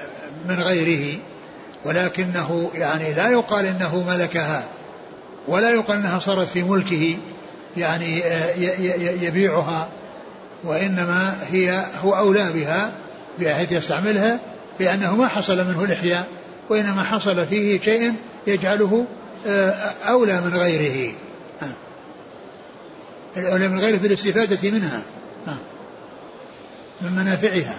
من 0.48 0.60
غيره 0.60 1.18
ولكنه 1.84 2.70
يعني 2.74 3.14
لا 3.14 3.28
يقال 3.28 3.66
إنه 3.66 4.04
ملكها 4.08 4.64
ولا 5.48 5.70
يقال 5.70 5.96
إنها 5.96 6.18
صارت 6.18 6.48
في 6.48 6.62
ملكه 6.62 7.16
يعني 7.76 8.24
آه، 8.24 8.54
يبيعها 9.22 9.88
وإنما 10.64 11.36
هي 11.50 11.84
هو 12.04 12.16
أولى 12.16 12.52
بها 12.52 12.92
بحيث 13.40 13.72
يستعملها 13.72 14.38
لأنه 14.80 15.16
ما 15.16 15.28
حصل 15.28 15.56
منه 15.56 15.84
الاحياء 15.84 16.28
وإنما 16.70 17.02
حصل 17.02 17.46
فيه 17.46 17.80
شيء 17.80 18.14
يجعله 18.46 19.06
آه، 19.46 19.94
أولى 20.08 20.40
من 20.40 20.56
غيره. 20.56 21.14
اولى 23.36 23.68
من 23.68 23.80
غيره 23.80 23.96
بالاستفادة 23.96 24.70
منها. 24.70 25.02
من 27.00 27.12
منافعها. 27.12 27.74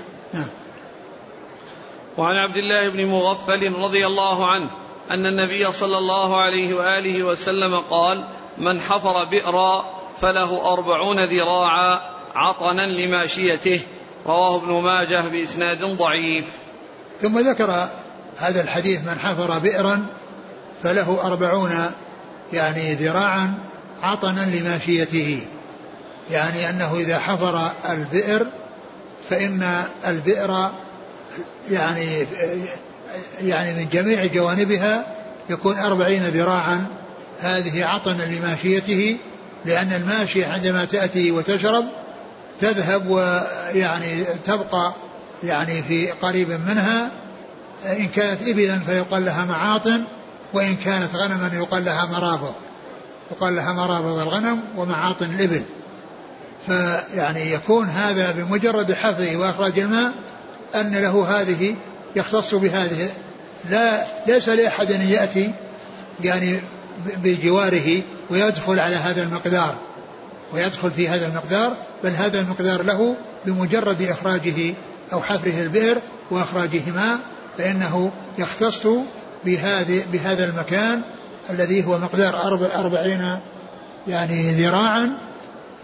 وعن 2.17 2.35
عبد 2.35 2.57
الله 2.57 2.89
بن 2.89 3.05
مغفل 3.05 3.73
رضي 3.73 4.07
الله 4.07 4.51
عنه 4.51 4.69
أن 5.11 5.25
النبي 5.25 5.71
صلى 5.71 5.97
الله 5.97 6.41
عليه 6.41 6.73
وآله 6.73 7.23
وسلم 7.23 7.75
قال 7.75 8.23
من 8.57 8.79
حفر 8.79 9.23
بئرا 9.23 9.85
فله 10.21 10.73
أربعون 10.73 11.25
ذراعا 11.25 11.99
عطنا 12.35 12.81
لماشيته 12.81 13.81
رواه 14.25 14.55
ابن 14.55 14.71
ماجه 14.71 15.27
بإسناد 15.27 15.83
ضعيف. 15.83 16.45
ثم 17.21 17.39
ذكر 17.39 17.89
هذا 18.37 18.61
الحديث 18.61 19.01
من 19.03 19.19
حفر 19.19 19.59
بئرا 19.59 20.05
فله 20.83 21.19
أربعون 21.23 21.71
يعني 22.53 22.93
ذراعا 22.93 23.53
عطنا 24.03 24.55
لماشيته 24.55 25.41
يعني 26.31 26.69
أنه 26.69 26.95
إذا 26.95 27.19
حفر 27.19 27.71
البئر 27.89 28.45
فإن 29.29 29.83
البئر 30.07 30.69
يعني 31.71 32.27
يعني 33.41 33.73
من 33.73 33.89
جميع 33.89 34.25
جوانبها 34.25 35.05
يكون 35.49 35.77
أربعين 35.77 36.23
ذراعا. 36.23 36.87
هذه 37.41 37.85
عطنا 37.85 38.23
لماشيته 38.23 39.17
لأن 39.65 39.93
الماشية 39.93 40.47
عندما 40.47 40.85
تأتي 40.85 41.31
وتشرب 41.31 41.85
تذهب 42.59 43.09
ويعني 43.09 44.23
تبقى 44.23 44.93
يعني 45.43 45.83
في 45.83 46.11
قريب 46.11 46.49
منها. 46.49 47.11
إن 47.85 48.07
كانت 48.07 48.47
إبلا 48.47 48.79
فيقال 48.79 49.25
لها 49.25 49.45
معاطن. 49.45 50.03
وإن 50.53 50.75
كانت 50.75 51.15
غنما 51.15 51.51
يقال 51.53 51.85
لها 51.85 52.05
مرابض 52.05 52.53
يقال 53.31 53.55
لها 53.55 53.73
مرابض 53.73 54.19
الغنم 54.19 54.61
ومعاطن 54.77 55.25
الإبل. 55.25 55.63
فيعني 56.67 57.51
يكون 57.51 57.89
هذا 57.89 58.31
بمجرد 58.31 58.93
حفره 58.93 59.37
وإخراج 59.37 59.79
الماء 59.79 60.13
أن 60.75 60.91
له 60.91 61.41
هذه 61.41 61.75
يختص 62.15 62.55
بهذه. 62.55 63.09
لا 63.69 64.05
ليس 64.27 64.49
لأحد 64.49 64.91
أن 64.91 65.01
يأتي 65.01 65.53
يعني 66.23 66.59
بجواره 67.23 68.01
ويدخل 68.29 68.79
على 68.79 68.95
هذا 68.95 69.23
المقدار 69.23 69.75
ويدخل 70.53 70.91
في 70.91 71.09
هذا 71.09 71.27
المقدار 71.27 71.73
بل 72.03 72.09
هذا 72.09 72.39
المقدار 72.39 72.83
له 72.83 73.15
بمجرد 73.45 74.01
إخراجه 74.01 74.73
أو 75.13 75.21
حفره 75.21 75.61
البئر 75.61 75.97
وإخراجه 76.31 76.81
ماء 76.95 77.19
فإنه 77.57 78.11
يختص 78.37 78.87
بهذه 79.45 80.03
بهذا 80.11 80.49
المكان 80.49 81.01
الذي 81.49 81.85
هو 81.85 81.97
مقدار 81.97 82.35
أربعين 82.75 83.39
يعني 84.07 84.51
ذراعا 84.51 85.17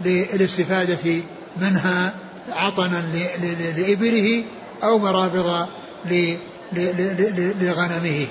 للاستفادة 0.00 1.22
منها 1.56 2.14
عطنا 2.52 3.02
لإبله 3.76 4.44
أو 4.82 4.98
مرابض 4.98 5.66
لغنمه. 7.60 8.26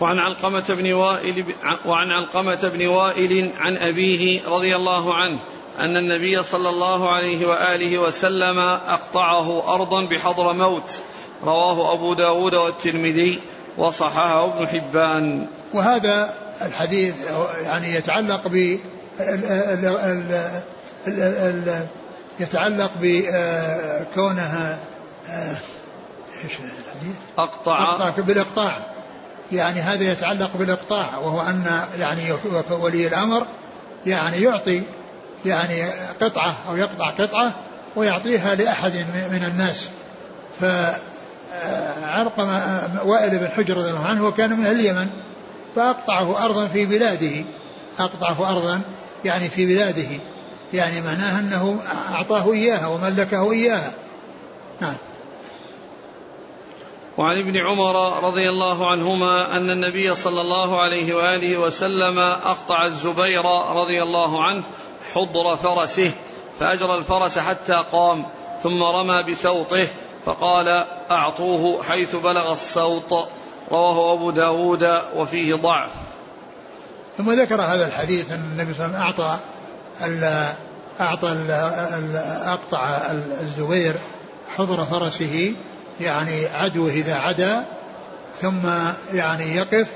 وعن 0.00 0.18
علقمة 0.18 0.64
بن 0.68 0.92
وائل 0.92 1.54
وعن 1.86 2.10
علقمة 2.10 2.68
بن 2.68 2.86
وائل 2.86 3.52
عن 3.58 3.76
أبيه 3.76 4.40
رضي 4.48 4.76
الله 4.76 5.14
عنه 5.14 5.40
أن 5.78 5.96
النبي 5.96 6.42
صلى 6.42 6.68
الله 6.68 7.10
عليه 7.10 7.46
وآله 7.46 7.98
وسلم 7.98 8.58
أقطعه 8.58 9.74
أرضا 9.74 10.04
بحضر 10.04 10.52
موت. 10.52 10.90
رواه 11.44 11.92
أبو 11.92 12.14
داود 12.14 12.54
والترمذي 12.54 13.40
وصححه 13.78 14.44
ابن 14.44 14.66
حبان. 14.66 15.46
وهذا 15.74 16.34
الحديث 16.62 17.14
يعني 17.62 17.94
يتعلق 17.94 18.48
ب 18.48 18.78
يتعلق 22.40 22.90
بكونها 23.00 24.78
إيش 26.44 26.52
الحديث؟ 26.52 27.16
أقطع. 27.38 27.82
أقطع 27.82 28.22
بالإقطاع. 28.22 28.78
يعني 29.52 29.80
هذا 29.80 30.12
يتعلق 30.12 30.56
بالإقطاع 30.56 31.18
وهو 31.18 31.40
أن 31.40 31.80
يعني 31.98 32.32
ولي 32.70 33.06
الأمر 33.06 33.46
يعني 34.06 34.42
يعطي 34.42 34.82
يعني 35.44 35.90
قطعة 36.20 36.54
أو 36.68 36.76
يقطع 36.76 37.10
قطعة 37.10 37.54
ويعطيها 37.96 38.54
لأحد 38.54 38.92
من 39.14 39.44
الناس. 39.52 39.88
فعرقم 40.60 42.48
وائل 43.04 43.38
بن 43.38 43.48
حجر 43.48 43.76
رضي 43.76 43.90
الله 43.90 44.06
عنه 44.06 44.26
وكان 44.26 44.58
من 44.58 44.66
اليمن 44.66 45.08
فأقطعه 45.76 46.44
أرضا 46.44 46.66
في 46.66 46.86
بلاده. 46.86 47.44
أقطعه 47.98 48.52
أرضا 48.52 48.80
يعني 49.24 49.48
في 49.48 49.66
بلاده. 49.66 50.08
يعني 50.72 51.00
معناه 51.00 51.40
أنه 51.40 51.80
أعطاه 52.14 52.52
إياها 52.52 52.86
وملكه 52.86 53.52
إياها. 53.52 53.92
نعم. 54.80 54.94
وعن 57.18 57.38
ابن 57.38 57.56
عمر 57.56 58.24
رضي 58.24 58.48
الله 58.48 58.90
عنهما 58.90 59.56
أن 59.56 59.70
النبي 59.70 60.14
صلى 60.14 60.40
الله 60.40 60.80
عليه 60.80 61.14
وآله 61.14 61.58
وسلم 61.58 62.18
أقطع 62.18 62.86
الزبير 62.86 63.44
رضي 63.70 64.02
الله 64.02 64.44
عنه 64.44 64.62
حضر 65.14 65.56
فرسه 65.56 66.10
فأجرى 66.60 66.94
الفرس 66.98 67.38
حتى 67.38 67.84
قام 67.92 68.24
ثم 68.62 68.82
رمى 68.82 69.22
بسوطه 69.22 69.86
فقال 70.26 70.84
أعطوه 71.10 71.82
حيث 71.82 72.16
بلغ 72.16 72.52
السوط. 72.52 73.28
رواه 73.70 74.12
أبو 74.12 74.30
داود 74.30 75.00
وفيه 75.16 75.54
ضعف. 75.54 75.90
ثم 77.18 77.32
ذكر 77.32 77.62
هذا 77.62 77.86
الحديث 77.86 78.32
أن 78.32 78.48
النبي 78.52 78.74
صلى 78.74 78.86
الله 78.86 78.98
عليه 78.98 79.14
وسلم 79.14 79.28
أعطى 79.30 79.38
ال 80.04 80.52
أعطى 81.00 81.28
ال 81.28 82.16
أقطع 82.46 82.86
الزبير 83.42 83.94
حضر 84.56 84.84
فرسه 84.84 85.54
يعني 86.00 86.46
عدوه 86.46 86.90
إذا 86.90 87.14
عدا 87.14 87.64
ثم 88.42 88.68
يعني 89.14 89.56
يقف 89.56 89.86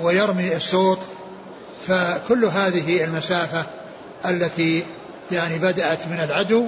ويرمي 0.00 0.56
السوط. 0.56 0.98
فكل 1.86 2.44
هذه 2.44 3.04
المسافة 3.04 3.64
التي 4.26 4.84
يعني 5.32 5.58
بدأت 5.58 6.06
من 6.06 6.20
العدو 6.20 6.66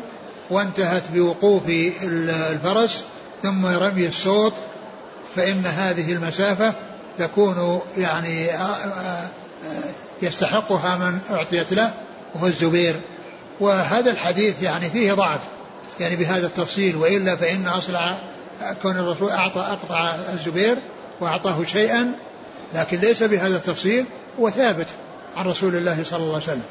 وانتهت 0.51 1.03
بوقوف 1.15 1.63
الفرس 2.03 3.05
ثم 3.43 3.67
رمي 3.67 4.07
السوط 4.07 4.53
فإن 5.37 5.67
هذه 5.67 6.13
المسافة 6.13 6.75
تكون 7.19 7.81
يعني 7.99 8.51
يستحقها 10.23 10.97
من 10.97 11.19
أعطيت 11.31 11.73
له 11.73 11.91
وهو 12.35 12.47
الزبير 12.47 12.95
وهذا 13.61 14.11
الحديث 14.11 14.63
يعني 14.63 14.91
فيه 14.91 15.13
ضعف 15.13 15.41
يعني 16.01 16.17
بهذا 16.17 16.47
التفصيل 16.47 16.97
وإلا 16.97 17.37
فإن 17.37 17.67
أصل 17.67 17.97
كون 18.83 18.97
الرسول 18.99 19.31
أعطى 19.31 19.61
أقطع 19.61 20.15
الزبير 20.33 20.77
وأعطاه 21.21 21.65
شيئا 21.65 22.13
لكن 22.75 22.99
ليس 22.99 23.23
بهذا 23.23 23.57
التفصيل 23.57 24.05
وثابت 24.39 24.87
عن 25.37 25.47
رسول 25.47 25.77
الله 25.77 26.05
صلى 26.05 26.23
الله 26.23 26.35
عليه 26.35 26.45
وسلم. 26.45 26.63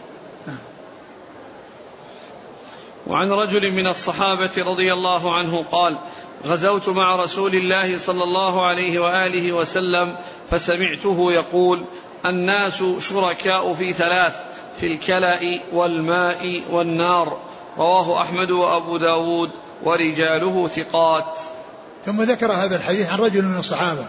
وعن 3.07 3.31
رجل 3.31 3.71
من 3.71 3.87
الصحابة 3.87 4.51
رضي 4.57 4.93
الله 4.93 5.33
عنه 5.35 5.65
قال 5.71 5.97
غزوت 6.45 6.89
مع 6.89 7.15
رسول 7.15 7.55
الله 7.55 7.97
صلى 7.97 8.23
الله 8.23 8.65
عليه 8.65 8.99
وآله 8.99 9.51
وسلم 9.51 10.15
فسمعته 10.51 11.31
يقول 11.31 11.85
الناس 12.25 12.83
شركاء 12.99 13.73
في 13.73 13.93
ثلاث 13.93 14.33
في 14.79 14.87
الكلأ 14.87 15.59
والماء 15.73 16.63
والنار. 16.71 17.37
رواه 17.77 18.21
أحمد 18.21 18.51
وأبو 18.51 18.97
داود 18.97 19.51
ورجاله 19.83 20.67
ثقات. 20.67 21.39
ثم 22.05 22.21
ذكر 22.21 22.51
هذا 22.51 22.75
الحديث 22.75 23.11
عن 23.11 23.19
رجل 23.19 23.45
من 23.45 23.57
الصحابة 23.57 24.05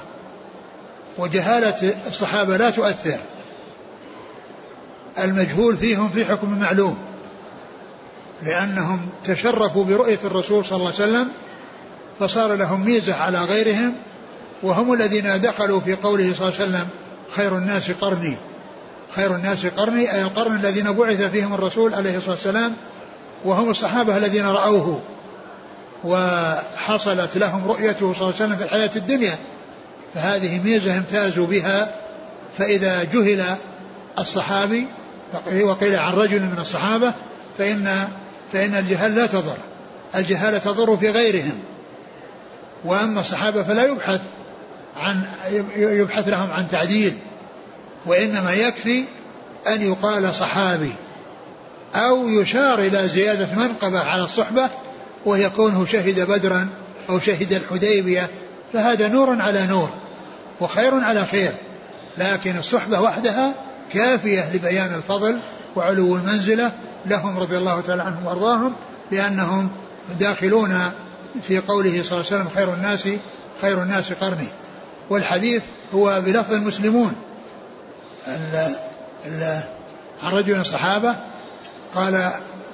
وجهالة 1.18 1.95
الصحابة 2.07 2.57
لا 2.57 2.70
تؤثر. 2.70 3.18
المجهول 5.18 5.76
فيهم 5.76 6.09
في 6.09 6.24
حكم 6.24 6.61
معلوم. 6.61 7.14
لأنهم 8.43 9.09
تشرفوا 9.24 9.85
برؤية 9.85 10.18
الرسول 10.24 10.64
صلى 10.64 10.76
الله 10.76 10.93
عليه 10.93 11.05
وسلم 11.05 11.28
فصار 12.20 12.55
لهم 12.55 12.85
ميزة 12.85 13.14
على 13.14 13.39
غيرهم 13.39 13.95
وهم 14.62 14.93
الذين 14.93 15.41
دخلوا 15.41 15.80
في 15.80 15.95
قوله 15.95 16.35
صلى 16.35 16.49
الله 16.49 16.61
عليه 16.61 16.70
وسلم 16.70 16.89
خير 17.30 17.59
الناس 17.59 17.91
قرني. 17.91 18.37
خير 19.16 19.35
الناس 19.35 19.66
قرني 19.66 20.12
أي 20.12 20.22
القرن 20.22 20.57
الذين 20.57 20.93
بعث 20.93 21.22
فيهم 21.22 21.55
الرسول 21.55 21.95
عليه 21.95 22.16
الصلاة 22.16 22.35
والسلام 22.35 22.74
وهم 23.45 23.70
الصحابة 23.70 24.16
الذين 24.16 24.47
رأوه. 24.47 25.01
وحصلت 26.05 27.37
لهم 27.37 27.68
رؤيته 27.68 28.12
صلى 28.12 28.22
الله 28.22 28.35
عليه 28.41 28.45
وسلم 28.45 28.57
في 28.57 28.64
الحياة 28.64 28.91
الدنيا 28.97 29.39
فهذه 30.14 30.59
ميزة 30.64 30.97
امتازوا 30.97 31.47
بها. 31.47 31.95
فإذا 32.59 33.05
جهل 33.05 33.57
الصحابي 34.18 34.87
وقيل 35.62 35.97
عن 35.97 36.12
رجل 36.12 36.41
من 36.41 36.59
الصحابة 36.61 37.14
فإن 37.59 38.09
فإن 38.55 38.74
الجهال 38.74 39.14
لا 39.14 39.26
تضر. 39.26 39.57
الجهالة 40.14 40.59
تضر 40.59 40.96
في 40.96 41.11
غيرهم. 41.11 41.59
وأما 42.84 43.20
الصحابة 43.20 43.62
فلا 43.62 43.84
يبحث 43.84 44.20
عن 44.96 45.22
يبحث 45.76 46.28
لهم 46.28 46.50
عن 46.50 46.68
تعديل 46.68 47.16
وإنما 48.07 48.52
يكفي 48.52 49.05
أن 49.68 49.82
يقال 49.82 50.34
صحابي 50.34 50.92
أو 51.94 52.28
يشار 52.28 52.78
إلى 52.78 53.09
زيادة 53.09 53.48
منقبة 53.57 54.00
على 54.00 54.24
الصحبة 54.24 54.70
وهي 55.24 55.50
كونه 55.50 55.86
شهد 55.86 56.20
بدرا 56.20 56.68
أو 57.11 57.20
شهد 57.20 57.52
الحديبية 57.52 58.30
فهذا 58.72 59.09
نور 59.09 59.42
على 59.42 59.66
نور 59.66 59.88
وخير 60.61 60.94
على 60.94 61.24
خير. 61.24 61.52
لكن 62.18 62.59
الصحبة 62.59 63.00
وحدها 63.00 63.55
كافية 63.92 64.55
لبيان 64.55 64.94
الفضل 64.94 65.38
وعلو 65.76 66.16
المنزلة 66.16 66.72
لهم 67.07 67.38
رضي 67.38 67.57
الله 67.59 67.80
تعالى 67.80 68.02
عنهم 68.02 68.26
وأرضاهم 68.26 68.74
لأنهم 69.11 69.70
داخلون 70.20 70.78
في 71.42 71.59
قوله 71.59 71.90
صلى 71.90 72.20
الله 72.20 72.26
عليه 72.32 72.42
وسلم 72.42 72.48
خير 72.48 72.74
الناس 72.74 73.09
خير 73.62 73.82
الناس 73.82 74.12
قرني. 74.12 74.48
والحديث 75.11 75.62
هو 75.94 76.22
بلفظ 76.26 76.52
المسلمون. 76.52 77.14
ال 78.28 78.74
ال 79.26 79.61
عن 80.22 80.32
رجل 80.32 80.55
من 80.55 80.61
الصحابة 80.61 81.14
قال 81.94 82.30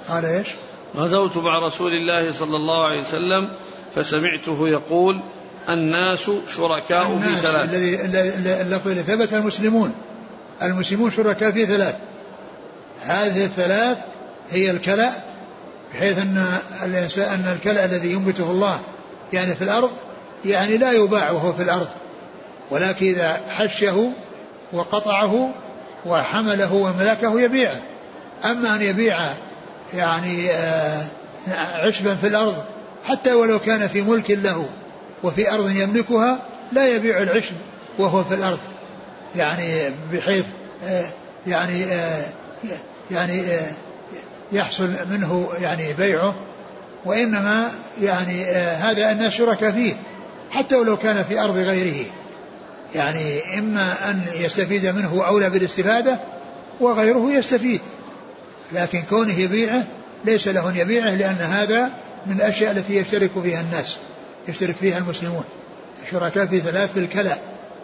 قال 0.09 0.25
إيش؟ 0.25 0.49
غزوت 0.97 1.37
مع 1.37 1.59
رسول 1.59 1.93
الله 1.93 2.33
صلى 2.33 2.57
الله 2.57 2.85
عليه 2.87 3.01
وسلم 3.01 3.49
فسمعته 3.95 4.69
يقول 4.69 5.21
الناس 5.69 6.31
شركاء 6.57 7.07
الناس 7.07 7.29
في 7.29 7.41
ثلاث 7.41 7.75
الذي 7.75 8.63
اللفظ 8.63 8.89
الذي 8.89 9.03
ثبت 9.03 9.35
المسلمون. 9.35 9.95
المسلمون 10.63 11.11
شركاء 11.11 11.51
في 11.51 11.67
ثلاث. 11.67 11.97
هذه 13.03 13.45
الثلاث 13.45 13.99
هي 14.51 14.71
الكلأ 14.71 15.11
بحيث 15.95 16.19
أن 16.19 16.45
الانسان 16.83 17.25
أن 17.25 17.53
الكلأ 17.53 17.85
الذي 17.85 18.13
ينبته 18.13 18.51
الله 18.51 18.81
يعني 19.33 19.55
في 19.55 19.65
الأرض 19.65 19.91
يعني 20.45 20.77
لا 20.77 20.93
يباع 20.93 21.31
وهو 21.31 21.53
في 21.53 21.63
الأرض. 21.63 21.89
ولكن 22.71 23.07
إذا 23.07 23.41
حشه 23.57 24.13
وقطعه 24.73 25.51
وحمله 26.07 26.75
وملكه 26.75 27.41
يبيعه. 27.41 27.81
أما 28.45 28.77
أن 28.77 28.83
يبيع 28.83 29.19
يعني 29.95 30.51
آه، 30.51 31.05
عشبا 31.87 32.15
في 32.15 32.27
الأرض 32.27 32.57
حتى 33.09 33.33
ولو 33.33 33.59
كان 33.59 33.89
في 33.89 34.03
ملك 34.03 34.31
له 34.31 34.69
وفي 35.23 35.55
أرض 35.55 35.71
يملكها 35.71 36.39
لا 36.73 36.89
يبيع 36.89 37.23
العشب 37.23 37.55
وهو 37.99 38.25
في 38.25 38.35
الأرض. 38.35 38.59
يعني 39.37 39.91
بحيث 40.13 40.45
آه، 40.85 41.07
يعني 41.47 41.85
آه، 41.85 42.25
يعني 43.11 43.43
يحصل 44.53 44.97
منه 45.11 45.49
يعني 45.61 45.93
بيعه 45.93 46.35
وإنما 47.05 47.71
يعني 48.01 48.45
آه 48.45 48.77
هذا 48.77 49.13
الناس 49.13 49.33
شركاء 49.33 49.73
فيه 49.73 49.97
حتى 50.51 50.77
ولو 50.77 50.97
كان 50.97 51.25
في 51.25 51.41
أرض 51.41 51.57
غيره. 51.57 52.07
يعني 52.95 53.59
إما 53.59 54.11
أن 54.11 54.25
يستفيد 54.35 54.87
منه 54.87 55.25
أولى 55.27 55.51
بالاستفادة 55.51 56.19
وغيره 56.81 57.33
يستفيد. 57.33 57.81
لكن 58.73 59.03
كونه 59.03 59.39
يبيعه 59.39 59.85
ليس 60.25 60.49
له 60.49 60.69
أن 60.69 60.77
يبيعه 60.77 61.15
لأن 61.15 61.35
هذا 61.35 61.91
من 62.27 62.37
الأشياء 62.37 62.73
التي 62.73 62.97
يشترك 62.97 63.31
فيها 63.43 63.61
الناس 63.61 63.99
يشترك 64.49 64.77
فيها 64.81 64.99
المسلمون. 64.99 65.45
شركاء 66.11 66.47
في 66.47 66.61
ثلاث 66.61 66.93
في 66.93 67.01
الكلى 67.01 67.37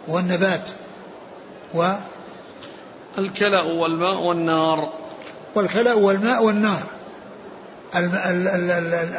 والنبات 0.07 0.69
و 1.73 1.91
الكلأ 3.17 3.61
والماء 3.61 4.15
والنار. 4.15 4.93
والكلأ 5.57 5.93
والماء 5.93 6.43
والنار. 6.43 6.83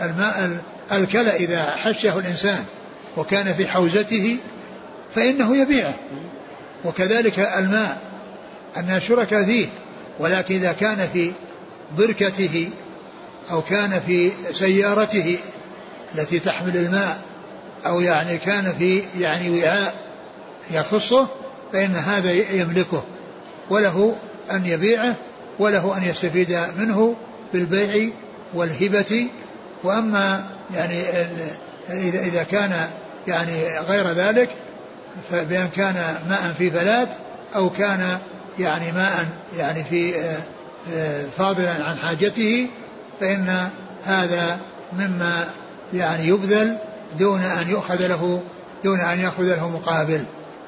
الماء, 0.04 0.58
الكلأ 0.92 1.36
إذا 1.36 1.70
حشه 1.70 2.18
الإنسان 2.18 2.64
وكان 3.16 3.54
في 3.54 3.66
حوزته 3.66 4.36
فإنه 5.14 5.56
يبيعه. 5.56 5.94
وكذلك 6.84 7.38
الماء 7.38 7.98
أن 8.76 9.00
شركاء 9.00 9.44
فيه 9.44 9.66
ولكن 10.18 10.54
إذا 10.54 10.72
كان 10.72 11.08
في 11.12 11.32
بركته 11.98 12.70
أو 13.50 13.62
كان 13.62 14.00
في 14.06 14.30
سيارته 14.52 15.38
التي 16.14 16.38
تحمل 16.38 16.76
الماء 16.76 17.18
أو 17.86 18.00
يعني 18.00 18.38
كان 18.38 18.74
في 18.78 19.02
يعني 19.20 19.50
وعاء 19.50 19.94
يخصه 20.70 21.26
فإن 21.72 21.94
هذا 21.94 22.32
يملكه 22.32 23.04
وله 23.70 24.16
أن 24.50 24.66
يبيعه 24.66 25.16
وله 25.58 25.96
أن 25.96 26.02
يستفيد 26.02 26.58
منه 26.78 27.14
بالبيع 27.52 28.10
والهبة. 28.54 29.28
وأما 29.84 30.44
يعني 30.74 31.02
إذا 31.90 32.20
إذا 32.20 32.42
كان 32.42 32.88
يعني 33.26 33.78
غير 33.78 34.06
ذلك 34.06 34.48
فبأن 35.30 35.68
كان 35.76 35.94
ماء 36.28 36.54
في 36.58 36.70
فلات 36.70 37.08
أو 37.56 37.70
كان 37.70 38.18
يعني 38.58 38.92
ماء 38.92 39.26
يعني 39.56 39.84
في 39.84 40.14
آه، 40.94 41.24
فاضلا 41.38 41.84
عن 41.84 41.96
حاجته 41.96 42.66
فإن 43.20 43.68
هذا 44.04 44.58
مما 44.98 45.44
يعني 45.94 46.28
يبذل 46.28 46.76
دون 47.18 47.42
أن 47.42 47.70
يؤخذ 47.70 48.06
له 48.06 48.42
دون 48.84 49.00
أن 49.00 49.20
يأخذ 49.20 49.56
له 49.56 49.68
مقابل. 49.68 50.24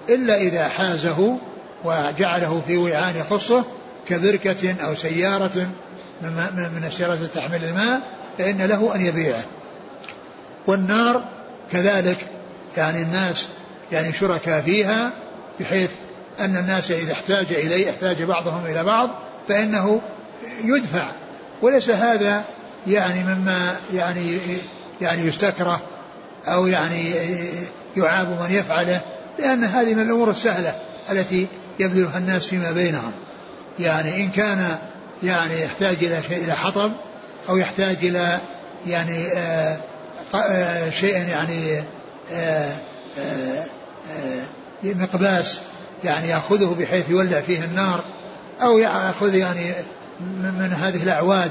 إلا 0.08 0.36
إذا 0.36 0.68
حازه 0.68 1.36
وجعله 1.84 2.62
في 2.66 2.76
وعاء 2.76 3.16
يخصه 3.16 3.64
كبركة 4.10 4.74
أو 4.86 4.94
سيارة 4.94 5.68
من 6.22 6.84
السيارات 6.86 7.18
تحمل 7.34 7.64
الماء 7.64 8.00
فإن 8.38 8.62
له 8.62 8.94
أن 8.94 9.00
يبيعه. 9.00 9.44
والنار 10.66 11.24
كذلك 11.72 12.26
يعني 12.76 13.02
الناس 13.02 13.48
يعني 13.92 14.12
شركاء 14.12 14.62
فيها 14.62 15.10
بحيث 15.60 15.90
أن 16.40 16.56
الناس 16.56 16.90
إذا 16.90 17.12
احتاج 17.12 17.46
إليه 17.52 17.90
احتاج 17.90 18.22
بعضهم 18.22 18.66
إلى 18.66 18.84
بعض 18.84 19.10
فإنه 19.48 20.00
يدفع. 20.64 21.10
وليس 21.62 21.90
هذا 21.90 22.44
يعني 22.86 23.24
مما 23.24 23.76
يعني 23.94 24.38
يعني 25.00 25.22
يستكره 25.22 25.80
أو 26.46 26.66
يعني 26.66 27.14
يعاب 27.96 28.28
من 28.28 28.50
يفعله 28.50 29.00
لأن 29.38 29.64
هذه 29.64 29.94
من 29.94 30.02
الأمور 30.02 30.30
السهلة 30.30 30.74
التي 31.10 31.46
يبذلها 31.78 32.18
الناس 32.18 32.46
فيما 32.46 32.72
بينهم. 32.72 33.12
يعني 33.78 34.24
إن 34.24 34.30
كان 34.30 34.78
يعني 35.22 35.62
يحتاج 35.62 36.04
إلى 36.04 36.22
شيء 36.28 36.44
إلى 36.44 36.52
حطب 36.52 36.92
أو 37.48 37.56
يحتاج 37.56 37.96
إلى 38.02 38.38
يعني 38.86 39.28
آه، 39.32 39.78
آه، 40.34 40.90
شيء 40.90 41.16
يعني 41.28 41.82
آآ 42.32 42.68
آه، 43.18 43.64
مقباس 44.82 45.58
يعني 46.04 46.28
يأخذه 46.28 46.76
بحيث 46.78 47.10
يولع 47.10 47.40
فيه 47.40 47.64
النار 47.64 48.00
أو 48.62 48.78
يأخذ 48.78 49.34
يعني 49.34 49.74
من 50.30 50.76
هذه 50.82 51.02
الأعواد 51.02 51.50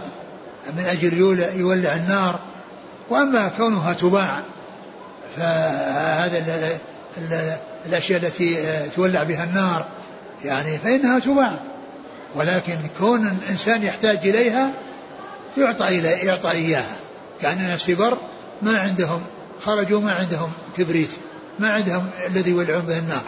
من 0.77 0.85
أجل 0.85 1.17
يولع 1.55 1.95
النار. 1.95 2.39
وأما 3.09 3.51
كونها 3.57 3.93
تباع 3.93 4.43
فهذا 5.37 6.43
الأشياء 7.85 8.23
التي 8.23 8.57
تولع 8.95 9.23
بها 9.23 9.43
النار 9.43 9.85
يعني 10.45 10.77
فإنها 10.77 11.19
تباع. 11.19 11.68
ولكن 12.35 12.77
كون 12.99 13.27
الإنسان 13.27 13.83
يحتاج 13.83 14.17
إليها 14.17 14.71
يعطى 15.57 15.87
إلى 15.87 16.09
يعطى 16.09 16.51
إياها. 16.51 16.95
كان 17.41 17.57
الناس 17.57 17.83
في 17.83 17.95
بر 17.95 18.17
ما 18.61 18.79
عندهم 18.79 19.21
خرجوا 19.61 19.99
ما 19.99 20.13
عندهم 20.13 20.51
كبريت 20.77 21.09
ما 21.59 21.71
عندهم 21.71 22.09
الذي 22.27 22.51
يولعون 22.51 22.81
به 22.81 22.99
النار. 22.99 23.23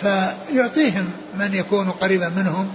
فيعطيهم 0.00 1.10
من 1.38 1.54
يكون 1.54 1.90
قريبا 1.90 2.28
منهم 2.28 2.72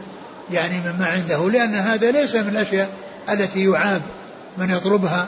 يعني 0.52 0.80
مما 0.80 1.06
عنده 1.06 1.50
لأن 1.50 1.76
هذا 1.76 2.12
ليس 2.12 2.36
من 2.36 2.50
الأشياء 2.50 2.90
التي 3.30 3.66
يعاب 3.66 4.02
من 4.58 4.70
يطلبها 4.70 5.28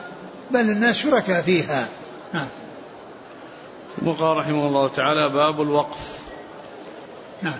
بل 0.51 0.59
الناس 0.59 0.95
شركاء 0.95 1.41
فيها. 1.41 1.87
نعم. 2.33 2.47
ثم 3.99 4.09
قال 4.09 4.37
رحمه 4.37 4.67
الله 4.67 4.87
تعالى 4.87 5.29
باب 5.29 5.61
الوقف. 5.61 6.19
نعم. 7.41 7.59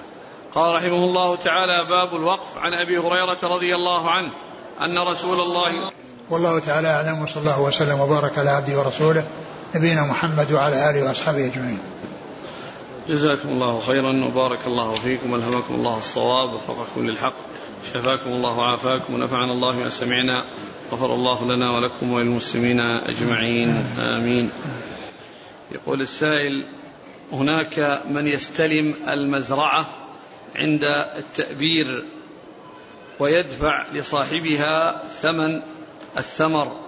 قال 0.56 0.76
رحمه 0.76 1.06
الله 1.06 1.36
تعالى 1.36 1.86
باب 1.90 2.16
الوقف 2.16 2.58
عن 2.58 2.74
أبي 2.74 2.98
هريرة 2.98 3.38
رضي 3.44 3.76
الله 3.76 4.10
عنه 4.10 4.30
أن 4.82 4.98
رسول 4.98 5.40
الله 5.40 5.92
والله 6.30 6.60
تعالى 6.60 6.88
أعلم 6.88 7.24
وصلى 7.24 7.42
الله 7.42 7.62
وسلم 7.62 8.00
وبارك 8.00 8.38
على 8.38 8.50
عبده 8.50 8.80
ورسوله 8.80 9.26
نبينا 9.76 10.04
محمد 10.06 10.52
وعلى 10.52 10.90
آله 10.90 11.08
وأصحابه 11.08 11.46
أجمعين. 11.46 11.80
جزاكم 13.10 13.50
الله 13.50 13.82
خيرا 13.88 14.26
وبارك 14.26 14.60
الله 14.68 14.94
فيكم 14.94 15.34
والهمكم 15.34 15.76
الله 15.76 15.98
الصواب 15.98 16.54
وفقكم 16.54 17.08
للحق 17.08 17.36
شفاكم 17.94 18.30
الله 18.30 18.58
وعافاكم 18.58 19.14
ونفعنا 19.14 19.52
الله 19.52 19.76
ما 19.76 19.90
سمعنا 19.90 20.44
غفر 20.92 21.14
الله 21.14 21.46
لنا 21.46 21.72
ولكم 21.72 22.12
وللمسلمين 22.12 22.80
أجمعين 22.80 23.86
آمين. 24.00 24.52
يقول 25.72 26.02
السائل 26.02 26.66
هناك 27.32 28.02
من 28.10 28.28
يستلم 28.28 28.96
المزرعة 29.08 29.86
عند 30.56 30.84
التأبير 31.18 32.04
ويدفع 33.20 33.88
لصاحبها 33.94 35.02
ثمن 35.22 35.62
الثمر 36.18 36.80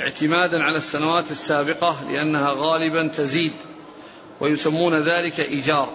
اعتمادا 0.00 0.62
على 0.62 0.76
السنوات 0.76 1.30
السابقة 1.30 2.10
لأنها 2.10 2.52
غالبا 2.56 3.08
تزيد 3.08 3.52
ويسمون 4.40 4.94
ذلك 4.94 5.40
إيجار. 5.40 5.88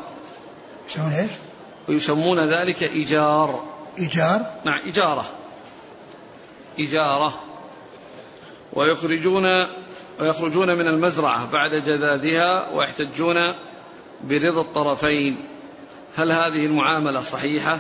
يسمون 0.90 1.12
إيش؟ 1.12 1.32
ويسمون 1.88 2.54
ذلك 2.54 2.84
إيجار. 2.84 3.64
إيجار؟ 4.00 4.42
نعم 4.66 4.80
إجارة 4.88 5.26
إجارة 6.80 7.40
ويخرجون 8.74 9.46
ويخرجون 10.20 10.76
من 10.76 10.88
المزرعة 10.88 11.52
بعد 11.52 11.72
جذاذها 11.72 12.70
ويحتجون 12.74 13.54
برضا 14.24 14.62
الطرفين. 14.62 15.38
هل 16.16 16.32
هذه 16.32 16.66
المعاملة 16.66 17.24
صحيحة؟ 17.24 17.80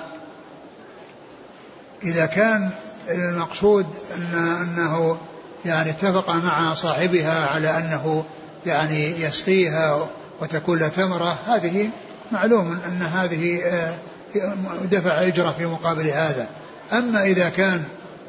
إذا 2.03 2.25
كان 2.25 2.69
المقصود 3.09 3.85
أن 4.17 4.37
أنه 4.37 5.17
يعني 5.65 5.89
اتفق 5.89 6.29
مع 6.35 6.73
صاحبها 6.73 7.45
على 7.45 7.77
أنه 7.77 8.25
يعني 8.65 9.21
يسقيها 9.21 10.07
وتكون 10.41 10.79
له 10.79 10.89
ثمرة 10.89 11.37
هذه 11.47 11.89
معلوم 12.31 12.79
أن 12.87 13.01
هذه 13.01 13.61
آه، 13.63 13.93
دفع 14.91 15.21
إجرة 15.21 15.55
في 15.57 15.65
مقابل 15.65 16.07
هذا 16.07 16.47
أما 16.93 17.23
إذا 17.23 17.49
كان 17.49 17.83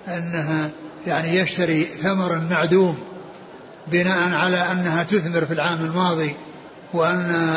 أنها 0.09 0.71
يعني 1.07 1.37
يشتري 1.37 1.85
ثمرا 1.85 2.47
معدوم 2.51 2.99
بناء 3.87 4.35
على 4.35 4.57
أنها 4.57 5.03
تثمر 5.03 5.45
في 5.45 5.55
العام 5.55 5.81
الماضي 5.81 6.35
وأن 6.93 7.55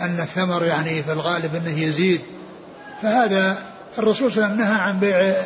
أن 0.00 0.20
الثمر 0.20 0.64
يعني 0.64 1.02
في 1.02 1.12
الغالب 1.12 1.54
أنه 1.54 1.78
يزيد. 1.78 2.20
فهذا 3.02 3.58
الرسول 3.98 4.32
صلى 4.32 4.44
الله 4.44 4.54
عليه 4.54 4.64
وسلم 4.64 4.72
نهى 4.72 4.80
عن 4.80 5.00
بيع 5.00 5.42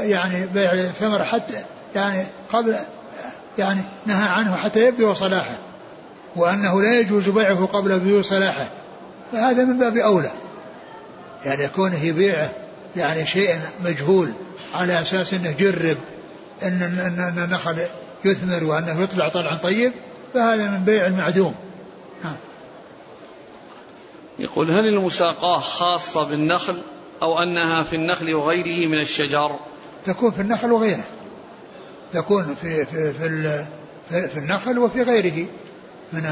يعني 0.00 0.46
بيع 0.46 0.72
الثمر 0.72 1.24
حتى 1.24 1.64
يعني 1.94 2.26
قبل 2.52 2.76
يعني 3.58 3.80
نهى 4.06 4.28
عنه 4.28 4.56
حتى 4.56 4.86
يبدو 4.86 5.14
صلاحه 5.14 5.58
وأنه 6.36 6.82
لا 6.82 7.00
يجوز 7.00 7.28
بيعه 7.28 7.66
قبل 7.66 7.98
بدو 7.98 8.22
صلاحه. 8.22 8.66
فهذا 9.32 9.64
من 9.64 9.78
باب 9.78 9.96
أولى. 9.96 10.30
يعني 11.44 11.68
كونه 11.68 12.04
يبيعه 12.04 12.50
يعني 12.96 13.26
شيء 13.26 13.54
مجهول 13.84 14.32
على 14.74 15.02
أساس 15.02 15.34
أنه 15.34 15.50
جرب 15.50 15.96
أن 16.62 16.82
النخل 17.38 17.76
يثمر 18.24 18.64
وأنه 18.64 19.02
يطلع 19.02 19.28
طلعا 19.28 19.56
طيب 19.56 19.92
فهذا 20.34 20.70
من 20.70 20.84
بيع 20.84 21.06
المعدوم. 21.06 21.54
يقول 24.38 24.70
هل 24.70 24.86
المساقاة 24.86 25.58
خاصة 25.58 26.22
بالنخل 26.22 26.82
أو 27.22 27.38
أنها 27.38 27.82
في 27.82 27.96
النخل 27.96 28.34
وغيره 28.34 28.88
من 28.88 29.00
الشجر 29.00 29.56
تكون 30.04 30.30
في 30.30 30.40
النخل 30.42 30.72
وغيره 30.72 31.04
تكون 32.12 32.54
في 32.54 32.86
في 32.86 33.12
في 33.12 34.28
في 34.28 34.38
النخل 34.38 34.78
وفي 34.78 35.02
غيره 35.02 35.46
من 36.12 36.26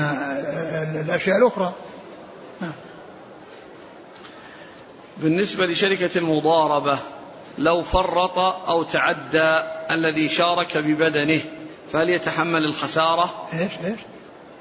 الأشياء 1.04 1.38
الأخرى 1.38 1.72
بالنسبة 5.16 5.66
لشركة 5.66 6.18
المضاربة 6.18 6.98
لو 7.58 7.82
فرط 7.82 8.38
أو 8.38 8.82
تعدى 8.82 9.62
الذي 9.90 10.28
شارك 10.28 10.78
ببدنه 10.78 11.40
فهل 11.92 12.08
يتحمل 12.08 12.64
الخسارة؟ 12.64 13.48
إيش 13.52 13.72
إيش؟ 13.84 14.00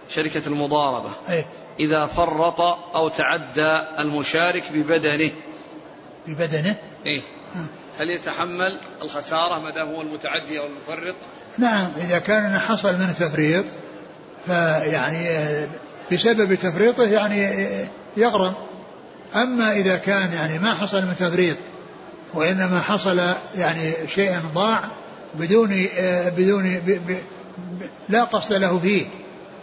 شركة 0.10 0.48
المضاربة 0.48 1.10
إيه؟ 1.30 1.46
إذا 1.80 2.06
فرط 2.06 2.62
أو 2.96 3.10
تعدى 3.10 4.00
المشارك 4.00 4.64
ببدنه 4.74 5.32
ببدنه؟ 6.28 6.76
إيه؟ 7.06 7.22
هل 8.00 8.10
يتحمل 8.10 8.80
الخسارة 9.02 9.60
ما 9.60 9.70
دام 9.70 9.88
هو 9.88 10.02
المتعدي 10.02 10.60
أو 10.60 10.66
المفرط؟ 10.66 11.16
نعم 11.58 11.92
إذا 11.98 12.20
كان 12.20 12.60
حصل 12.60 12.94
منه 12.94 13.12
تفريط 13.12 13.66
فيعني 14.46 15.28
بسبب 16.12 16.56
تفريطه 16.56 17.04
يعني 17.04 17.68
يغرم 18.18 18.54
أما 19.36 19.72
إذا 19.72 19.98
كان 19.98 20.34
يعني 20.34 20.60
ما 20.60 20.74
حصل 20.74 21.02
من 21.02 21.16
تفريط 21.16 21.58
وإنما 22.34 22.82
حصل 22.82 23.22
يعني 23.58 23.94
شيء 24.08 24.40
ضاع 24.56 24.84
بدون 25.36 25.88
بدون 26.38 26.64
ب 26.64 26.92
ب 26.92 27.18
لا 28.10 28.24
قصد 28.24 28.54
له 28.54 28.80
فيه 28.80 29.06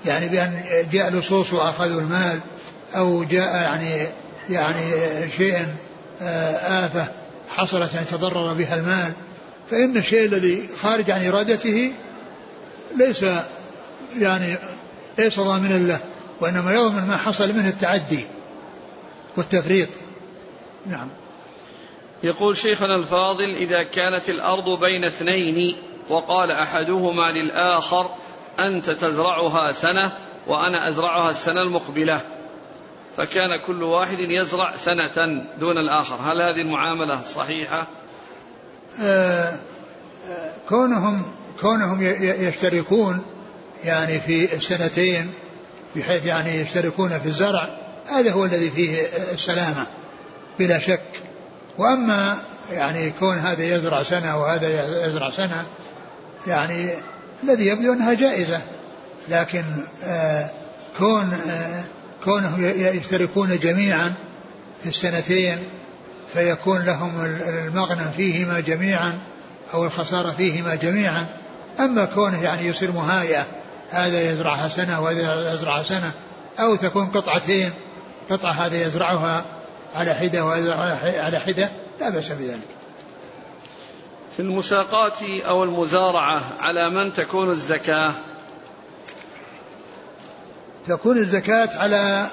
يعني 0.07 0.29
بأن 0.29 0.63
جاء 0.93 1.11
لصوص 1.11 1.53
وأخذوا 1.53 2.01
المال 2.01 2.41
أو 2.97 3.25
جاء 3.25 3.57
يعني 3.57 4.07
يعني 4.51 4.91
شيء 5.37 5.67
آفة 6.21 7.07
حصلت 7.49 7.95
أن 7.95 8.07
تضرر 8.07 8.53
بها 8.53 8.75
المال. 8.75 9.13
فإن 9.71 9.97
الشيء 9.97 10.27
الذي 10.27 10.69
خارج 10.83 11.11
عن 11.11 11.27
إرادته 11.27 11.93
ليس 12.97 13.25
يعني 14.19 14.57
ليس 15.19 15.41
ضامنا 15.41 15.79
له 15.79 16.01
وإنما 16.41 16.73
يضمن 16.73 17.07
ما 17.07 17.17
حصل 17.17 17.53
منه 17.53 17.69
التعدي 17.69 18.27
والتفريط. 19.37 19.89
نعم. 20.87 21.09
يقول 22.23 22.57
شيخنا 22.57 22.97
الفاضل 22.97 23.55
إذا 23.55 23.83
كانت 23.83 24.29
الأرض 24.29 24.81
بين 24.81 25.05
اثنين 25.05 25.77
وقال 26.09 26.51
أحدهما 26.51 27.33
للآخر 27.33 28.11
أنت 28.59 28.91
تزرعها 28.91 29.73
سنة 29.73 30.13
وأنا 30.47 30.89
أزرعها 30.89 31.31
السنة 31.31 31.63
المقبلة. 31.63 32.21
فكان 33.17 33.67
كل 33.67 33.83
واحد 33.83 34.19
يزرع 34.19 34.77
سنة 34.77 35.45
دون 35.61 35.79
الآخر. 35.79 36.15
هل 36.15 36.41
هذه 36.41 36.61
المعاملة 36.61 37.23
صحيحة؟ 37.23 37.87
آه 39.01 39.57
كونهم 40.69 41.23
كونهم 41.61 42.03
يشتركون 42.21 43.23
يعني 43.85 44.21
في 44.21 44.55
السنتين 44.55 45.33
بحيث 45.97 46.27
يعني 46.27 46.61
يشتركون 46.61 47.19
في 47.19 47.27
الزرع 47.27 47.69
هذا 48.07 48.33
هو 48.33 48.45
الذي 48.45 48.71
فيه 48.71 49.03
السلامة 49.33 49.87
بلا 50.59 50.79
شك. 50.79 51.23
وأما 51.79 52.39
يعني 52.73 53.11
كون 53.11 53.37
هذا 53.37 53.63
يزرع 53.63 54.03
سنة 54.03 54.41
وهذا 54.41 55.07
يزرع 55.07 55.31
سنة 55.31 55.67
يعني 56.47 56.91
الذي 57.43 57.67
يبدو 57.67 57.93
أنها 57.93 58.15
جائزة. 58.15 58.61
لكن 59.29 59.65
آه 60.05 60.51
كون 60.99 61.33
آه 61.33 61.85
كونهم 62.25 62.65
يشتركون 62.77 63.59
جميعا 63.59 64.13
في 64.83 64.89
السنتين 64.89 65.59
فيكون 66.35 66.85
لهم 66.85 67.25
المغنم 67.49 68.11
فيهما 68.17 68.61
جميعا 68.61 69.19
أو 69.75 69.85
الخسارة 69.85 70.31
فيهما 70.31 70.75
جميعا. 70.75 71.27
أما 71.81 72.05
كونه 72.05 72.43
يعني 72.43 72.67
يصير 72.67 72.93
مهاية 72.93 73.47
هذا 73.91 74.31
يزرعها 74.31 74.69
سنة 74.69 75.01
وهذا 75.01 75.55
يزرعها 75.55 75.83
سنة 75.83 76.13
أو 76.61 76.77
تكون 76.77 77.07
قطعتين 77.07 77.71
قطعة 78.31 78.51
هذا 78.51 78.87
يزرعها 78.87 79.45
على 79.97 80.15
حدة 80.15 80.45
وهذا 80.45 80.75
على 81.03 81.39
حدة 81.39 81.71
لا 82.01 82.09
بأس 82.09 82.29
بذلك. 82.29 82.78
في 84.39 84.45
المساقات 84.45 85.23
أو 85.23 85.65
المزارعة 85.65 86.43
على 86.59 86.91
من 86.91 87.15
تكون 87.15 87.51
الزكاة. 87.51 88.13
تكون 90.89 91.19
الزكاة 91.19 91.69
على 91.75 92.27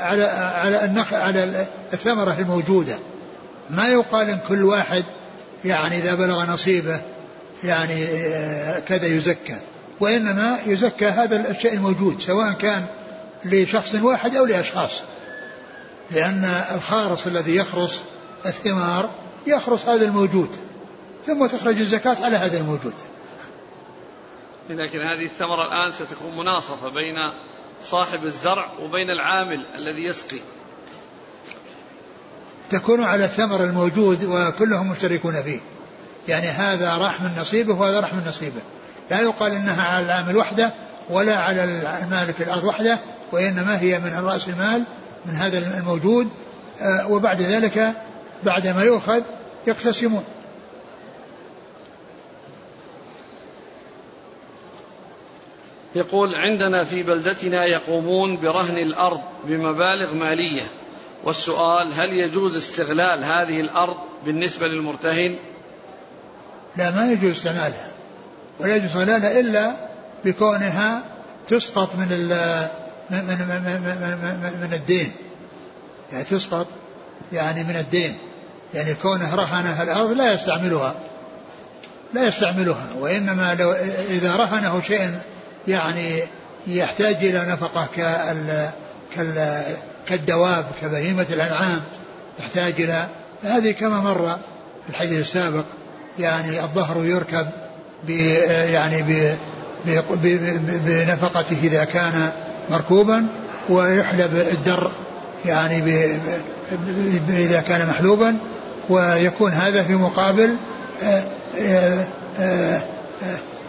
على 0.00 0.24
على 0.24 0.84
النخ 0.84 1.12
على 1.12 1.66
الثمرة 1.92 2.36
الموجودة. 2.38 2.98
ما 3.70 3.88
يقال 3.88 4.30
إن 4.30 4.38
كل 4.48 4.64
واحد 4.64 5.04
يعني 5.64 5.98
إذا 5.98 6.14
بلغ 6.14 6.52
نصيبه 6.52 7.00
يعني 7.64 8.06
كذا 8.88 9.06
يزكى. 9.06 9.56
وإنما 10.00 10.58
يزكى 10.66 11.06
هذا 11.06 11.50
الشيء 11.50 11.74
الموجود 11.74 12.20
سواء 12.20 12.52
كان 12.52 12.86
لشخص 13.44 13.94
واحد 13.94 14.36
أو 14.36 14.44
لأشخاص. 14.44 15.02
لأن 16.10 16.44
الخارص 16.74 17.26
الذي 17.26 17.56
يخرص 17.56 18.00
الثمار 18.46 19.10
يخرص 19.46 19.84
هذا 19.84 20.04
الموجود. 20.04 20.69
ثم 21.30 21.46
تخرج 21.46 21.80
الزكاة 21.80 22.16
على 22.24 22.36
هذا 22.36 22.58
الموجود. 22.58 22.92
لكن 24.70 25.00
هذه 25.00 25.24
الثمرة 25.24 25.68
الآن 25.68 25.92
ستكون 25.92 26.36
مناصفة 26.36 26.88
بين 26.88 27.14
صاحب 27.84 28.24
الزرع 28.24 28.68
وبين 28.82 29.10
العامل 29.10 29.66
الذي 29.74 30.04
يسقي. 30.04 30.40
تكون 32.70 33.04
على 33.04 33.24
الثمر 33.24 33.64
الموجود 33.64 34.24
وكلهم 34.24 34.90
مشتركون 34.90 35.42
فيه. 35.42 35.60
يعني 36.28 36.46
هذا 36.46 36.96
راح 36.96 37.20
من 37.20 37.30
نصيبه 37.40 37.74
وهذا 37.74 38.00
راح 38.00 38.14
من 38.14 38.24
نصيبه. 38.28 38.60
لا 39.10 39.20
يقال 39.20 39.52
إنها 39.52 39.82
على 39.82 40.04
العامل 40.04 40.36
وحده 40.36 40.70
ولا 41.10 41.38
على 41.38 41.64
المالك 42.02 42.42
الأرض 42.42 42.64
وحده 42.64 42.98
وإنما 43.32 43.80
هي 43.80 43.98
من 43.98 44.20
رأس 44.24 44.48
المال 44.48 44.84
من 45.26 45.34
هذا 45.34 45.58
الموجود. 45.58 46.28
وبعد 47.04 47.40
ذلك 47.40 47.94
بعد 48.42 48.66
ما 48.66 48.82
يؤخذ 48.82 49.22
يقتسمون. 49.66 50.24
يقول 55.94 56.34
عندنا 56.34 56.84
في 56.84 57.02
بلدتنا 57.02 57.64
يقومون 57.64 58.36
برهن 58.36 58.78
الأرض 58.78 59.20
بمبالغ 59.44 60.14
مالية. 60.14 60.66
والسؤال 61.24 61.92
هل 61.92 62.12
يجوز 62.12 62.56
استغلال 62.56 63.24
هذه 63.24 63.60
الأرض 63.60 63.96
بالنسبة 64.24 64.66
للمرتهن؟ 64.66 65.36
لا 66.76 66.90
ما 66.90 67.12
يجوز 67.12 67.36
استعمالها 67.36 67.90
ولا 68.60 68.76
يجوز 68.76 68.86
استغلالها 68.86 69.40
إلا 69.40 69.76
بكونها 70.24 71.02
تسقط 71.46 71.96
من 71.96 72.08
من 73.10 73.24
من 73.24 73.62
من, 74.42 74.60
من, 74.62 74.72
الدين. 74.72 75.12
يعني 76.12 76.24
تسقط 76.24 76.66
يعني 77.32 77.64
من 77.64 77.76
الدين. 77.76 78.18
يعني 78.74 78.94
كونه 78.94 79.34
رهنها 79.34 79.82
الأرض 79.82 80.12
لا 80.12 80.32
يستعملها. 80.32 80.94
لا 82.14 82.26
يستعملها. 82.26 82.86
وإنما 82.98 83.54
لو 83.54 83.72
إذا 84.08 84.36
رهنه 84.36 84.80
شيء 84.80 85.18
يعني 85.68 86.22
يحتاج 86.66 87.16
إلى 87.16 87.46
نفقة 87.48 87.88
كال 87.96 88.68
كال 89.16 89.62
كالدواب 90.06 90.66
كبهيمة 90.82 91.26
الأنعام. 91.30 91.80
تحتاج 92.38 92.74
إلى 92.78 93.06
هذه 93.44 93.70
كما 93.70 94.00
مر 94.00 94.38
في 94.84 94.90
الحديث 94.90 95.20
السابق 95.20 95.64
يعني 96.18 96.60
الظهر 96.60 97.04
يركب 97.04 97.46
ب 98.08 98.10
يعني 98.70 99.26
بنفقته 100.84 101.56
إذا 101.62 101.84
كان 101.84 102.30
مركوبا 102.70 103.26
ويحلب 103.68 104.46
الدر 104.52 104.90
يعني 105.46 106.04
إذا 107.28 107.60
كان 107.60 107.88
محلوبا 107.88 108.36
ويكون 108.88 109.52
هذا 109.52 109.82
في 109.82 109.94
مقابل 109.94 110.56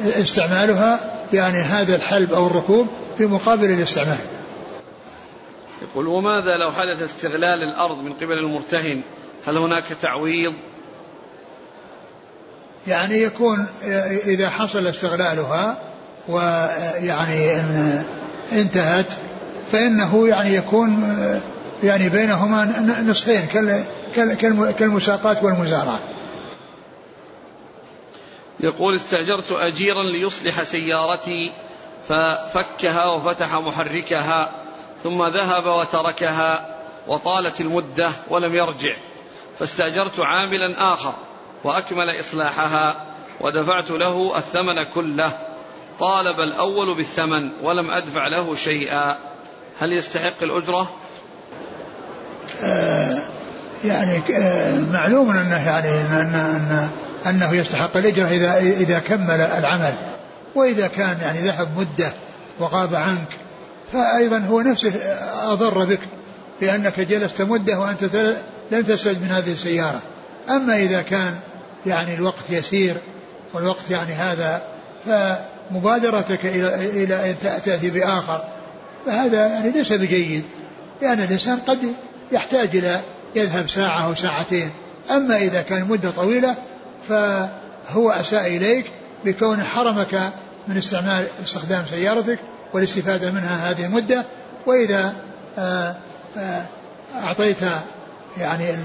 استعمالها 0.01 0.99
يعني 1.33 1.57
هذا 1.57 1.95
الحلب 1.95 2.33
أو 2.33 2.47
الركوب 2.47 2.87
في 3.17 3.25
مقابل 3.25 3.71
الاستعمال. 3.71 4.17
يقول 5.81 6.07
وماذا 6.07 6.57
لو 6.57 6.71
حدث 6.71 7.01
استغلال 7.01 7.63
الأرض 7.63 8.03
من 8.03 8.13
قبل 8.13 8.37
المرتهن؟ 8.37 9.01
هل 9.47 9.57
هناك 9.57 9.83
تعويض؟ 10.01 10.53
يعني 12.87 13.21
يكون 13.21 13.65
إذا 14.25 14.49
حصل 14.49 14.87
استغلالها 14.87 15.81
ويعني 16.27 17.55
إن 17.59 18.03
انتهت 18.51 19.13
فإنه 19.71 20.27
يعني 20.27 20.55
يكون 20.55 21.15
يعني 21.83 22.09
بينهما 22.09 23.03
نصفين 23.07 23.41
كالمساقات 24.79 25.43
والمزارعة 25.43 25.99
يقول 28.63 28.95
استأجرت 28.95 29.51
أجيرا 29.51 30.03
ليصلح 30.03 30.63
سيارتي 30.63 31.51
ففكها 32.09 33.05
وفتح 33.05 33.53
محركها 33.55 34.49
ثم 35.03 35.27
ذهب 35.27 35.65
وتركها 35.65 36.75
وطالت 37.07 37.61
المدة 37.61 38.11
ولم 38.29 38.55
يرجع 38.55 38.95
فاستأجرت 39.59 40.19
عاملا 40.19 40.93
آخر 40.93 41.13
وأكمل 41.63 42.19
إصلاحها 42.19 42.95
ودفعت 43.41 43.91
له 43.91 44.37
الثمن 44.37 44.83
كله 44.83 45.31
طالب 45.99 46.39
الأول 46.39 46.95
بالثمن 46.95 47.51
ولم 47.63 47.91
أدفع 47.91 48.27
له 48.27 48.55
شيئا 48.55 49.17
هل 49.79 49.93
يستحق 49.93 50.43
الأجرة؟ 50.43 50.91
آه 52.63 53.21
يعني 53.85 54.21
آه 54.37 54.79
معلوم 54.93 55.29
أنه 55.29 55.65
يعني 55.65 56.01
أن 56.01 56.35
أن 56.35 56.89
أنه 57.25 57.53
يستحق 57.53 57.97
الأجرة 57.97 58.27
إذا 58.27 58.57
إذا 58.57 58.99
كمل 58.99 59.41
العمل. 59.41 59.93
وإذا 60.55 60.87
كان 60.87 61.17
يعني 61.21 61.39
ذهب 61.39 61.77
مدة 61.77 62.11
وغاب 62.59 62.95
عنك 62.95 63.37
فأيضا 63.93 64.39
هو 64.39 64.61
نفسه 64.61 64.93
أضر 65.43 65.85
بك 65.85 65.99
لأنك 66.61 66.99
جلست 66.99 67.41
مدة 67.41 67.79
وأنت 67.79 68.03
لم 68.71 68.81
تستفد 68.81 69.21
من 69.21 69.31
هذه 69.31 69.53
السيارة. 69.53 70.01
أما 70.49 70.77
إذا 70.77 71.01
كان 71.01 71.35
يعني 71.85 72.15
الوقت 72.15 72.49
يسير 72.49 72.97
والوقت 73.53 73.89
يعني 73.89 74.13
هذا 74.13 74.61
فمبادرتك 75.05 76.45
إلى 76.45 77.03
إلى 77.03 77.31
أن 77.31 77.35
تأتي 77.43 77.89
بآخر 77.89 78.43
فهذا 79.05 79.47
يعني 79.47 79.71
ليس 79.71 79.93
بجيد 79.93 80.43
لأن 81.01 81.19
الإنسان 81.19 81.59
قد 81.59 81.93
يحتاج 82.31 82.75
إلى 82.75 82.99
يذهب 83.35 83.69
ساعة 83.69 84.05
أو 84.05 84.15
ساعتين. 84.15 84.69
أما 85.11 85.37
إذا 85.37 85.61
كان 85.61 85.87
مدة 85.87 86.11
طويلة 86.11 86.55
فهو 87.09 88.11
أساء 88.11 88.47
إليك 88.47 88.85
بكون 89.25 89.63
حرمك 89.63 90.31
من 90.67 90.77
استعمال 90.77 91.25
استخدام 91.43 91.85
سيارتك 91.89 92.39
والاستفادة 92.73 93.31
منها 93.31 93.71
هذه 93.71 93.85
المدة 93.85 94.25
وإذا 94.65 95.13
آه، 95.57 95.95
آه، 96.37 96.65
أعطيت 97.23 97.57
يعني 98.37 98.75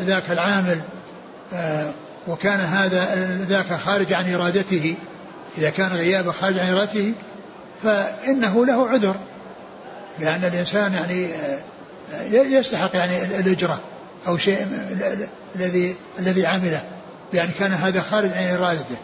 ذاك 0.00 0.30
العامل 0.30 0.80
آه، 1.54 1.90
وكان 2.28 2.60
هذا 2.60 3.28
ذاك 3.48 3.72
خارج 3.72 4.12
عن 4.12 4.34
إرادته 4.34 4.96
إذا 5.58 5.70
كان 5.70 5.92
غيابه 5.92 6.32
خارج 6.32 6.58
عن 6.58 6.72
إرادته 6.72 7.12
فإنه 7.82 8.66
له 8.66 8.88
عذر 8.88 9.16
لأن 10.18 10.44
الإنسان 10.44 10.92
يعني 10.92 11.28
يستحق 12.32 12.96
يعني 12.96 13.24
الأجرة 13.24 13.80
أو 14.26 14.38
شيء 14.38 14.66
الذي 15.56 15.96
الذي 16.18 16.46
عمله. 16.46 16.82
بأن 17.32 17.50
كان 17.58 17.72
هذا 17.72 18.00
خارج 18.00 18.32
عن 18.32 18.56
إرادته 18.56 18.96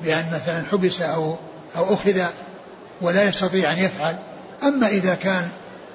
بأن 0.00 0.24
مثلا 0.34 0.64
حبس 0.72 1.00
أو 1.00 1.36
أو 1.76 1.94
أخذ 1.94 2.22
ولا 3.00 3.24
يستطيع 3.24 3.72
أن 3.72 3.78
يفعل 3.78 4.16
أما 4.62 4.88
إذا 4.88 5.14
كان 5.14 5.48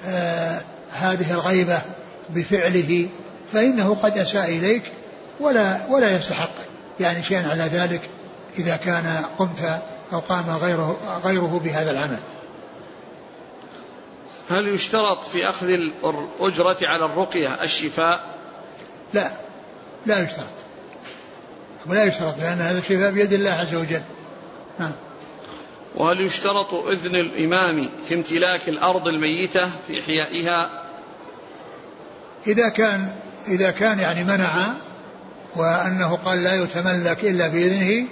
آه 0.06 0.60
هذه 0.92 1.34
الغيبة 1.34 1.82
بفعله 2.30 3.08
فإنه 3.52 3.94
قد 3.94 4.18
أساء 4.18 4.50
إليك 4.50 4.82
ولا 5.40 5.80
ولا 5.88 6.16
يستحق 6.16 6.54
يعني 7.00 7.22
شيئا 7.22 7.50
على 7.50 7.62
ذلك 7.62 8.00
إذا 8.58 8.76
كان 8.76 9.24
قمت 9.38 9.82
أو 10.12 10.18
قام 10.18 10.50
غيره 10.50 11.20
غيره 11.24 11.60
بهذا 11.64 11.90
العمل. 11.90 12.18
هل 14.50 14.68
يشترط 14.68 15.24
في 15.24 15.48
أخذ 15.48 15.68
الأجرة 15.68 16.76
على 16.82 17.04
الرقية 17.04 17.62
الشفاء؟ 17.62 18.20
لا 19.14 19.30
لا 20.06 20.24
يشترط 20.24 20.63
ولا 21.86 22.04
يشترط 22.04 22.38
لأن 22.38 22.58
هذا 22.58 22.78
الشفاء 22.78 23.10
بيد 23.10 23.32
الله 23.32 23.50
عز 23.50 23.74
وجل. 23.74 24.02
نعم. 24.78 24.92
وهل 25.94 26.20
يشترط 26.20 26.74
إذن 26.74 27.16
الإمام 27.16 27.88
في 28.08 28.14
امتلاك 28.14 28.68
الأرض 28.68 29.08
الميتة 29.08 29.70
في 29.86 30.00
إحيائها؟ 30.00 30.82
إذا 32.46 32.68
كان 32.68 33.08
إذا 33.48 33.70
كان 33.70 33.98
يعني 33.98 34.24
منع 34.24 34.74
وأنه 35.56 36.16
قال 36.16 36.42
لا 36.42 36.62
يتملك 36.62 37.24
إلا 37.24 37.48
بإذنه 37.48 38.08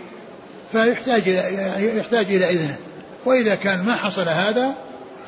فيحتاج 0.72 1.22
إلى 1.28 1.98
يحتاج 1.98 2.26
إلى 2.26 2.50
إذنه. 2.50 2.76
وإذا 3.24 3.54
كان 3.54 3.84
ما 3.84 3.96
حصل 3.96 4.28
هذا 4.28 4.74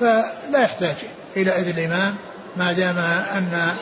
فلا 0.01 0.63
يحتاج 0.63 0.97
إلى 1.37 1.51
إذن 1.51 1.79
الإمام 1.79 2.15
ما 2.57 2.73
دام 2.73 2.99
أن 3.37 3.77